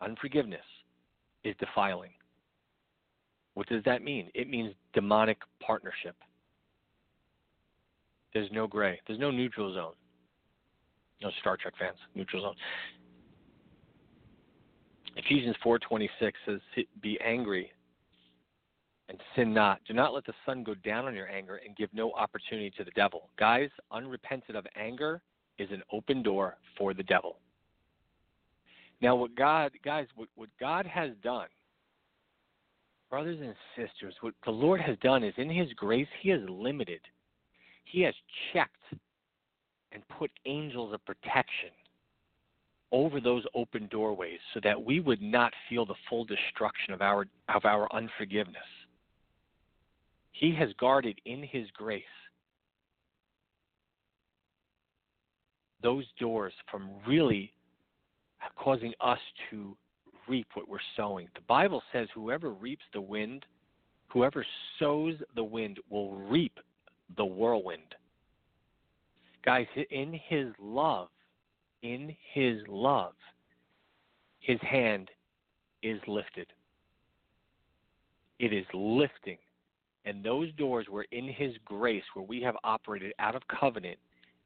unforgiveness, 0.01 0.65
is 1.43 1.55
defiling. 1.59 2.11
What 3.53 3.67
does 3.67 3.83
that 3.83 4.01
mean? 4.01 4.29
It 4.33 4.49
means 4.49 4.73
demonic 4.93 5.39
partnership. 5.59 6.15
There's 8.33 8.49
no 8.51 8.67
gray. 8.67 8.99
There's 9.07 9.19
no 9.19 9.31
neutral 9.31 9.73
zone. 9.73 9.93
No 11.21 11.29
Star 11.41 11.57
Trek 11.57 11.73
fans, 11.77 11.97
neutral 12.15 12.43
zone. 12.43 12.55
Ephesians 15.15 15.57
4:26 15.57 16.39
says, 16.45 16.61
"Be 17.01 17.19
angry 17.19 17.73
and 19.09 19.19
sin 19.35 19.53
not. 19.53 19.81
Do 19.87 19.93
not 19.93 20.13
let 20.13 20.25
the 20.25 20.33
sun 20.45 20.63
go 20.63 20.75
down 20.75 21.05
on 21.05 21.15
your 21.15 21.27
anger 21.27 21.59
and 21.65 21.75
give 21.75 21.89
no 21.93 22.13
opportunity 22.13 22.71
to 22.77 22.83
the 22.83 22.91
devil. 22.91 23.29
Guys, 23.37 23.69
unrepented 23.91 24.55
of 24.55 24.65
anger 24.77 25.21
is 25.57 25.69
an 25.71 25.83
open 25.91 26.23
door 26.23 26.55
for 26.77 26.93
the 26.93 27.03
devil. 27.03 27.39
Now, 29.01 29.15
what 29.15 29.35
God, 29.35 29.71
guys, 29.83 30.07
what, 30.15 30.29
what 30.35 30.49
God 30.59 30.85
has 30.85 31.11
done 31.23 31.47
Brothers 33.09 33.39
and 33.41 33.55
sisters, 33.75 34.13
what 34.21 34.35
the 34.45 34.51
Lord 34.51 34.79
has 34.81 34.95
done 35.01 35.23
is 35.23 35.33
in 35.37 35.49
His 35.49 35.73
grace, 35.73 36.07
He 36.21 36.29
has 36.29 36.41
limited, 36.47 37.01
He 37.85 38.01
has 38.01 38.13
checked 38.53 38.75
and 39.91 40.07
put 40.19 40.29
angels 40.45 40.93
of 40.93 41.03
protection 41.05 41.71
over 42.91 43.19
those 43.19 43.43
open 43.55 43.87
doorways 43.89 44.39
so 44.53 44.59
that 44.63 44.83
we 44.83 44.99
would 44.99 45.21
not 45.21 45.53
feel 45.67 45.85
the 45.85 45.95
full 46.07 46.23
destruction 46.23 46.93
of 46.93 47.01
our 47.01 47.25
of 47.53 47.65
our 47.65 47.91
unforgiveness. 47.93 48.57
He 50.39 50.55
has 50.55 50.69
guarded 50.79 51.19
in 51.25 51.43
his 51.43 51.67
grace 51.71 52.01
those 55.83 56.05
doors 56.17 56.53
from 56.71 56.91
really 57.05 57.51
causing 58.57 58.93
us 59.01 59.19
to 59.49 59.75
reap 60.29 60.47
what 60.53 60.69
we're 60.69 60.77
sowing. 60.95 61.27
The 61.35 61.41
Bible 61.41 61.83
says 61.91 62.07
whoever 62.15 62.51
reaps 62.51 62.85
the 62.93 63.01
wind, 63.01 63.45
whoever 64.07 64.45
sows 64.79 65.15
the 65.35 65.43
wind 65.43 65.77
will 65.89 66.15
reap 66.15 66.57
the 67.17 67.25
whirlwind. 67.25 67.95
Guys, 69.43 69.67
in 69.91 70.17
his 70.29 70.53
love, 70.57 71.09
in 71.83 72.15
his 72.33 72.61
love, 72.69 73.13
his 74.39 74.59
hand 74.61 75.11
is 75.83 75.99
lifted. 76.07 76.47
It 78.39 78.53
is 78.53 78.65
lifting. 78.73 79.37
And 80.05 80.23
those 80.23 80.51
doors 80.53 80.87
were 80.89 81.05
in 81.11 81.27
his 81.27 81.53
grace 81.65 82.03
where 82.13 82.25
we 82.25 82.41
have 82.41 82.55
operated 82.63 83.13
out 83.19 83.35
of 83.35 83.41
covenant 83.47 83.97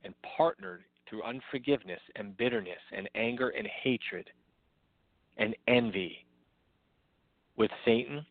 and 0.04 0.14
partnered 0.36 0.84
through 1.10 1.24
unforgiveness 1.24 2.00
and 2.16 2.36
bitterness 2.38 2.80
and 2.92 3.10
anger 3.16 3.50
and 3.50 3.68
hatred 3.68 4.30
and 5.38 5.56
envy 5.68 6.26
with 7.56 7.72
Satan, 7.86 8.26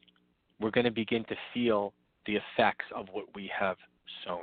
we're 0.60 0.70
going 0.70 0.84
to 0.84 0.90
begin 0.90 1.24
to 1.24 1.36
feel 1.54 1.92
the 2.26 2.36
effects 2.36 2.84
of 2.94 3.06
what 3.12 3.26
we 3.34 3.50
have 3.58 3.76
sown. 4.24 4.42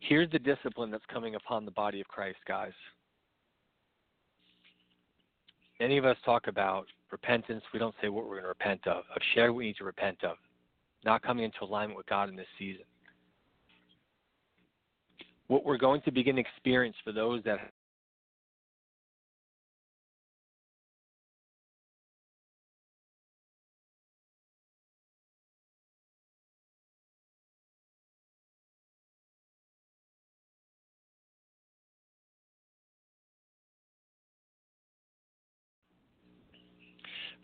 Here's 0.00 0.30
the 0.30 0.38
discipline 0.38 0.90
that's 0.90 1.04
coming 1.12 1.34
upon 1.34 1.64
the 1.64 1.70
body 1.70 2.00
of 2.00 2.08
Christ, 2.08 2.38
guys. 2.46 2.72
Many 5.78 5.98
of 5.98 6.04
us 6.04 6.16
talk 6.24 6.46
about 6.46 6.86
repentance. 7.12 7.62
We 7.72 7.78
don't 7.78 7.94
say 8.00 8.08
what 8.08 8.24
we're 8.24 8.40
going 8.40 8.42
to 8.42 8.48
repent 8.48 8.86
of. 8.86 9.04
I've 9.14 9.22
shared 9.34 9.50
what 9.50 9.58
we 9.58 9.66
need 9.66 9.76
to 9.76 9.84
repent 9.84 10.24
of. 10.24 10.36
Not 11.04 11.22
coming 11.22 11.44
into 11.44 11.58
alignment 11.62 11.96
with 11.96 12.06
God 12.06 12.28
in 12.28 12.36
this 12.36 12.46
season. 12.58 12.84
What 15.46 15.64
we're 15.64 15.78
going 15.78 16.02
to 16.02 16.12
begin 16.12 16.36
to 16.36 16.40
experience 16.40 16.96
for 17.02 17.12
those 17.12 17.42
that 17.44 17.69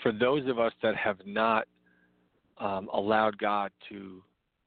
for 0.07 0.13
those 0.13 0.47
of 0.47 0.61
us 0.61 0.73
that 0.85 0.95
have 0.95 1.19
not 1.27 1.67
um, 2.59 2.89
allowed 2.95 3.37
God 3.39 3.73
to 3.89 4.23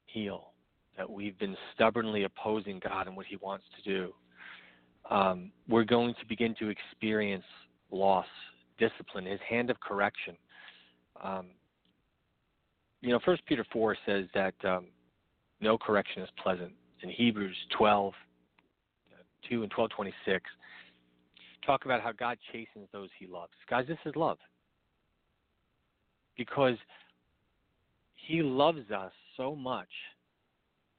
heal, 0.05 0.51
that 0.97 1.09
we've 1.09 1.39
been 1.39 1.55
stubbornly 1.73 2.25
opposing 2.25 2.81
God 2.83 3.07
and 3.07 3.15
what 3.15 3.25
He 3.25 3.37
wants 3.37 3.63
to 3.77 3.89
do, 3.89 4.13
um, 5.09 5.51
we're 5.69 5.85
going 5.85 6.13
to 6.15 6.25
begin 6.27 6.53
to 6.59 6.67
experience 6.67 7.45
loss, 7.89 8.25
discipline, 8.77 9.25
His 9.25 9.39
hand 9.49 9.69
of 9.69 9.79
correction. 9.79 10.35
Um, 11.23 11.51
you 12.99 13.11
know, 13.11 13.19
First 13.23 13.45
Peter 13.45 13.65
four 13.71 13.95
says 14.05 14.25
that 14.33 14.55
um, 14.65 14.87
no 15.61 15.77
correction 15.77 16.21
is 16.21 16.29
pleasant. 16.43 16.73
In 17.01 17.09
Hebrews 17.09 17.55
12, 17.77 18.13
2 19.49 19.63
and 19.63 19.71
12, 19.71 19.89
26, 19.91 20.43
talk 21.65 21.85
about 21.85 22.01
how 22.01 22.11
God 22.11 22.37
chastens 22.51 22.89
those 22.91 23.07
He 23.17 23.25
loves. 23.25 23.53
Guys, 23.69 23.85
this 23.87 23.97
is 24.05 24.17
love 24.17 24.37
because 26.39 26.77
he 28.15 28.41
loves 28.41 28.89
us 28.91 29.11
so 29.35 29.55
much, 29.55 29.89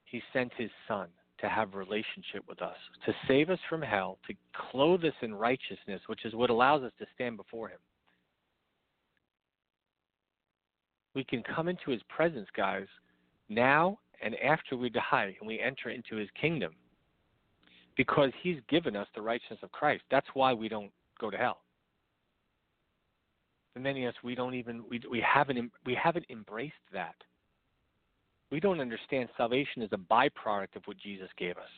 he 0.05 0.20
sent 0.34 0.53
his 0.59 0.70
son 0.86 1.09
to 1.41 1.49
have 1.49 1.72
relationship 1.74 2.45
with 2.47 2.61
us, 2.61 2.76
to 3.07 3.14
save 3.26 3.49
us 3.49 3.59
from 3.68 3.80
hell, 3.80 4.18
to 4.28 4.34
clothe 4.70 5.03
us 5.03 5.14
in 5.22 5.34
righteousness, 5.34 6.03
which 6.09 6.26
is 6.26 6.34
what 6.34 6.51
allows 6.51 6.82
us 6.82 6.93
to 6.99 7.07
stand 7.14 7.38
before 7.38 7.70
him. 7.70 7.78
We 11.14 11.24
can 11.24 11.43
come 11.43 11.68
into 11.68 11.91
his 11.91 12.03
presence, 12.14 12.49
guys, 12.55 12.86
now 13.49 13.99
and 14.22 14.34
after 14.36 14.76
we 14.76 14.91
die 14.91 15.34
and 15.41 15.49
we 15.49 15.59
enter 15.59 15.88
into 15.88 16.16
his 16.16 16.28
kingdom 16.38 16.72
because 17.97 18.30
he's 18.43 18.59
given 18.68 18.95
us 18.95 19.09
the 19.14 19.22
righteousness 19.22 19.61
of 19.62 19.72
Christ. 19.72 20.03
That's 20.11 20.28
why 20.34 20.53
we 20.53 20.68
don't 20.68 20.91
go 21.18 21.30
to 21.30 21.38
hell 21.38 21.62
for 23.73 23.81
many 23.81 24.05
of 24.05 24.11
us, 24.11 24.14
we 24.23 24.35
don't 24.35 24.55
even 24.55 24.85
we 24.89 25.01
we 25.11 25.21
haven't 25.21 25.71
we 25.87 25.95
haven't 25.95 26.27
embraced 26.31 26.75
that. 26.93 27.14
We 28.51 28.61
don't 28.61 28.81
understand 28.81 29.29
salvation 29.37 29.83
is 29.83 29.91
a 29.93 29.97
byproduct 29.97 30.75
of 30.77 30.83
what 30.87 30.99
Jesus 30.99 31.29
gave 31.39 31.57
us. 31.57 31.71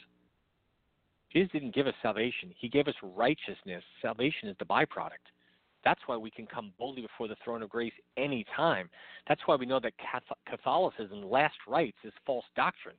Jesus 1.32 1.52
didn't 1.52 1.74
give 1.74 1.86
us 1.86 1.94
salvation; 2.02 2.50
He 2.58 2.68
gave 2.68 2.88
us 2.88 2.94
righteousness. 3.02 3.82
Salvation 4.00 4.48
is 4.48 4.56
the 4.58 4.64
byproduct. 4.64 5.30
That's 5.84 6.00
why 6.06 6.16
we 6.16 6.30
can 6.30 6.46
come 6.46 6.72
boldly 6.78 7.02
before 7.02 7.28
the 7.28 7.36
throne 7.44 7.62
of 7.62 7.68
grace 7.68 7.92
anytime. 8.16 8.88
That's 9.28 9.40
why 9.46 9.56
we 9.56 9.66
know 9.66 9.80
that 9.80 9.94
Catholicism, 10.48 11.28
last 11.28 11.56
rites, 11.66 11.96
is 12.04 12.12
false 12.24 12.44
doctrine. 12.54 12.94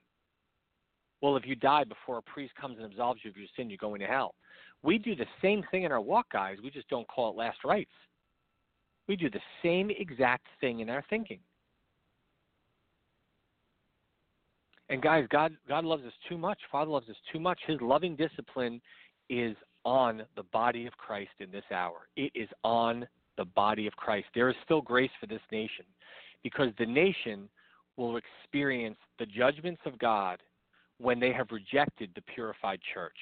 Well, 1.22 1.38
if 1.38 1.46
you 1.46 1.56
die 1.56 1.86
before 1.86 2.18
a 2.18 2.22
priest 2.22 2.54
comes 2.60 2.78
and 2.78 2.92
absolves 2.92 3.22
you 3.24 3.32
of 3.32 3.38
your 3.38 3.48
sin, 3.56 3.70
you're 3.70 3.78
going 3.78 4.02
to 4.02 4.06
hell. 4.06 4.36
We 4.84 4.98
do 4.98 5.16
the 5.16 5.26
same 5.42 5.64
thing 5.72 5.84
in 5.84 5.92
our 5.94 6.02
walk, 6.02 6.26
guys. 6.34 6.58
We 6.62 6.70
just 6.70 6.90
don't 6.90 7.08
call 7.08 7.30
it 7.32 7.38
last 7.38 7.60
rites. 7.64 7.92
We 9.08 9.16
do 9.16 9.30
the 9.30 9.42
same 9.62 9.90
exact 9.90 10.48
thing 10.62 10.80
in 10.80 10.90
our 10.90 11.04
thinking. 11.10 11.40
And 14.90 15.02
guys, 15.02 15.26
God 15.30 15.56
God 15.68 15.86
loves 15.86 16.04
us 16.04 16.14
too 16.30 16.38
much. 16.38 16.60
Father 16.72 16.92
loves 16.92 17.10
us 17.10 17.16
too 17.32 17.40
much. 17.40 17.60
His 17.66 17.80
loving 17.82 18.16
discipline 18.16 18.82
is 19.30 19.56
on 19.86 20.24
the 20.36 20.44
body 20.44 20.86
of 20.86 20.94
Christ 20.98 21.32
in 21.40 21.52
this 21.52 21.64
hour. 21.72 22.08
It 22.16 22.32
is 22.36 22.50
on 22.64 23.08
the 23.38 23.46
body 23.46 23.88
of 23.88 23.96
Christ. 23.96 24.28
There 24.36 24.50
is 24.50 24.56
still 24.64 24.82
grace 24.82 25.12
for 25.20 25.28
this 25.28 25.42
nation 25.52 25.86
because 26.44 26.70
the 26.78 26.86
nation 26.86 27.50
will 27.98 28.18
experience 28.18 28.98
the 29.20 29.26
judgments 29.26 29.82
of 29.86 29.98
God 30.00 30.40
when 31.00 31.20
they 31.20 31.32
have 31.34 31.48
rejected 31.52 32.12
the 32.16 32.22
purified 32.22 32.80
church. 32.94 33.18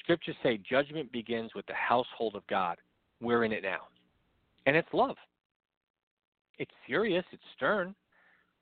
Scriptures 0.00 0.36
say 0.42 0.58
judgment 0.68 1.12
begins 1.12 1.54
with 1.54 1.66
the 1.66 1.74
household 1.74 2.34
of 2.34 2.46
God. 2.48 2.78
We're 3.22 3.44
in 3.44 3.52
it 3.52 3.62
now. 3.62 3.82
And 4.66 4.76
it's 4.76 4.88
love. 4.92 5.16
It's 6.58 6.70
serious, 6.86 7.24
it's 7.32 7.42
stern. 7.56 7.94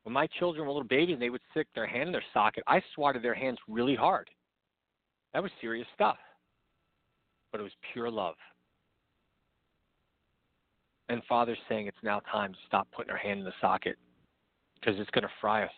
When 0.04 0.12
my 0.12 0.26
children 0.38 0.66
were 0.66 0.72
little 0.72 0.86
babies 0.86 1.14
and 1.14 1.22
they 1.22 1.30
would 1.30 1.40
stick 1.50 1.66
their 1.74 1.86
hand 1.86 2.08
in 2.08 2.12
their 2.12 2.24
socket, 2.32 2.62
I 2.66 2.82
swatted 2.94 3.22
their 3.22 3.34
hands 3.34 3.58
really 3.68 3.96
hard. 3.96 4.28
That 5.32 5.42
was 5.42 5.50
serious 5.60 5.86
stuff. 5.94 6.16
But 7.50 7.60
it 7.60 7.64
was 7.64 7.72
pure 7.92 8.10
love. 8.10 8.36
And 11.08 11.22
Father's 11.28 11.58
saying 11.68 11.86
it's 11.86 11.96
now 12.02 12.20
time 12.30 12.52
to 12.52 12.58
stop 12.66 12.86
putting 12.94 13.10
our 13.10 13.16
hand 13.16 13.40
in 13.40 13.44
the 13.44 13.52
socket 13.60 13.96
because 14.74 15.00
it's 15.00 15.10
going 15.10 15.22
to 15.22 15.30
fry 15.40 15.64
us. 15.64 15.70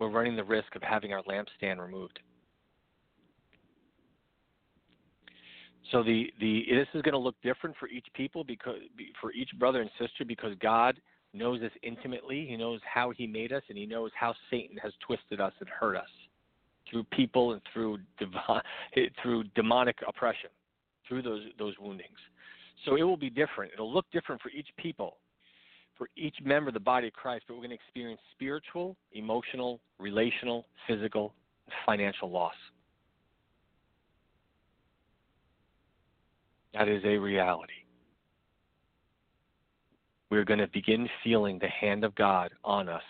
We're 0.00 0.10
running 0.10 0.36
the 0.36 0.44
risk 0.44 0.74
of 0.74 0.82
having 0.82 1.12
our 1.12 1.22
lampstand 1.22 1.78
removed. 1.78 2.18
So 5.92 6.02
the 6.02 6.32
the 6.40 6.64
this 6.70 6.88
is 6.94 7.02
going 7.02 7.12
to 7.12 7.18
look 7.18 7.36
different 7.42 7.76
for 7.78 7.86
each 7.86 8.06
people 8.14 8.42
because 8.42 8.78
for 9.20 9.30
each 9.32 9.50
brother 9.58 9.82
and 9.82 9.90
sister 10.00 10.24
because 10.24 10.54
God 10.60 10.98
knows 11.34 11.60
us 11.62 11.70
intimately. 11.82 12.46
He 12.48 12.56
knows 12.56 12.80
how 12.82 13.10
He 13.10 13.26
made 13.26 13.52
us, 13.52 13.62
and 13.68 13.76
He 13.76 13.86
knows 13.86 14.10
how 14.18 14.34
Satan 14.50 14.78
has 14.78 14.92
twisted 15.06 15.40
us 15.40 15.52
and 15.60 15.68
hurt 15.68 15.96
us 15.96 16.08
through 16.90 17.04
people 17.04 17.52
and 17.52 17.60
through 17.72 17.98
divine, 18.18 18.62
through 19.22 19.44
demonic 19.54 19.96
oppression, 20.08 20.50
through 21.06 21.22
those 21.22 21.42
those 21.58 21.74
woundings. 21.78 22.18
So 22.86 22.96
it 22.96 23.02
will 23.02 23.18
be 23.18 23.30
different. 23.30 23.72
It'll 23.74 23.92
look 23.92 24.06
different 24.12 24.40
for 24.40 24.48
each 24.48 24.68
people, 24.78 25.18
for 25.96 26.08
each 26.16 26.36
member 26.42 26.68
of 26.68 26.74
the 26.74 26.80
body 26.80 27.08
of 27.08 27.12
Christ. 27.12 27.44
But 27.46 27.54
we're 27.54 27.60
going 27.60 27.70
to 27.70 27.76
experience 27.76 28.20
spiritual, 28.32 28.96
emotional, 29.12 29.78
relational, 29.98 30.64
physical, 30.88 31.34
financial 31.86 32.30
loss. 32.30 32.54
That 36.74 36.88
is 36.88 37.02
a 37.04 37.16
reality. 37.16 37.72
We're 40.30 40.44
going 40.44 40.60
to 40.60 40.68
begin 40.68 41.08
feeling 41.22 41.58
the 41.58 41.68
hand 41.68 42.04
of 42.04 42.14
God 42.14 42.50
on 42.64 42.88
us 42.88 43.02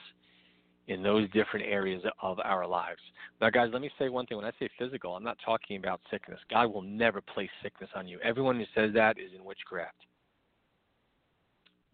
in 0.89 1.03
those 1.03 1.31
different 1.31 1.67
areas 1.67 2.03
of 2.21 2.41
our 2.41 2.67
lives. 2.67 3.01
Now, 3.41 3.51
guys, 3.51 3.71
let 3.73 3.81
me 3.81 3.91
say 3.99 4.09
one 4.09 4.27
thing. 4.27 4.37
When 4.37 4.47
I 4.47 4.51
say 4.59 4.69
physical, 4.79 5.15
I'm 5.15 5.23
not 5.23 5.39
talking 5.45 5.77
about 5.77 6.01
sickness. 6.11 6.41
God 6.51 6.73
will 6.73 6.83
never 6.83 7.21
place 7.21 7.51
sickness 7.63 7.91
on 7.95 8.09
you. 8.09 8.19
Everyone 8.25 8.59
who 8.59 8.65
says 8.75 8.93
that 8.95 9.19
is 9.19 9.31
in 9.37 9.45
witchcraft. 9.45 9.97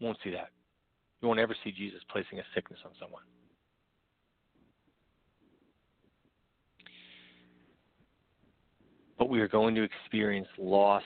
Won't 0.01 0.17
see 0.23 0.31
that. 0.31 0.49
You 1.21 1.27
won't 1.27 1.39
ever 1.39 1.55
see 1.63 1.71
Jesus 1.71 1.99
placing 2.11 2.39
a 2.39 2.43
sickness 2.55 2.79
on 2.83 2.91
someone. 2.99 3.23
But 9.19 9.29
we 9.29 9.41
are 9.41 9.49
going 9.49 9.75
to 9.75 9.83
experience 9.83 10.47
loss 10.57 11.03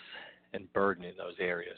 and 0.53 0.71
burden 0.73 1.03
in 1.03 1.15
those 1.17 1.35
areas. 1.39 1.77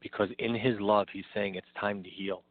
because 0.00 0.28
in 0.38 0.54
his 0.54 0.78
love 0.80 1.06
he's 1.12 1.24
saying 1.34 1.54
it's 1.54 1.66
time 1.78 2.02
to 2.02 2.10
heal. 2.10 2.42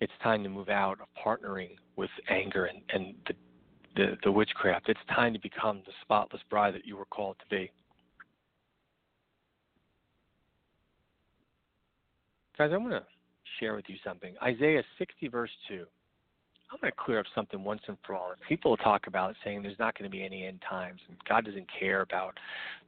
It's 0.00 0.12
time 0.22 0.42
to 0.44 0.48
move 0.48 0.68
out 0.68 0.98
of 1.00 1.08
partnering 1.24 1.70
with 1.96 2.10
anger 2.30 2.66
and, 2.66 2.82
and 2.92 3.14
the, 3.26 3.34
the, 3.96 4.16
the 4.24 4.32
witchcraft. 4.32 4.88
It's 4.88 5.00
time 5.12 5.32
to 5.32 5.40
become 5.40 5.82
the 5.86 5.92
spotless 6.02 6.42
bride 6.48 6.74
that 6.74 6.86
you 6.86 6.96
were 6.96 7.06
called 7.06 7.36
to 7.40 7.56
be. 7.56 7.70
Guys 12.56 12.70
i 12.72 12.76
want 12.76 12.90
to 12.90 13.04
share 13.60 13.74
with 13.74 13.84
you 13.88 13.96
something. 14.04 14.34
Isaiah 14.42 14.82
60 14.98 15.28
verse 15.28 15.50
2 15.68 15.84
I'm 16.70 16.78
going 16.80 16.92
to 16.92 16.96
clear 16.98 17.18
up 17.18 17.26
something 17.34 17.64
once 17.64 17.80
and 17.88 17.96
for 18.04 18.14
all. 18.14 18.32
People 18.46 18.76
talk 18.76 19.06
about 19.06 19.34
saying 19.42 19.62
there's 19.62 19.78
not 19.78 19.98
going 19.98 20.10
to 20.10 20.14
be 20.14 20.22
any 20.22 20.46
end 20.46 20.62
times, 20.68 21.00
and 21.08 21.16
God 21.26 21.44
doesn't 21.46 21.66
care 21.78 22.02
about 22.02 22.34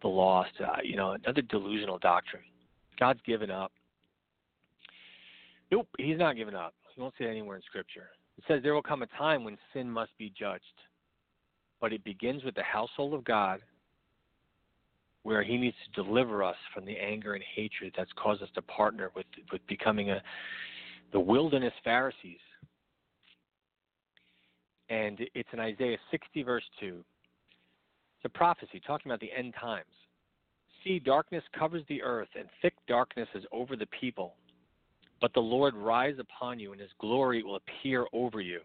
the 0.02 0.08
lost. 0.08 0.50
Uh, 0.60 0.76
you 0.82 0.96
know, 0.96 1.12
another 1.12 1.42
delusional 1.42 1.98
doctrine. 1.98 2.42
God's 2.98 3.20
given 3.26 3.50
up. 3.50 3.72
Nope, 5.72 5.88
he's 5.98 6.18
not 6.18 6.36
given 6.36 6.54
up. 6.54 6.74
You 6.94 7.02
won't 7.02 7.14
see 7.16 7.24
it 7.24 7.30
anywhere 7.30 7.56
in 7.56 7.62
Scripture. 7.62 8.10
It 8.36 8.44
says 8.46 8.62
there 8.62 8.74
will 8.74 8.82
come 8.82 9.02
a 9.02 9.06
time 9.18 9.44
when 9.44 9.56
sin 9.72 9.90
must 9.90 10.10
be 10.18 10.32
judged. 10.38 10.64
But 11.80 11.94
it 11.94 12.04
begins 12.04 12.44
with 12.44 12.54
the 12.54 12.62
household 12.62 13.14
of 13.14 13.24
God, 13.24 13.60
where 15.22 15.42
he 15.42 15.56
needs 15.56 15.76
to 15.86 16.02
deliver 16.02 16.42
us 16.42 16.56
from 16.74 16.84
the 16.84 16.98
anger 16.98 17.34
and 17.34 17.44
hatred 17.54 17.94
that's 17.96 18.10
caused 18.22 18.42
us 18.42 18.48
to 18.54 18.62
partner 18.62 19.10
with, 19.14 19.26
with 19.50 19.66
becoming 19.66 20.10
a 20.10 20.20
the 21.12 21.20
wilderness 21.20 21.72
Pharisees. 21.82 22.38
And 24.90 25.20
it's 25.34 25.48
in 25.52 25.60
Isaiah 25.60 25.96
60, 26.10 26.42
verse 26.42 26.64
2. 26.80 27.02
It's 28.16 28.24
a 28.24 28.38
prophecy 28.38 28.82
talking 28.86 29.10
about 29.10 29.20
the 29.20 29.32
end 29.32 29.54
times. 29.58 29.86
See, 30.84 30.98
darkness 30.98 31.44
covers 31.58 31.84
the 31.88 32.02
earth, 32.02 32.28
and 32.38 32.48
thick 32.60 32.74
darkness 32.88 33.28
is 33.34 33.44
over 33.52 33.76
the 33.76 33.86
people. 33.86 34.34
But 35.20 35.32
the 35.32 35.40
Lord 35.40 35.74
rise 35.74 36.16
upon 36.18 36.58
you, 36.58 36.72
and 36.72 36.80
his 36.80 36.90
glory 36.98 37.42
will 37.42 37.56
appear 37.56 38.06
over 38.12 38.40
you. 38.40 38.60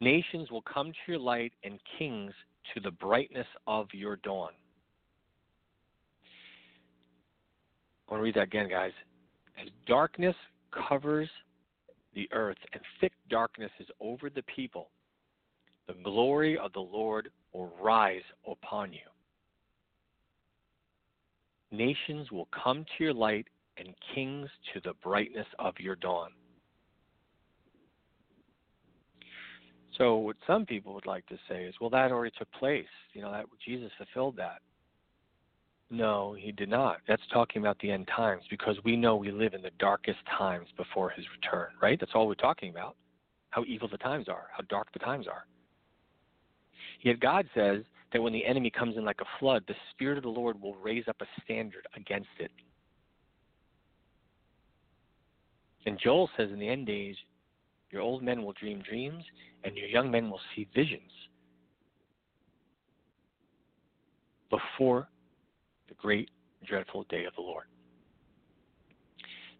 Nations 0.00 0.50
will 0.50 0.62
come 0.62 0.92
to 0.92 0.98
your 1.12 1.18
light, 1.18 1.52
and 1.64 1.78
kings 1.98 2.32
to 2.74 2.80
the 2.80 2.90
brightness 2.90 3.46
of 3.66 3.88
your 3.92 4.16
dawn. 4.16 4.50
I 8.08 8.12
want 8.12 8.20
to 8.20 8.24
read 8.24 8.34
that 8.36 8.44
again, 8.44 8.70
guys. 8.70 8.92
As 9.60 9.68
darkness 9.86 10.36
covers 10.88 11.28
the 12.18 12.28
earth, 12.32 12.58
and 12.72 12.82
thick 13.00 13.12
darkness 13.30 13.70
is 13.78 13.86
over 14.00 14.28
the 14.28 14.42
people, 14.42 14.90
the 15.86 15.94
glory 16.02 16.58
of 16.58 16.72
the 16.72 16.80
Lord 16.80 17.30
will 17.52 17.72
rise 17.80 18.24
upon 18.44 18.92
you. 18.92 18.98
Nations 21.70 22.32
will 22.32 22.48
come 22.64 22.84
to 22.84 23.04
your 23.04 23.14
light, 23.14 23.46
and 23.76 23.94
kings 24.12 24.48
to 24.74 24.80
the 24.80 24.94
brightness 25.04 25.46
of 25.60 25.74
your 25.78 25.94
dawn. 25.94 26.30
So, 29.96 30.16
what 30.16 30.34
some 30.44 30.66
people 30.66 30.94
would 30.94 31.06
like 31.06 31.26
to 31.26 31.38
say 31.48 31.62
is, 31.62 31.74
well, 31.80 31.90
that 31.90 32.10
already 32.10 32.34
took 32.36 32.50
place. 32.52 32.86
You 33.12 33.22
know, 33.22 33.30
that 33.30 33.46
Jesus 33.64 33.92
fulfilled 33.96 34.34
that. 34.36 34.58
No, 35.90 36.36
he 36.38 36.52
did 36.52 36.68
not. 36.68 36.98
That's 37.08 37.22
talking 37.32 37.62
about 37.62 37.78
the 37.78 37.90
end 37.90 38.08
times 38.14 38.42
because 38.50 38.76
we 38.84 38.94
know 38.94 39.16
we 39.16 39.30
live 39.30 39.54
in 39.54 39.62
the 39.62 39.70
darkest 39.78 40.18
times 40.36 40.68
before 40.76 41.10
his 41.10 41.24
return, 41.34 41.68
right? 41.80 41.98
That's 41.98 42.12
all 42.14 42.26
we're 42.26 42.34
talking 42.34 42.70
about. 42.70 42.96
How 43.50 43.64
evil 43.64 43.88
the 43.88 43.96
times 43.96 44.28
are, 44.28 44.48
how 44.54 44.62
dark 44.68 44.92
the 44.92 44.98
times 44.98 45.26
are. 45.26 45.46
Yet 47.00 47.20
God 47.20 47.48
says 47.54 47.84
that 48.12 48.20
when 48.20 48.34
the 48.34 48.44
enemy 48.44 48.70
comes 48.70 48.98
in 48.98 49.04
like 49.04 49.20
a 49.22 49.38
flood, 49.38 49.64
the 49.66 49.74
Spirit 49.90 50.18
of 50.18 50.24
the 50.24 50.30
Lord 50.30 50.60
will 50.60 50.74
raise 50.74 51.08
up 51.08 51.16
a 51.22 51.42
standard 51.42 51.86
against 51.96 52.28
it. 52.38 52.50
And 55.86 55.98
Joel 55.98 56.28
says 56.36 56.50
in 56.52 56.58
the 56.58 56.68
end 56.68 56.86
days, 56.86 57.16
your 57.90 58.02
old 58.02 58.22
men 58.22 58.42
will 58.42 58.52
dream 58.52 58.82
dreams, 58.86 59.24
and 59.64 59.74
your 59.74 59.88
young 59.88 60.10
men 60.10 60.28
will 60.28 60.40
see 60.54 60.68
visions. 60.74 61.10
Before 64.50 65.08
great 65.98 66.30
dreadful 66.66 67.04
day 67.08 67.24
of 67.24 67.34
the 67.34 67.42
Lord. 67.42 67.66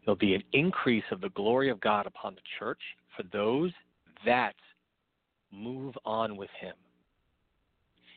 There'll 0.05 0.17
be 0.17 0.35
an 0.35 0.43
increase 0.53 1.05
of 1.11 1.21
the 1.21 1.31
glory 1.31 1.71
of 1.71 1.81
God 1.81 2.07
upon 2.07 2.35
the 2.35 2.41
church 2.59 2.81
for 3.17 3.25
those 3.33 3.73
that 4.25 4.55
move 5.53 5.95
on 6.05 6.37
with 6.37 6.51
Him 6.61 6.75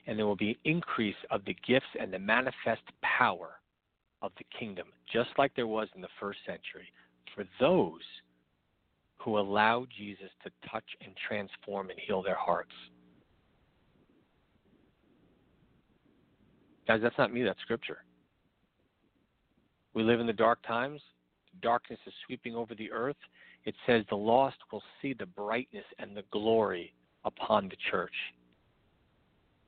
and 0.08 0.18
there 0.18 0.26
will 0.26 0.36
be 0.36 0.50
an 0.50 0.56
increase 0.66 1.16
of 1.30 1.44
the 1.46 1.56
gifts 1.66 1.86
and 2.00 2.12
the 2.12 2.20
manifest 2.20 2.82
power 3.02 3.60
of 4.22 4.32
the 4.38 4.46
kingdom, 4.58 4.88
just 5.12 5.30
like 5.38 5.56
there 5.56 5.68
was 5.68 5.88
in 5.96 6.02
the 6.02 6.08
first 6.20 6.40
century, 6.46 6.92
for 7.36 7.44
those 7.60 8.02
who 9.18 9.38
allow 9.38 9.86
Jesus 9.96 10.30
to 10.44 10.52
touch 10.72 10.84
and 11.04 11.14
transform 11.28 11.90
and 11.90 12.00
heal 12.00 12.22
their 12.22 12.36
hearts. 12.36 12.72
Guys, 16.88 17.00
that's 17.02 17.18
not 17.18 17.34
me, 17.34 17.44
that's 17.44 17.62
scripture. 17.62 18.00
We 19.94 20.04
live 20.04 20.20
in 20.20 20.28
the 20.28 20.34
dark 20.34 20.60
times. 20.66 21.02
Darkness 21.62 22.00
is 22.08 22.14
sweeping 22.26 22.56
over 22.56 22.76
the 22.76 22.92
earth. 22.92 23.18
It 23.66 23.76
says 23.86 24.04
the 24.10 24.16
lost 24.16 24.58
will 24.72 24.84
see 25.02 25.14
the 25.14 25.26
brightness 25.26 25.86
and 26.00 26.16
the 26.16 26.24
glory 26.32 26.94
upon 27.26 27.70
the 27.70 27.76
church 27.92 28.14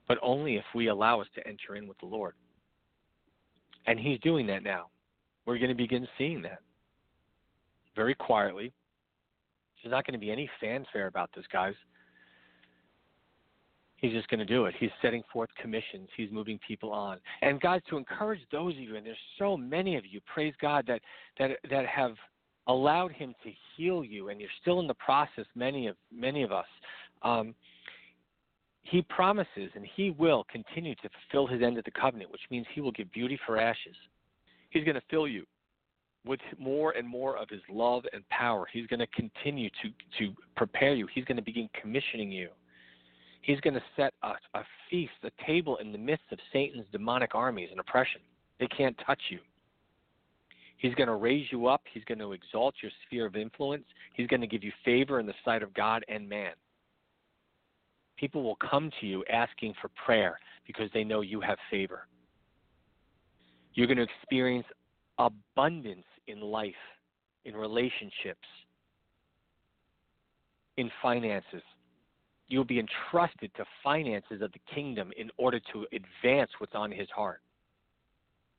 but 0.07 0.17
only 0.21 0.55
if 0.57 0.65
we 0.75 0.87
allow 0.87 1.21
us 1.21 1.27
to 1.35 1.47
enter 1.47 1.75
in 1.75 1.87
with 1.87 1.97
the 1.99 2.05
Lord. 2.05 2.33
And 3.85 3.99
He's 3.99 4.19
doing 4.19 4.47
that 4.47 4.63
now. 4.63 4.87
We're 5.45 5.57
going 5.57 5.69
to 5.69 5.75
begin 5.75 6.07
seeing 6.17 6.41
that 6.43 6.59
very 7.95 8.15
quietly. 8.15 8.71
There's 9.81 9.91
not 9.91 10.05
going 10.05 10.13
to 10.13 10.23
be 10.23 10.31
any 10.31 10.49
fanfare 10.61 11.07
about 11.07 11.29
this, 11.35 11.45
guys. 11.51 11.73
He's 14.03 14.11
just 14.11 14.27
going 14.27 14.41
to 14.41 14.45
do 14.45 14.65
it. 14.65 14.75
He's 14.77 14.89
setting 15.01 15.23
forth 15.31 15.49
commissions. 15.57 16.09
He's 16.17 16.29
moving 16.29 16.59
people 16.67 16.91
on. 16.91 17.19
And 17.41 17.61
guys, 17.61 17.79
to 17.89 17.95
encourage 17.95 18.41
those 18.51 18.73
of 18.73 18.79
you, 18.81 18.97
and 18.97 19.05
there's 19.05 19.15
so 19.39 19.55
many 19.55 19.95
of 19.95 20.05
you, 20.05 20.19
praise 20.25 20.53
God 20.61 20.83
that 20.87 20.99
that 21.39 21.51
that 21.69 21.85
have 21.85 22.11
allowed 22.67 23.13
Him 23.13 23.33
to 23.45 23.49
heal 23.77 24.03
you, 24.03 24.27
and 24.27 24.41
you're 24.41 24.49
still 24.61 24.81
in 24.81 24.87
the 24.87 24.93
process. 24.95 25.45
Many 25.55 25.87
of 25.87 25.95
many 26.11 26.43
of 26.43 26.51
us. 26.51 26.65
Um, 27.21 27.55
he 28.81 29.01
promises 29.03 29.71
and 29.73 29.85
he 29.95 30.11
will 30.11 30.45
continue 30.51 30.95
to 30.95 31.09
fulfill 31.31 31.47
his 31.47 31.63
end 31.63 31.77
of 31.77 31.85
the 31.85 31.91
covenant, 31.91 32.29
which 32.29 32.41
means 32.51 32.65
he 32.75 32.81
will 32.81 32.91
give 32.91 33.09
beauty 33.13 33.39
for 33.45 33.57
ashes. 33.57 33.95
He's 34.71 34.83
going 34.83 34.95
to 34.95 35.01
fill 35.09 35.29
you 35.29 35.45
with 36.25 36.41
more 36.59 36.91
and 36.91 37.07
more 37.07 37.37
of 37.37 37.47
his 37.47 37.61
love 37.69 38.03
and 38.11 38.27
power. 38.27 38.67
He's 38.73 38.85
going 38.87 38.99
to 38.99 39.07
continue 39.07 39.69
to, 39.81 39.89
to 40.19 40.33
prepare 40.57 40.93
you. 40.93 41.07
He's 41.15 41.23
going 41.23 41.37
to 41.37 41.41
begin 41.41 41.69
commissioning 41.81 42.29
you. 42.29 42.49
He's 43.43 43.59
going 43.59 43.73
to 43.73 43.83
set 43.97 44.13
a, 44.23 44.31
a 44.57 44.63
feast, 44.89 45.11
a 45.23 45.45
table 45.45 45.77
in 45.77 45.91
the 45.91 45.97
midst 45.97 46.25
of 46.31 46.39
Satan's 46.51 46.85
demonic 46.91 47.35
armies 47.35 47.67
and 47.71 47.79
oppression. 47.79 48.21
They 48.59 48.67
can't 48.67 48.99
touch 49.05 49.21
you. 49.29 49.39
He's 50.77 50.95
going 50.95 51.07
to 51.07 51.15
raise 51.15 51.45
you 51.51 51.67
up. 51.67 51.81
He's 51.93 52.05
going 52.05 52.19
to 52.19 52.31
exalt 52.31 52.75
your 52.81 52.91
sphere 53.05 53.25
of 53.25 53.35
influence. 53.35 53.83
He's 54.13 54.27
going 54.27 54.41
to 54.41 54.47
give 54.47 54.63
you 54.63 54.71
favor 54.85 55.19
in 55.19 55.25
the 55.25 55.33
sight 55.43 55.61
of 55.61 55.73
God 55.73 56.05
and 56.07 56.27
man. 56.27 56.53
People 58.17 58.43
will 58.43 58.57
come 58.57 58.89
to 59.01 59.05
you 59.05 59.25
asking 59.31 59.73
for 59.81 59.89
prayer 60.05 60.39
because 60.65 60.89
they 60.93 61.03
know 61.03 61.19
you 61.19 61.41
have 61.41 61.57
favor. 61.69 62.07
You're 63.73 63.87
going 63.87 63.97
to 63.97 64.03
experience 64.03 64.67
abundance 65.17 66.05
in 66.27 66.39
life, 66.39 66.73
in 67.43 67.55
relationships, 67.55 68.47
in 70.77 70.89
finances. 71.01 71.63
You'll 72.53 72.63
be 72.63 72.79
entrusted 72.79 73.49
to 73.55 73.65
finances 73.83 74.43
of 74.43 74.51
the 74.51 74.59
kingdom 74.75 75.11
in 75.17 75.31
order 75.37 75.59
to 75.73 75.87
advance 75.91 76.51
what's 76.59 76.75
on 76.75 76.91
his 76.91 77.09
heart. 77.09 77.41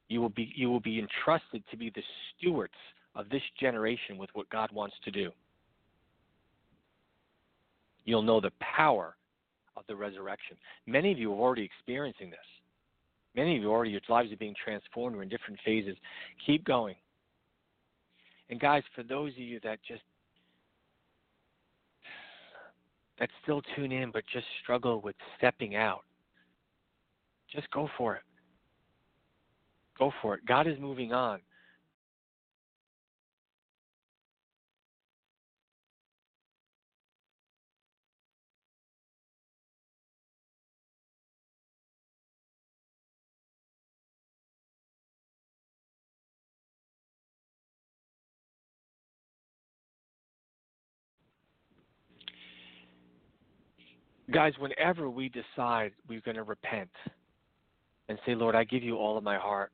You 0.09 0.21
will 0.21 0.31
be 0.31 0.53
you 0.57 0.69
will 0.69 0.81
be 0.81 0.99
entrusted 0.99 1.63
to 1.71 1.77
be 1.77 1.91
the 1.91 2.03
stewards 2.37 2.75
of 3.15 3.29
this 3.29 3.43
generation 3.61 4.19
with 4.19 4.31
what 4.33 4.51
God 4.51 4.73
wants 4.73 4.97
to 5.05 5.13
do. 5.13 5.31
You'll 8.05 8.23
know 8.23 8.41
the 8.41 8.51
power 8.59 9.15
of 9.77 9.85
the 9.87 9.95
resurrection. 9.95 10.57
Many 10.89 11.13
of 11.13 11.19
you 11.21 11.31
are 11.33 11.39
already 11.39 11.63
experiencing 11.63 12.31
this. 12.31 12.41
Many 13.37 13.59
of 13.59 13.63
you 13.63 13.71
already, 13.71 13.93
your 13.93 14.01
lives 14.09 14.33
are 14.33 14.37
being 14.37 14.57
transformed. 14.65 15.15
We're 15.15 15.23
in 15.23 15.29
different 15.29 15.61
phases. 15.65 15.97
Keep 16.45 16.65
going. 16.65 16.97
And 18.51 18.59
guys, 18.59 18.83
for 18.97 19.05
those 19.05 19.31
of 19.35 19.39
you 19.39 19.61
that 19.63 19.79
just 19.87 20.03
that 23.19 23.31
still 23.43 23.63
tune 23.75 23.93
in 23.93 24.11
but 24.11 24.25
just 24.33 24.47
struggle 24.63 25.01
with 25.01 25.17
stepping 25.39 25.77
out, 25.77 26.03
just 27.53 27.71
go 27.71 27.89
for 27.97 28.17
it. 28.17 28.23
Go 29.99 30.13
for 30.21 30.35
it. 30.35 30.45
God 30.47 30.67
is 30.67 30.79
moving 30.81 31.13
on. 31.13 31.41
Guys, 54.33 54.55
whenever 54.59 55.11
we 55.11 55.29
decide 55.29 55.93
we're 56.09 56.21
going 56.21 56.37
to 56.37 56.43
repent 56.43 56.91
and 58.09 58.19
say, 58.25 58.35
Lord, 58.35 58.55
I 58.55 58.65
give 58.65 58.83
you 58.83 58.97
all 58.97 59.19
of 59.19 59.25
my 59.25 59.37
heart, 59.37 59.71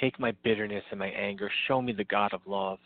take 0.00 0.18
my 0.20 0.32
bitterness 0.44 0.84
and 0.90 0.98
my 0.98 1.08
anger, 1.08 1.50
show 1.66 1.82
me 1.82 1.92
the 1.92 2.04
God 2.04 2.32
of 2.32 2.40
love. 2.46 2.78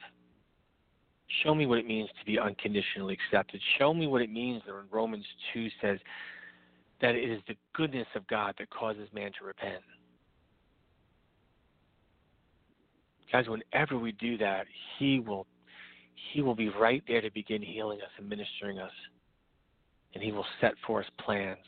Show 1.42 1.54
me 1.54 1.66
what 1.66 1.78
it 1.78 1.86
means 1.86 2.08
to 2.18 2.26
be 2.26 2.38
unconditionally 2.38 3.16
accepted. 3.26 3.60
Show 3.78 3.94
me 3.94 4.06
what 4.06 4.22
it 4.22 4.30
means 4.30 4.62
that 4.66 4.74
Romans 4.90 5.24
2 5.54 5.68
says 5.80 5.98
that 7.00 7.14
it 7.14 7.30
is 7.30 7.40
the 7.48 7.56
goodness 7.74 8.06
of 8.14 8.26
God 8.26 8.54
that 8.58 8.68
causes 8.70 9.08
man 9.14 9.30
to 9.38 9.46
repent. 9.46 9.82
Guys, 13.30 13.46
whenever 13.48 13.98
we 13.98 14.12
do 14.12 14.36
that, 14.38 14.66
He 14.98 15.20
will 15.20 15.46
He 16.32 16.42
will 16.42 16.54
be 16.54 16.68
right 16.68 17.02
there 17.08 17.22
to 17.22 17.30
begin 17.30 17.62
healing 17.62 17.98
us 18.02 18.10
and 18.18 18.28
ministering 18.28 18.78
us 18.78 18.92
and 20.14 20.22
He 20.22 20.32
will 20.32 20.46
set 20.60 20.72
forth 20.86 21.06
plans. 21.18 21.58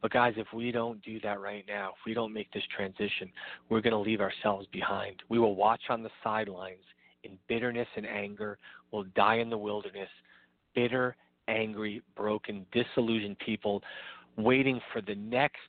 But, 0.00 0.10
guys, 0.10 0.34
if 0.36 0.48
we 0.52 0.72
don't 0.72 1.00
do 1.02 1.20
that 1.20 1.40
right 1.40 1.64
now, 1.68 1.90
if 1.90 2.04
we 2.04 2.12
don't 2.12 2.32
make 2.32 2.52
this 2.52 2.64
transition, 2.74 3.30
we're 3.68 3.80
going 3.80 3.92
to 3.92 3.98
leave 3.98 4.20
ourselves 4.20 4.66
behind. 4.72 5.22
We 5.28 5.38
will 5.38 5.54
watch 5.54 5.82
on 5.90 6.02
the 6.02 6.10
sidelines 6.24 6.82
in 7.22 7.38
bitterness 7.48 7.86
and 7.96 8.06
anger. 8.06 8.58
We'll 8.90 9.04
die 9.14 9.36
in 9.36 9.48
the 9.48 9.58
wilderness, 9.58 10.08
bitter, 10.74 11.14
angry, 11.46 12.02
broken, 12.16 12.66
disillusioned 12.72 13.38
people 13.38 13.82
waiting 14.36 14.80
for 14.92 15.00
the 15.00 15.14
next 15.14 15.60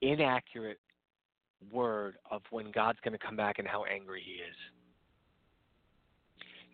inaccurate 0.00 0.78
word 1.72 2.16
of 2.30 2.42
when 2.50 2.70
God's 2.70 2.98
going 3.04 3.18
to 3.18 3.24
come 3.24 3.36
back 3.36 3.58
and 3.58 3.66
how 3.68 3.84
angry 3.84 4.22
He 4.24 4.32
is. 4.32 4.56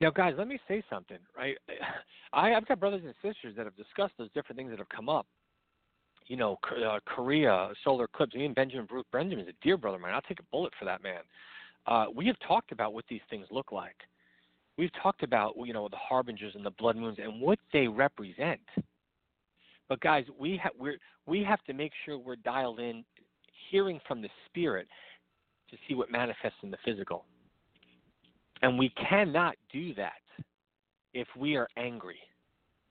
Now, 0.01 0.11
guys, 0.11 0.35
let 0.37 0.49
me 0.49 0.59
say 0.67 0.83
something, 0.91 1.19
right? 1.37 1.57
I, 2.33 2.55
I've 2.55 2.67
got 2.67 2.81
brothers 2.81 3.03
and 3.05 3.15
sisters 3.23 3.55
that 3.57 3.67
have 3.67 3.77
discussed 3.77 4.15
those 4.19 4.31
different 4.35 4.57
things 4.57 4.71
that 4.71 4.79
have 4.79 4.89
come 4.89 5.09
up. 5.09 5.27
You 6.27 6.37
know, 6.37 6.59
uh, 6.87 6.99
Korea, 7.05 7.71
solar 7.85 8.05
eclipse. 8.05 8.35
Me 8.35 8.47
and 8.47 8.55
Benjamin 8.55 8.87
Brooke 8.87 9.07
Benjamin 9.13 9.45
is 9.45 9.51
a 9.51 9.65
dear 9.65 9.77
brother 9.77 9.97
of 9.97 10.03
mine. 10.03 10.15
I'll 10.15 10.23
take 10.23 10.41
a 10.41 10.45
bullet 10.51 10.73
for 10.79 10.85
that 10.85 11.03
man. 11.03 11.21
Uh, 11.87 12.07
we 12.15 12.27
have 12.27 12.37
talked 12.47 12.73
about 12.73 12.95
what 12.95 13.05
these 13.09 13.21
things 13.29 13.47
look 13.51 13.73
like. 13.73 13.97
We've 14.79 14.93
talked 15.03 15.23
about, 15.23 15.55
you 15.65 15.73
know, 15.73 15.89
the 15.89 15.97
harbingers 15.97 16.55
and 16.55 16.65
the 16.65 16.71
blood 16.71 16.97
moons 16.97 17.19
and 17.23 17.41
what 17.41 17.59
they 17.73 17.89
represent. 17.89 18.61
But 19.89 20.01
guys, 20.01 20.25
we 20.39 20.57
ha- 20.63 20.71
we 20.79 20.97
we 21.27 21.45
have 21.45 21.63
to 21.65 21.75
make 21.75 21.93
sure 22.05 22.17
we're 22.17 22.37
dialed 22.37 22.81
in, 22.81 23.05
hearing 23.71 24.01
from 24.09 24.23
the 24.23 24.29
spirit, 24.47 24.87
to 25.71 25.77
see 25.87 25.95
what 25.95 26.11
manifests 26.11 26.59
in 26.63 26.71
the 26.71 26.79
physical. 26.85 27.25
And 28.63 28.79
we 28.79 28.91
cannot 28.91 29.57
do 29.73 29.95
that 29.95 30.13
if 31.15 31.27
we 31.37 31.57
are 31.57 31.69
angry 31.77 32.19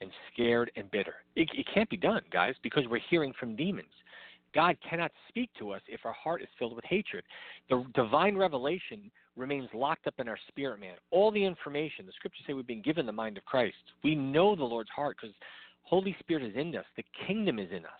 and 0.02 0.12
scared 0.34 0.72
and 0.76 0.90
bitter. 0.92 1.16
It, 1.36 1.50
it 1.54 1.66
can't 1.74 1.90
be 1.90 1.98
done, 1.98 2.22
guys, 2.32 2.56
because 2.62 2.84
we're 2.90 3.02
hearing 3.10 3.34
from 3.40 3.56
demons. 3.56 3.88
God 4.54 4.76
cannot 4.88 5.12
speak 5.30 5.50
to 5.60 5.72
us 5.72 5.82
if 5.88 6.02
our 6.06 6.14
heart 6.14 6.42
is 6.42 6.50
filled 6.60 6.76
with 6.76 6.84
hatred. 6.86 7.24
The 7.70 7.86
divine 7.96 8.36
revelation 8.36 9.10
remains 9.38 9.70
locked 9.74 10.08
up 10.08 10.16
in 10.20 10.28
our 10.28 10.38
spirit 10.50 10.80
man. 10.80 10.96
All 11.10 11.32
the 11.32 11.44
information, 11.44 12.06
the 12.06 12.12
scriptures 12.14 12.44
say 12.46 12.54
we've 12.54 12.68
been 12.68 12.82
given 12.82 13.06
the 13.06 13.14
mind 13.14 13.38
of 13.38 13.46
Christ. 13.46 13.78
We 14.04 14.14
know 14.14 14.56
the 14.56 14.64
Lord's 14.64 14.90
heart 14.90 15.18
because 15.22 15.34
Holy 15.84 16.16
Spirit 16.20 16.44
is 16.44 16.56
in 16.56 16.76
us. 16.76 16.86
The 16.98 17.06
kingdom 17.28 17.60
is 17.60 17.70
in 17.72 17.86
us. 17.86 17.92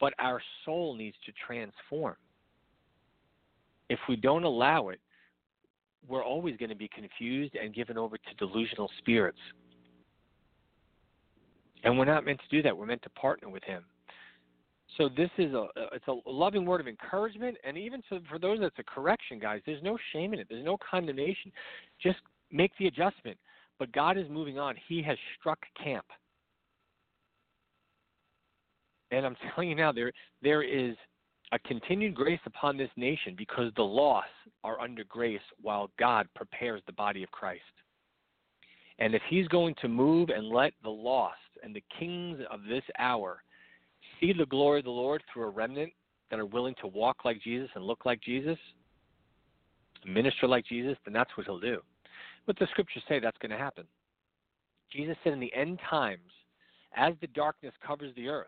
But 0.00 0.12
our 0.18 0.40
soul 0.64 0.94
needs 0.94 1.16
to 1.24 1.32
transform. 1.46 2.16
If 3.88 3.98
we 4.06 4.16
don't 4.16 4.44
allow 4.44 4.90
it, 4.90 5.00
we're 6.06 6.24
always 6.24 6.56
going 6.56 6.70
to 6.70 6.76
be 6.76 6.88
confused 6.88 7.54
and 7.54 7.74
given 7.74 7.98
over 7.98 8.16
to 8.16 8.34
delusional 8.38 8.90
spirits. 8.98 9.38
And 11.84 11.98
we're 11.98 12.04
not 12.04 12.24
meant 12.24 12.40
to 12.40 12.56
do 12.56 12.62
that. 12.62 12.76
We're 12.76 12.86
meant 12.86 13.02
to 13.02 13.10
partner 13.10 13.48
with 13.48 13.62
Him. 13.64 13.84
So 14.96 15.08
this 15.08 15.30
is 15.38 15.52
a 15.54 15.66
it's 15.92 16.08
a 16.08 16.14
loving 16.28 16.64
word 16.64 16.80
of 16.80 16.88
encouragement, 16.88 17.56
and 17.62 17.76
even 17.76 18.02
so 18.08 18.20
for 18.28 18.38
those 18.38 18.58
that's 18.60 18.78
a 18.78 18.82
correction, 18.82 19.38
guys. 19.38 19.60
There's 19.64 19.82
no 19.82 19.96
shame 20.12 20.32
in 20.32 20.40
it. 20.40 20.46
There's 20.48 20.64
no 20.64 20.76
condemnation. 20.78 21.52
Just 22.02 22.18
make 22.50 22.72
the 22.78 22.86
adjustment. 22.86 23.38
But 23.78 23.92
God 23.92 24.18
is 24.18 24.26
moving 24.28 24.58
on. 24.58 24.74
He 24.88 25.02
has 25.02 25.16
struck 25.38 25.58
camp. 25.82 26.06
And 29.10 29.24
I'm 29.24 29.36
telling 29.54 29.68
you 29.68 29.76
now, 29.76 29.92
there 29.92 30.12
there 30.42 30.62
is 30.62 30.96
a 31.52 31.58
continued 31.60 32.14
grace 32.14 32.40
upon 32.46 32.76
this 32.76 32.90
nation 32.96 33.34
because 33.36 33.72
the 33.76 33.82
lost 33.82 34.28
are 34.64 34.80
under 34.80 35.04
grace 35.04 35.40
while 35.60 35.90
God 35.98 36.28
prepares 36.34 36.82
the 36.86 36.92
body 36.92 37.22
of 37.22 37.30
Christ. 37.30 37.62
And 38.98 39.14
if 39.14 39.22
he's 39.28 39.48
going 39.48 39.74
to 39.80 39.88
move 39.88 40.28
and 40.28 40.48
let 40.48 40.72
the 40.82 40.90
lost 40.90 41.36
and 41.62 41.74
the 41.74 41.84
kings 41.98 42.40
of 42.50 42.64
this 42.68 42.82
hour 42.98 43.42
see 44.20 44.32
the 44.32 44.46
glory 44.46 44.80
of 44.80 44.84
the 44.84 44.90
Lord 44.90 45.22
through 45.32 45.44
a 45.44 45.50
remnant 45.50 45.92
that 46.30 46.38
are 46.38 46.46
willing 46.46 46.74
to 46.80 46.86
walk 46.86 47.24
like 47.24 47.40
Jesus 47.42 47.70
and 47.74 47.84
look 47.84 48.04
like 48.04 48.20
Jesus, 48.20 48.58
minister 50.06 50.46
like 50.46 50.66
Jesus, 50.66 50.96
then 51.04 51.14
that's 51.14 51.30
what 51.36 51.46
he'll 51.46 51.60
do. 51.60 51.80
But 52.46 52.58
the 52.58 52.66
scriptures 52.70 53.02
say 53.08 53.20
that's 53.20 53.38
going 53.38 53.52
to 53.52 53.58
happen. 53.58 53.84
Jesus 54.92 55.16
said 55.22 55.32
in 55.32 55.40
the 55.40 55.54
end 55.54 55.78
times, 55.88 56.30
as 56.96 57.14
the 57.20 57.26
darkness 57.28 57.74
covers 57.86 58.14
the 58.16 58.28
earth, 58.28 58.46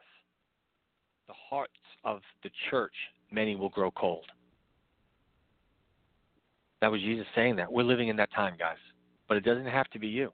the 1.31 1.35
hearts 1.49 1.73
of 2.03 2.21
the 2.43 2.51
church, 2.71 2.93
many 3.31 3.55
will 3.55 3.69
grow 3.69 3.93
cold. 3.93 4.25
That 6.81 6.91
was 6.91 7.01
Jesus 7.01 7.27
saying 7.37 7.55
that. 7.57 7.71
We're 7.71 7.85
living 7.85 8.09
in 8.09 8.17
that 8.17 8.33
time, 8.33 8.55
guys. 8.59 8.79
But 9.29 9.37
it 9.37 9.45
doesn't 9.45 9.67
have 9.67 9.89
to 9.91 10.01
be 10.01 10.09
you. 10.09 10.33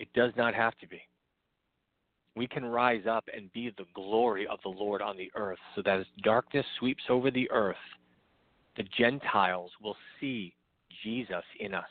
It 0.00 0.08
does 0.14 0.32
not 0.36 0.52
have 0.54 0.76
to 0.78 0.88
be. 0.88 1.00
We 2.34 2.48
can 2.48 2.64
rise 2.64 3.04
up 3.08 3.24
and 3.34 3.52
be 3.52 3.72
the 3.78 3.84
glory 3.94 4.48
of 4.48 4.58
the 4.64 4.68
Lord 4.68 5.00
on 5.00 5.16
the 5.16 5.30
earth 5.36 5.60
so 5.76 5.82
that 5.84 6.00
as 6.00 6.06
darkness 6.24 6.66
sweeps 6.80 7.04
over 7.08 7.30
the 7.30 7.48
earth, 7.52 7.76
the 8.76 8.84
Gentiles 8.98 9.70
will 9.80 9.96
see 10.18 10.54
Jesus 11.04 11.44
in 11.60 11.72
us 11.72 11.84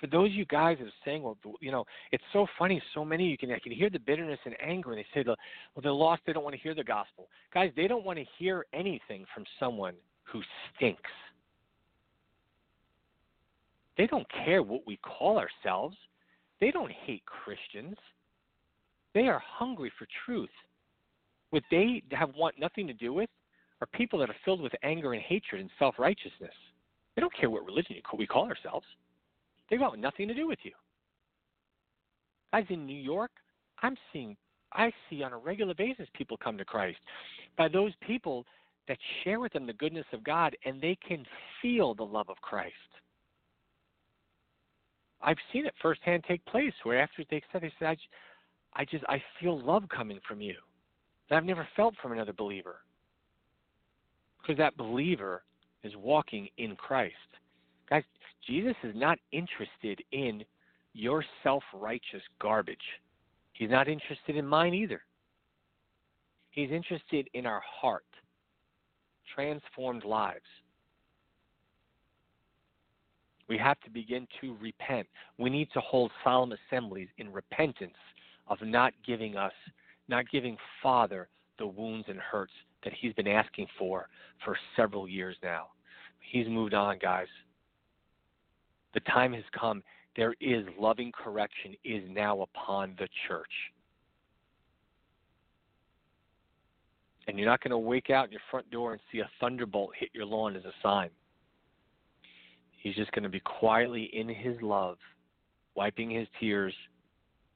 for 0.00 0.06
those 0.06 0.28
of 0.30 0.34
you 0.34 0.44
guys 0.46 0.78
that 0.78 0.86
are 0.86 0.92
saying, 1.04 1.22
well, 1.22 1.36
you 1.60 1.70
know, 1.70 1.84
it's 2.12 2.22
so 2.32 2.46
funny. 2.58 2.80
So 2.94 3.04
many 3.04 3.26
you 3.26 3.38
can 3.38 3.50
I 3.50 3.58
can 3.58 3.72
hear 3.72 3.90
the 3.90 3.98
bitterness 3.98 4.38
and 4.44 4.54
anger, 4.60 4.92
and 4.92 4.98
they 4.98 5.06
say, 5.14 5.24
well, 5.26 5.36
they're 5.82 5.92
lost. 5.92 6.22
They 6.26 6.32
don't 6.32 6.44
want 6.44 6.54
to 6.54 6.60
hear 6.60 6.74
the 6.74 6.84
gospel. 6.84 7.28
Guys, 7.52 7.72
they 7.76 7.88
don't 7.88 8.04
want 8.04 8.18
to 8.18 8.24
hear 8.38 8.66
anything 8.72 9.24
from 9.34 9.44
someone 9.58 9.94
who 10.24 10.42
stinks. 10.76 11.10
They 13.96 14.06
don't 14.06 14.26
care 14.44 14.62
what 14.62 14.82
we 14.86 14.98
call 14.98 15.38
ourselves. 15.38 15.96
They 16.60 16.70
don't 16.70 16.92
hate 16.92 17.22
Christians. 17.26 17.96
They 19.14 19.26
are 19.26 19.42
hungry 19.44 19.92
for 19.98 20.06
truth. 20.24 20.50
What 21.50 21.62
they 21.70 22.02
have 22.12 22.34
want 22.36 22.58
nothing 22.58 22.86
to 22.86 22.92
do 22.92 23.12
with 23.12 23.30
are 23.80 23.86
people 23.94 24.18
that 24.20 24.28
are 24.28 24.36
filled 24.44 24.60
with 24.60 24.72
anger 24.82 25.14
and 25.14 25.22
hatred 25.22 25.60
and 25.60 25.70
self 25.78 25.96
righteousness. 25.98 26.52
They 27.14 27.20
don't 27.20 27.34
care 27.34 27.50
what 27.50 27.64
religion 27.64 27.96
we 28.16 28.26
call 28.26 28.44
ourselves. 28.44 28.86
They 29.70 29.78
want 29.78 30.00
nothing 30.00 30.28
to 30.28 30.34
do 30.34 30.46
with 30.46 30.58
you. 30.62 30.72
Guys 32.52 32.64
in 32.70 32.86
New 32.86 32.96
York, 32.96 33.30
I'm 33.82 33.96
seeing 34.12 34.36
I 34.72 34.92
see 35.08 35.22
on 35.22 35.32
a 35.32 35.38
regular 35.38 35.74
basis 35.74 36.08
people 36.14 36.36
come 36.36 36.58
to 36.58 36.64
Christ 36.64 36.98
by 37.56 37.68
those 37.68 37.92
people 38.06 38.44
that 38.86 38.98
share 39.22 39.40
with 39.40 39.52
them 39.52 39.66
the 39.66 39.72
goodness 39.74 40.06
of 40.12 40.24
God 40.24 40.56
and 40.64 40.80
they 40.80 40.96
can 41.06 41.24
feel 41.60 41.94
the 41.94 42.04
love 42.04 42.28
of 42.28 42.36
Christ. 42.40 42.74
I've 45.20 45.36
seen 45.52 45.66
it 45.66 45.74
firsthand 45.82 46.24
take 46.28 46.44
place 46.46 46.72
where 46.84 47.00
after 47.00 47.24
they 47.30 47.42
said, 47.52 47.62
they 47.62 47.72
said, 47.78 47.88
I, 48.74 48.80
I 48.82 48.84
just, 48.84 49.04
I 49.08 49.22
feel 49.40 49.60
love 49.60 49.84
coming 49.88 50.20
from 50.26 50.40
you 50.40 50.54
that 51.28 51.36
I've 51.36 51.44
never 51.44 51.66
felt 51.76 51.94
from 52.00 52.12
another 52.12 52.32
believer. 52.32 52.76
Because 54.40 54.58
that 54.58 54.76
believer 54.76 55.42
is 55.82 55.92
walking 55.96 56.48
in 56.58 56.76
Christ. 56.76 57.14
Guys, 57.90 58.04
Jesus 58.46 58.74
is 58.82 58.94
not 58.94 59.18
interested 59.32 60.02
in 60.12 60.44
your 60.94 61.24
self 61.42 61.62
righteous 61.72 62.22
garbage. 62.40 62.76
He's 63.52 63.70
not 63.70 63.88
interested 63.88 64.36
in 64.36 64.46
mine 64.46 64.74
either. 64.74 65.02
He's 66.50 66.70
interested 66.70 67.28
in 67.34 67.46
our 67.46 67.62
heart, 67.64 68.04
transformed 69.34 70.04
lives. 70.04 70.40
We 73.48 73.56
have 73.58 73.80
to 73.80 73.90
begin 73.90 74.26
to 74.40 74.56
repent. 74.60 75.06
We 75.38 75.50
need 75.50 75.68
to 75.72 75.80
hold 75.80 76.10
solemn 76.22 76.52
assemblies 76.52 77.08
in 77.16 77.32
repentance 77.32 77.96
of 78.48 78.58
not 78.62 78.92
giving 79.06 79.36
us, 79.36 79.52
not 80.08 80.28
giving 80.30 80.56
Father 80.82 81.28
the 81.58 81.66
wounds 81.66 82.06
and 82.08 82.18
hurts 82.18 82.52
that 82.84 82.92
He's 82.92 83.14
been 83.14 83.28
asking 83.28 83.66
for 83.78 84.08
for 84.44 84.56
several 84.76 85.08
years 85.08 85.36
now. 85.42 85.68
He's 86.20 86.46
moved 86.48 86.74
on, 86.74 86.98
guys. 86.98 87.26
The 88.94 89.00
time 89.00 89.32
has 89.32 89.44
come. 89.58 89.82
There 90.16 90.34
is 90.40 90.64
loving 90.78 91.12
correction 91.12 91.74
is 91.84 92.02
now 92.08 92.40
upon 92.40 92.94
the 92.98 93.08
church. 93.28 93.52
And 97.26 97.38
you're 97.38 97.48
not 97.48 97.62
going 97.62 97.72
to 97.72 97.78
wake 97.78 98.10
out 98.10 98.32
your 98.32 98.40
front 98.50 98.70
door 98.70 98.92
and 98.92 99.00
see 99.12 99.18
a 99.18 99.30
thunderbolt 99.38 99.90
hit 99.98 100.08
your 100.14 100.24
lawn 100.24 100.56
as 100.56 100.64
a 100.64 100.72
sign. 100.82 101.10
He's 102.78 102.94
just 102.94 103.12
going 103.12 103.24
to 103.24 103.28
be 103.28 103.40
quietly 103.40 104.04
in 104.14 104.28
his 104.28 104.56
love, 104.62 104.96
wiping 105.74 106.10
his 106.10 106.26
tears 106.40 106.72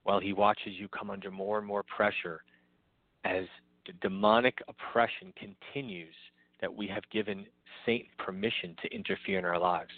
while 0.03 0.21
he 0.21 0.33
watches 0.33 0.75
you 0.79 0.89
come 0.89 1.11
under 1.11 1.31
more 1.31 1.59
and 1.59 1.67
more 1.67 1.85
pressure 1.85 2.43
as 3.25 3.45
the 3.87 3.93
demonic 4.03 4.59
oppression 4.69 5.33
continues 5.39 6.15
that 6.61 6.73
we 6.73 6.87
have 6.87 7.03
given 7.11 7.47
Satan 7.87 8.09
permission 8.19 8.77
to 8.83 8.95
interfere 8.95 9.39
in 9.39 9.45
our 9.45 9.59
lives 9.59 9.91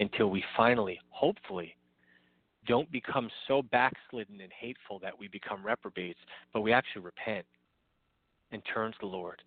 until 0.00 0.30
we 0.30 0.42
finally, 0.56 1.00
hopefully, 1.10 1.76
don't 2.66 2.90
become 2.92 3.30
so 3.46 3.62
backslidden 3.62 4.40
and 4.40 4.52
hateful 4.52 4.98
that 5.00 5.18
we 5.18 5.28
become 5.28 5.64
reprobates, 5.64 6.20
but 6.52 6.60
we 6.60 6.72
actually 6.72 7.02
repent 7.02 7.46
and 8.52 8.62
turn 8.72 8.92
to 8.92 8.98
the 9.00 9.06
Lord 9.06 9.42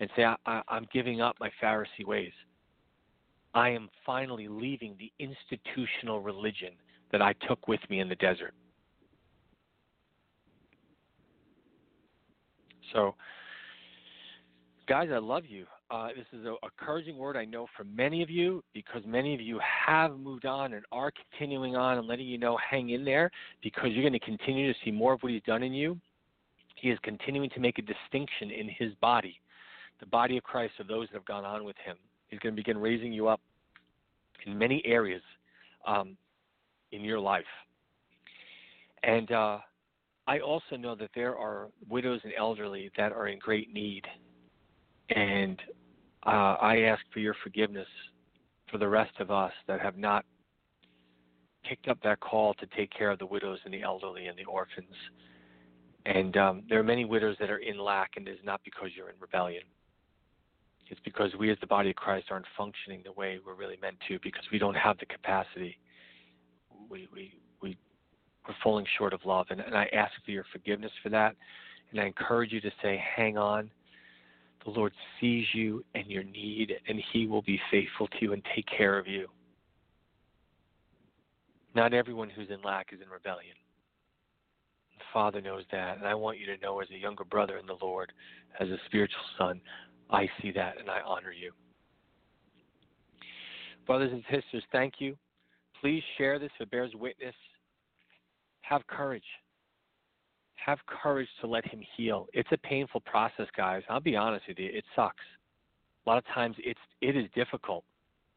and 0.00 0.08
say, 0.16 0.24
I, 0.24 0.62
am 0.70 0.86
giving 0.92 1.20
up 1.20 1.36
my 1.38 1.50
Pharisee 1.62 2.04
ways. 2.04 2.32
I 3.54 3.68
am 3.68 3.90
finally 4.04 4.48
leaving 4.48 4.96
the 4.98 5.12
institutional 5.18 6.20
religion 6.20 6.72
that 7.12 7.20
I 7.20 7.34
took 7.46 7.68
with 7.68 7.80
me 7.90 8.00
in 8.00 8.08
the 8.08 8.16
desert. 8.16 8.54
So, 12.92 13.14
guys, 14.88 15.10
I 15.12 15.18
love 15.18 15.44
you. 15.46 15.66
Uh, 15.92 16.08
this 16.16 16.24
is 16.32 16.46
a, 16.46 16.52
a 16.52 16.56
encouraging 16.78 17.18
word 17.18 17.36
I 17.36 17.44
know 17.44 17.66
for 17.76 17.84
many 17.84 18.22
of 18.22 18.30
you 18.30 18.64
because 18.72 19.02
many 19.06 19.34
of 19.34 19.42
you 19.42 19.60
have 19.60 20.18
moved 20.18 20.46
on 20.46 20.72
and 20.72 20.86
are 20.90 21.12
continuing 21.30 21.76
on 21.76 21.98
and 21.98 22.06
letting 22.06 22.26
you 22.26 22.38
know 22.38 22.56
hang 22.56 22.90
in 22.90 23.04
there 23.04 23.30
because 23.62 23.90
you're 23.92 24.02
going 24.02 24.18
to 24.18 24.18
continue 24.18 24.72
to 24.72 24.78
see 24.82 24.90
more 24.90 25.12
of 25.12 25.22
what 25.22 25.30
He's 25.30 25.42
done 25.42 25.62
in 25.62 25.74
you. 25.74 25.98
He 26.76 26.88
is 26.88 26.98
continuing 27.02 27.50
to 27.50 27.60
make 27.60 27.78
a 27.78 27.82
distinction 27.82 28.50
in 28.50 28.70
His 28.78 28.94
body, 29.02 29.38
the 30.00 30.06
body 30.06 30.38
of 30.38 30.44
Christ 30.44 30.72
of 30.80 30.88
those 30.88 31.08
that 31.08 31.14
have 31.14 31.26
gone 31.26 31.44
on 31.44 31.62
with 31.62 31.76
Him. 31.84 31.96
He's 32.28 32.40
going 32.40 32.54
to 32.54 32.56
begin 32.56 32.78
raising 32.78 33.12
you 33.12 33.28
up 33.28 33.42
in 34.46 34.56
many 34.56 34.82
areas 34.86 35.22
um, 35.86 36.16
in 36.92 37.04
your 37.04 37.20
life. 37.20 37.44
And 39.02 39.30
uh, 39.30 39.58
I 40.26 40.38
also 40.38 40.76
know 40.78 40.94
that 40.94 41.10
there 41.14 41.36
are 41.36 41.66
widows 41.90 42.20
and 42.24 42.32
elderly 42.38 42.90
that 42.96 43.12
are 43.12 43.28
in 43.28 43.38
great 43.38 43.74
need. 43.74 44.06
And 45.10 45.60
uh, 46.26 46.56
I 46.60 46.82
ask 46.82 47.02
for 47.12 47.20
your 47.20 47.34
forgiveness 47.42 47.88
for 48.70 48.78
the 48.78 48.88
rest 48.88 49.12
of 49.20 49.30
us 49.30 49.52
that 49.66 49.80
have 49.80 49.96
not 49.96 50.24
picked 51.64 51.88
up 51.88 51.98
that 52.02 52.20
call 52.20 52.54
to 52.54 52.66
take 52.76 52.90
care 52.90 53.10
of 53.10 53.18
the 53.18 53.26
widows 53.26 53.58
and 53.64 53.72
the 53.72 53.82
elderly 53.82 54.26
and 54.26 54.38
the 54.38 54.44
orphans. 54.44 54.94
And 56.06 56.36
um, 56.36 56.62
there 56.68 56.80
are 56.80 56.84
many 56.84 57.04
widows 57.04 57.36
that 57.38 57.50
are 57.50 57.58
in 57.58 57.78
lack, 57.78 58.12
and 58.16 58.26
it 58.26 58.32
is 58.32 58.38
not 58.44 58.60
because 58.64 58.90
you're 58.96 59.10
in 59.10 59.16
rebellion. 59.20 59.62
It's 60.88 61.00
because 61.04 61.30
we, 61.38 61.50
as 61.50 61.58
the 61.60 61.66
body 61.66 61.90
of 61.90 61.96
Christ, 61.96 62.26
aren't 62.30 62.46
functioning 62.56 63.02
the 63.04 63.12
way 63.12 63.38
we're 63.44 63.54
really 63.54 63.78
meant 63.80 63.96
to 64.08 64.18
because 64.22 64.42
we 64.50 64.58
don't 64.58 64.74
have 64.74 64.98
the 64.98 65.06
capacity. 65.06 65.78
We, 66.90 67.08
we, 67.12 67.34
we, 67.62 67.78
we're 68.46 68.54
falling 68.62 68.84
short 68.98 69.12
of 69.12 69.20
love. 69.24 69.46
And, 69.50 69.60
and 69.60 69.76
I 69.76 69.88
ask 69.92 70.12
for 70.24 70.32
your 70.32 70.44
forgiveness 70.52 70.90
for 71.02 71.08
that. 71.10 71.36
And 71.92 72.00
I 72.00 72.06
encourage 72.06 72.52
you 72.52 72.60
to 72.60 72.70
say, 72.82 73.02
hang 73.16 73.38
on. 73.38 73.70
The 74.64 74.70
Lord 74.70 74.92
sees 75.20 75.46
you 75.52 75.84
and 75.94 76.06
your 76.06 76.22
need, 76.22 76.72
and 76.88 77.02
He 77.12 77.26
will 77.26 77.42
be 77.42 77.60
faithful 77.70 78.06
to 78.06 78.16
you 78.20 78.32
and 78.32 78.42
take 78.54 78.66
care 78.66 78.98
of 78.98 79.06
you. 79.06 79.28
Not 81.74 81.94
everyone 81.94 82.30
who's 82.30 82.50
in 82.50 82.62
lack 82.62 82.92
is 82.92 83.00
in 83.00 83.08
rebellion. 83.08 83.56
The 84.98 85.04
Father 85.12 85.40
knows 85.40 85.64
that, 85.72 85.96
and 85.98 86.06
I 86.06 86.14
want 86.14 86.38
you 86.38 86.46
to 86.46 86.58
know 86.58 86.80
as 86.80 86.88
a 86.90 86.98
younger 86.98 87.24
brother 87.24 87.56
in 87.58 87.66
the 87.66 87.76
Lord, 87.80 88.12
as 88.60 88.68
a 88.68 88.76
spiritual 88.86 89.24
son, 89.38 89.60
I 90.10 90.28
see 90.40 90.52
that 90.52 90.78
and 90.78 90.90
I 90.90 91.00
honor 91.00 91.32
you. 91.32 91.52
Brothers 93.86 94.12
and 94.12 94.22
sisters, 94.30 94.62
thank 94.70 94.94
you. 94.98 95.16
Please 95.80 96.02
share 96.16 96.38
this 96.38 96.50
if 96.60 96.66
it 96.66 96.70
bears 96.70 96.92
witness. 96.94 97.34
Have 98.60 98.86
courage. 98.86 99.24
Have 100.64 100.78
courage 100.86 101.28
to 101.40 101.46
let 101.46 101.64
him 101.66 101.80
heal. 101.96 102.28
It's 102.32 102.48
a 102.52 102.58
painful 102.58 103.00
process, 103.00 103.46
guys. 103.56 103.82
I'll 103.88 104.00
be 104.00 104.16
honest 104.16 104.46
with 104.46 104.58
you, 104.58 104.70
it 104.72 104.84
sucks. 104.94 105.24
A 106.06 106.10
lot 106.10 106.18
of 106.18 106.24
times 106.26 106.56
it's 106.58 106.80
it 107.00 107.16
is 107.16 107.24
difficult. 107.34 107.84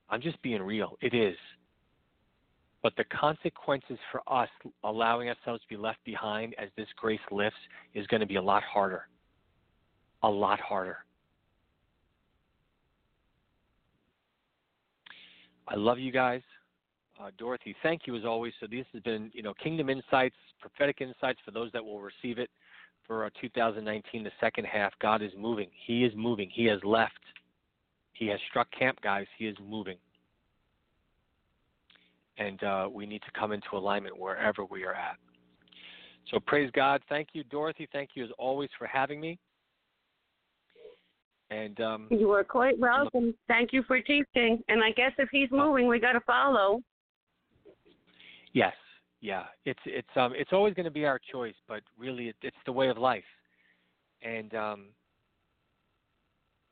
I'm 0.09 0.21
just 0.21 0.41
being 0.41 0.61
real. 0.61 0.97
It 1.01 1.13
is. 1.13 1.35
But 2.81 2.93
the 2.97 3.03
consequences 3.05 3.97
for 4.11 4.21
us 4.31 4.49
allowing 4.83 5.29
ourselves 5.29 5.61
to 5.61 5.67
be 5.67 5.77
left 5.77 5.97
behind 6.05 6.53
as 6.59 6.69
this 6.77 6.87
grace 6.95 7.19
lifts 7.31 7.57
is 7.93 8.05
going 8.07 8.21
to 8.21 8.27
be 8.27 8.35
a 8.35 8.41
lot 8.41 8.63
harder. 8.63 9.07
A 10.21 10.29
lot 10.29 10.59
harder. 10.59 10.97
I 15.67 15.75
love 15.75 15.97
you 15.97 16.11
guys. 16.11 16.41
Uh, 17.21 17.31
Dorothy, 17.37 17.75
thank 17.81 18.01
you 18.05 18.15
as 18.17 18.25
always. 18.25 18.53
So 18.59 18.67
this 18.67 18.85
has 18.93 19.01
been, 19.03 19.31
you 19.33 19.41
know, 19.41 19.53
Kingdom 19.53 19.89
Insights, 19.89 20.35
prophetic 20.59 20.99
insights 20.99 21.39
for 21.45 21.51
those 21.51 21.71
that 21.71 21.83
will 21.83 22.01
receive 22.01 22.39
it 22.39 22.49
for 23.07 23.29
2019, 23.39 24.23
the 24.23 24.31
second 24.39 24.65
half. 24.65 24.91
God 25.01 25.21
is 25.21 25.31
moving. 25.37 25.69
He 25.85 26.03
is 26.03 26.11
moving. 26.15 26.49
He 26.51 26.65
has 26.65 26.79
left. 26.83 27.13
He 28.13 28.27
has 28.27 28.39
struck 28.49 28.67
camp, 28.77 28.99
guys. 29.01 29.27
He 29.37 29.47
is 29.47 29.55
moving. 29.65 29.97
And 32.37 32.61
uh, 32.63 32.89
we 32.91 33.05
need 33.05 33.21
to 33.21 33.39
come 33.39 33.53
into 33.53 33.67
alignment 33.73 34.17
wherever 34.17 34.65
we 34.65 34.83
are 34.83 34.93
at. 34.93 35.17
So 36.31 36.39
praise 36.39 36.69
God. 36.73 37.01
Thank 37.07 37.29
you, 37.33 37.43
Dorothy. 37.45 37.87
Thank 37.93 38.11
you 38.15 38.25
as 38.25 38.31
always 38.37 38.69
for 38.77 38.87
having 38.87 39.21
me. 39.21 39.37
And 41.51 41.79
um, 41.79 42.07
you 42.09 42.31
are 42.31 42.43
quite 42.43 42.77
welcome. 42.77 43.33
Thank 43.47 43.71
you 43.71 43.83
for 43.83 44.01
teaching. 44.01 44.63
And 44.67 44.83
I 44.83 44.91
guess 44.91 45.11
if 45.17 45.29
he's 45.31 45.49
moving, 45.51 45.87
we 45.87 45.99
got 45.99 46.13
to 46.13 46.21
follow. 46.21 46.81
Yes, 48.55 48.73
yeah. 49.19 49.43
It's 49.65 49.81
it's 49.85 50.07
um 50.15 50.33
it's 50.33 50.53
always 50.53 50.73
going 50.73 50.85
to 50.85 50.91
be 50.91 51.05
our 51.05 51.19
choice, 51.31 51.53
but 51.67 51.81
really 51.99 52.29
it, 52.29 52.37
it's 52.41 52.57
the 52.65 52.71
way 52.71 52.87
of 52.87 52.97
life. 52.97 53.23
And 54.21 54.55
um, 54.55 54.85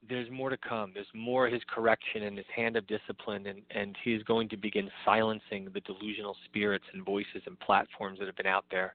there's 0.08 0.32
more 0.32 0.50
to 0.50 0.56
come. 0.58 0.92
There's 0.94 1.06
more 1.14 1.46
of 1.46 1.52
his 1.52 1.62
correction 1.68 2.24
and 2.24 2.38
his 2.38 2.48
hand 2.56 2.78
of 2.78 2.88
discipline, 2.88 3.48
and 3.48 3.62
and 3.70 3.98
he's 4.02 4.24
going 4.24 4.48
to 4.50 4.58
begin 4.58 4.90
silencing 5.04 5.68
the 5.74 5.82
delusional 5.82 6.38
spirits 6.46 6.86
and 6.94 7.04
voices 7.04 7.44
and 7.46 7.60
platforms 7.60 8.18
that 8.20 8.28
have 8.28 8.38
been 8.38 8.48
out 8.48 8.66
there. 8.72 8.94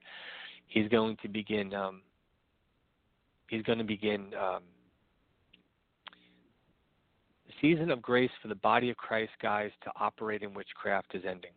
He's 0.65 0.89
going 0.89 1.15
to 1.21 1.27
begin. 1.27 1.75
Um, 1.75 2.01
he's 3.49 3.61
going 3.61 3.77
to 3.77 3.85
begin. 3.85 4.33
Um, 4.33 4.63
season 7.61 7.91
of 7.91 8.01
grace 8.01 8.31
for 8.41 8.47
the 8.47 8.55
body 8.55 8.89
of 8.89 8.97
Christ, 8.97 9.33
guys, 9.39 9.69
to 9.83 9.91
operate 9.99 10.41
in 10.41 10.55
witchcraft 10.55 11.13
is 11.13 11.23
ending. 11.23 11.51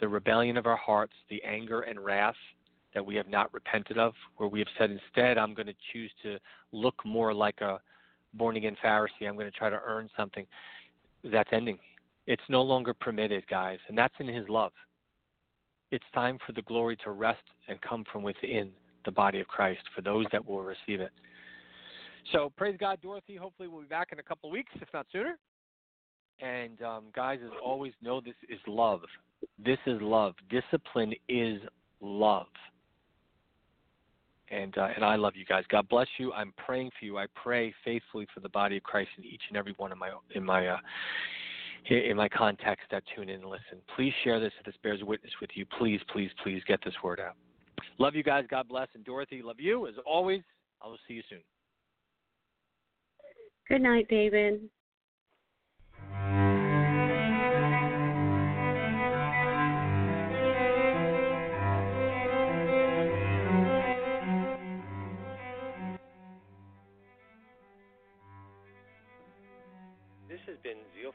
The 0.00 0.08
rebellion 0.08 0.56
of 0.56 0.66
our 0.66 0.76
hearts, 0.76 1.14
the 1.30 1.42
anger 1.44 1.82
and 1.82 2.04
wrath 2.04 2.34
that 2.94 3.04
we 3.04 3.14
have 3.16 3.28
not 3.28 3.52
repented 3.52 3.98
of, 3.98 4.14
where 4.36 4.48
we 4.48 4.60
have 4.60 4.68
said, 4.78 4.90
instead, 4.90 5.38
I'm 5.38 5.54
going 5.54 5.66
to 5.66 5.74
choose 5.92 6.10
to 6.22 6.38
look 6.72 6.94
more 7.04 7.34
like 7.34 7.60
a 7.60 7.80
born 8.34 8.56
again 8.56 8.76
Pharisee. 8.84 9.28
I'm 9.28 9.34
going 9.34 9.50
to 9.50 9.56
try 9.56 9.70
to 9.70 9.80
earn 9.84 10.08
something. 10.16 10.46
That's 11.24 11.48
ending. 11.52 11.78
It's 12.26 12.42
no 12.48 12.62
longer 12.62 12.94
permitted, 12.94 13.46
guys, 13.48 13.78
and 13.88 13.96
that's 13.96 14.14
in 14.18 14.28
His 14.28 14.48
love. 14.48 14.72
It's 15.90 16.04
time 16.14 16.38
for 16.46 16.52
the 16.52 16.62
glory 16.62 16.96
to 17.04 17.10
rest 17.10 17.42
and 17.68 17.80
come 17.80 18.04
from 18.10 18.22
within 18.22 18.70
the 19.04 19.12
body 19.12 19.40
of 19.40 19.46
Christ 19.46 19.82
for 19.94 20.02
those 20.02 20.26
that 20.32 20.44
will 20.44 20.62
receive 20.62 21.00
it. 21.00 21.10
So 22.32 22.52
praise 22.56 22.76
God, 22.78 23.00
Dorothy. 23.02 23.36
Hopefully 23.36 23.68
we'll 23.68 23.82
be 23.82 23.88
back 23.88 24.08
in 24.12 24.18
a 24.18 24.22
couple 24.22 24.48
of 24.48 24.52
weeks, 24.52 24.72
if 24.80 24.88
not 24.94 25.06
sooner. 25.12 25.38
And 26.40 26.82
um, 26.82 27.04
guys, 27.14 27.38
as 27.44 27.50
always, 27.62 27.92
know 28.02 28.20
this 28.20 28.34
is 28.48 28.58
love. 28.66 29.02
This 29.64 29.78
is 29.86 30.00
love. 30.00 30.34
Discipline 30.50 31.14
is 31.28 31.60
love. 32.00 32.46
And 34.50 34.76
uh, 34.76 34.88
and 34.94 35.04
I 35.04 35.16
love 35.16 35.34
you 35.36 35.44
guys. 35.44 35.64
God 35.70 35.88
bless 35.88 36.06
you. 36.18 36.32
I'm 36.32 36.52
praying 36.64 36.90
for 36.98 37.06
you. 37.06 37.18
I 37.18 37.26
pray 37.34 37.74
faithfully 37.84 38.26
for 38.34 38.40
the 38.40 38.48
body 38.50 38.76
of 38.76 38.82
Christ 38.82 39.08
in 39.16 39.24
each 39.24 39.40
and 39.48 39.56
every 39.56 39.74
one 39.78 39.90
of 39.90 39.98
my 39.98 40.10
in 40.34 40.44
my 40.44 40.68
uh, 40.68 40.78
in 41.90 42.16
my 42.16 42.28
contacts 42.28 42.84
that 42.90 43.02
tune 43.14 43.28
in 43.28 43.40
and 43.40 43.50
listen. 43.50 43.78
Please 43.96 44.12
share 44.22 44.40
this 44.40 44.52
if 44.58 44.66
this 44.66 44.74
bears 44.82 45.02
witness 45.02 45.32
with 45.40 45.50
you. 45.54 45.64
Please, 45.78 46.00
please, 46.12 46.30
please 46.42 46.62
get 46.66 46.80
this 46.84 46.94
word 47.02 47.20
out. 47.20 47.36
Love 47.98 48.14
you 48.14 48.22
guys. 48.22 48.44
God 48.50 48.68
bless. 48.68 48.88
And 48.94 49.04
Dorothy, 49.04 49.42
love 49.42 49.58
you 49.58 49.86
as 49.86 49.94
always. 50.06 50.42
I 50.82 50.88
will 50.88 50.98
see 51.08 51.14
you 51.14 51.22
soon. 51.28 51.40
Good 53.68 53.82
night, 53.82 54.06
David. 54.08 54.60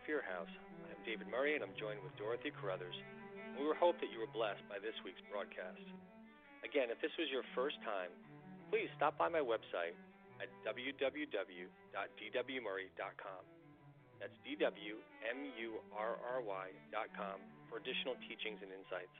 Your 0.09 0.25
House. 0.25 0.49
I'm 0.89 0.97
David 1.05 1.29
Murry, 1.29 1.53
and 1.53 1.61
I'm 1.61 1.77
joined 1.77 2.01
with 2.01 2.17
Dorothy 2.17 2.49
Carruthers. 2.49 2.97
We 3.53 3.61
hope 3.77 4.01
that 4.01 4.09
you 4.09 4.17
were 4.17 4.33
blessed 4.33 4.65
by 4.65 4.81
this 4.81 4.97
week's 5.05 5.21
broadcast. 5.29 5.85
Again, 6.65 6.89
if 6.89 6.97
this 6.97 7.13
was 7.21 7.29
your 7.29 7.45
first 7.53 7.77
time, 7.85 8.09
please 8.73 8.89
stop 8.97 9.21
by 9.21 9.29
my 9.29 9.37
website 9.37 9.93
at 10.41 10.49
www.dwmurry.com. 10.65 11.69
That's 14.17 14.33
D-W-M-U-R-R-Y.com 14.41 17.37
for 17.69 17.77
additional 17.77 18.17
teachings 18.25 18.65
and 18.65 18.73
insights. 18.73 19.13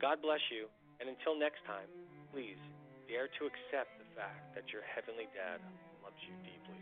God 0.00 0.24
bless 0.24 0.40
you, 0.48 0.72
and 0.96 1.12
until 1.12 1.36
next 1.36 1.60
time, 1.68 1.92
please 2.32 2.56
dare 3.04 3.28
to 3.36 3.44
accept 3.44 4.00
the 4.00 4.08
fact 4.16 4.56
that 4.56 4.72
your 4.72 4.80
Heavenly 4.80 5.28
Dad 5.36 5.60
loves 6.00 6.16
you 6.24 6.32
deeply. 6.40 6.80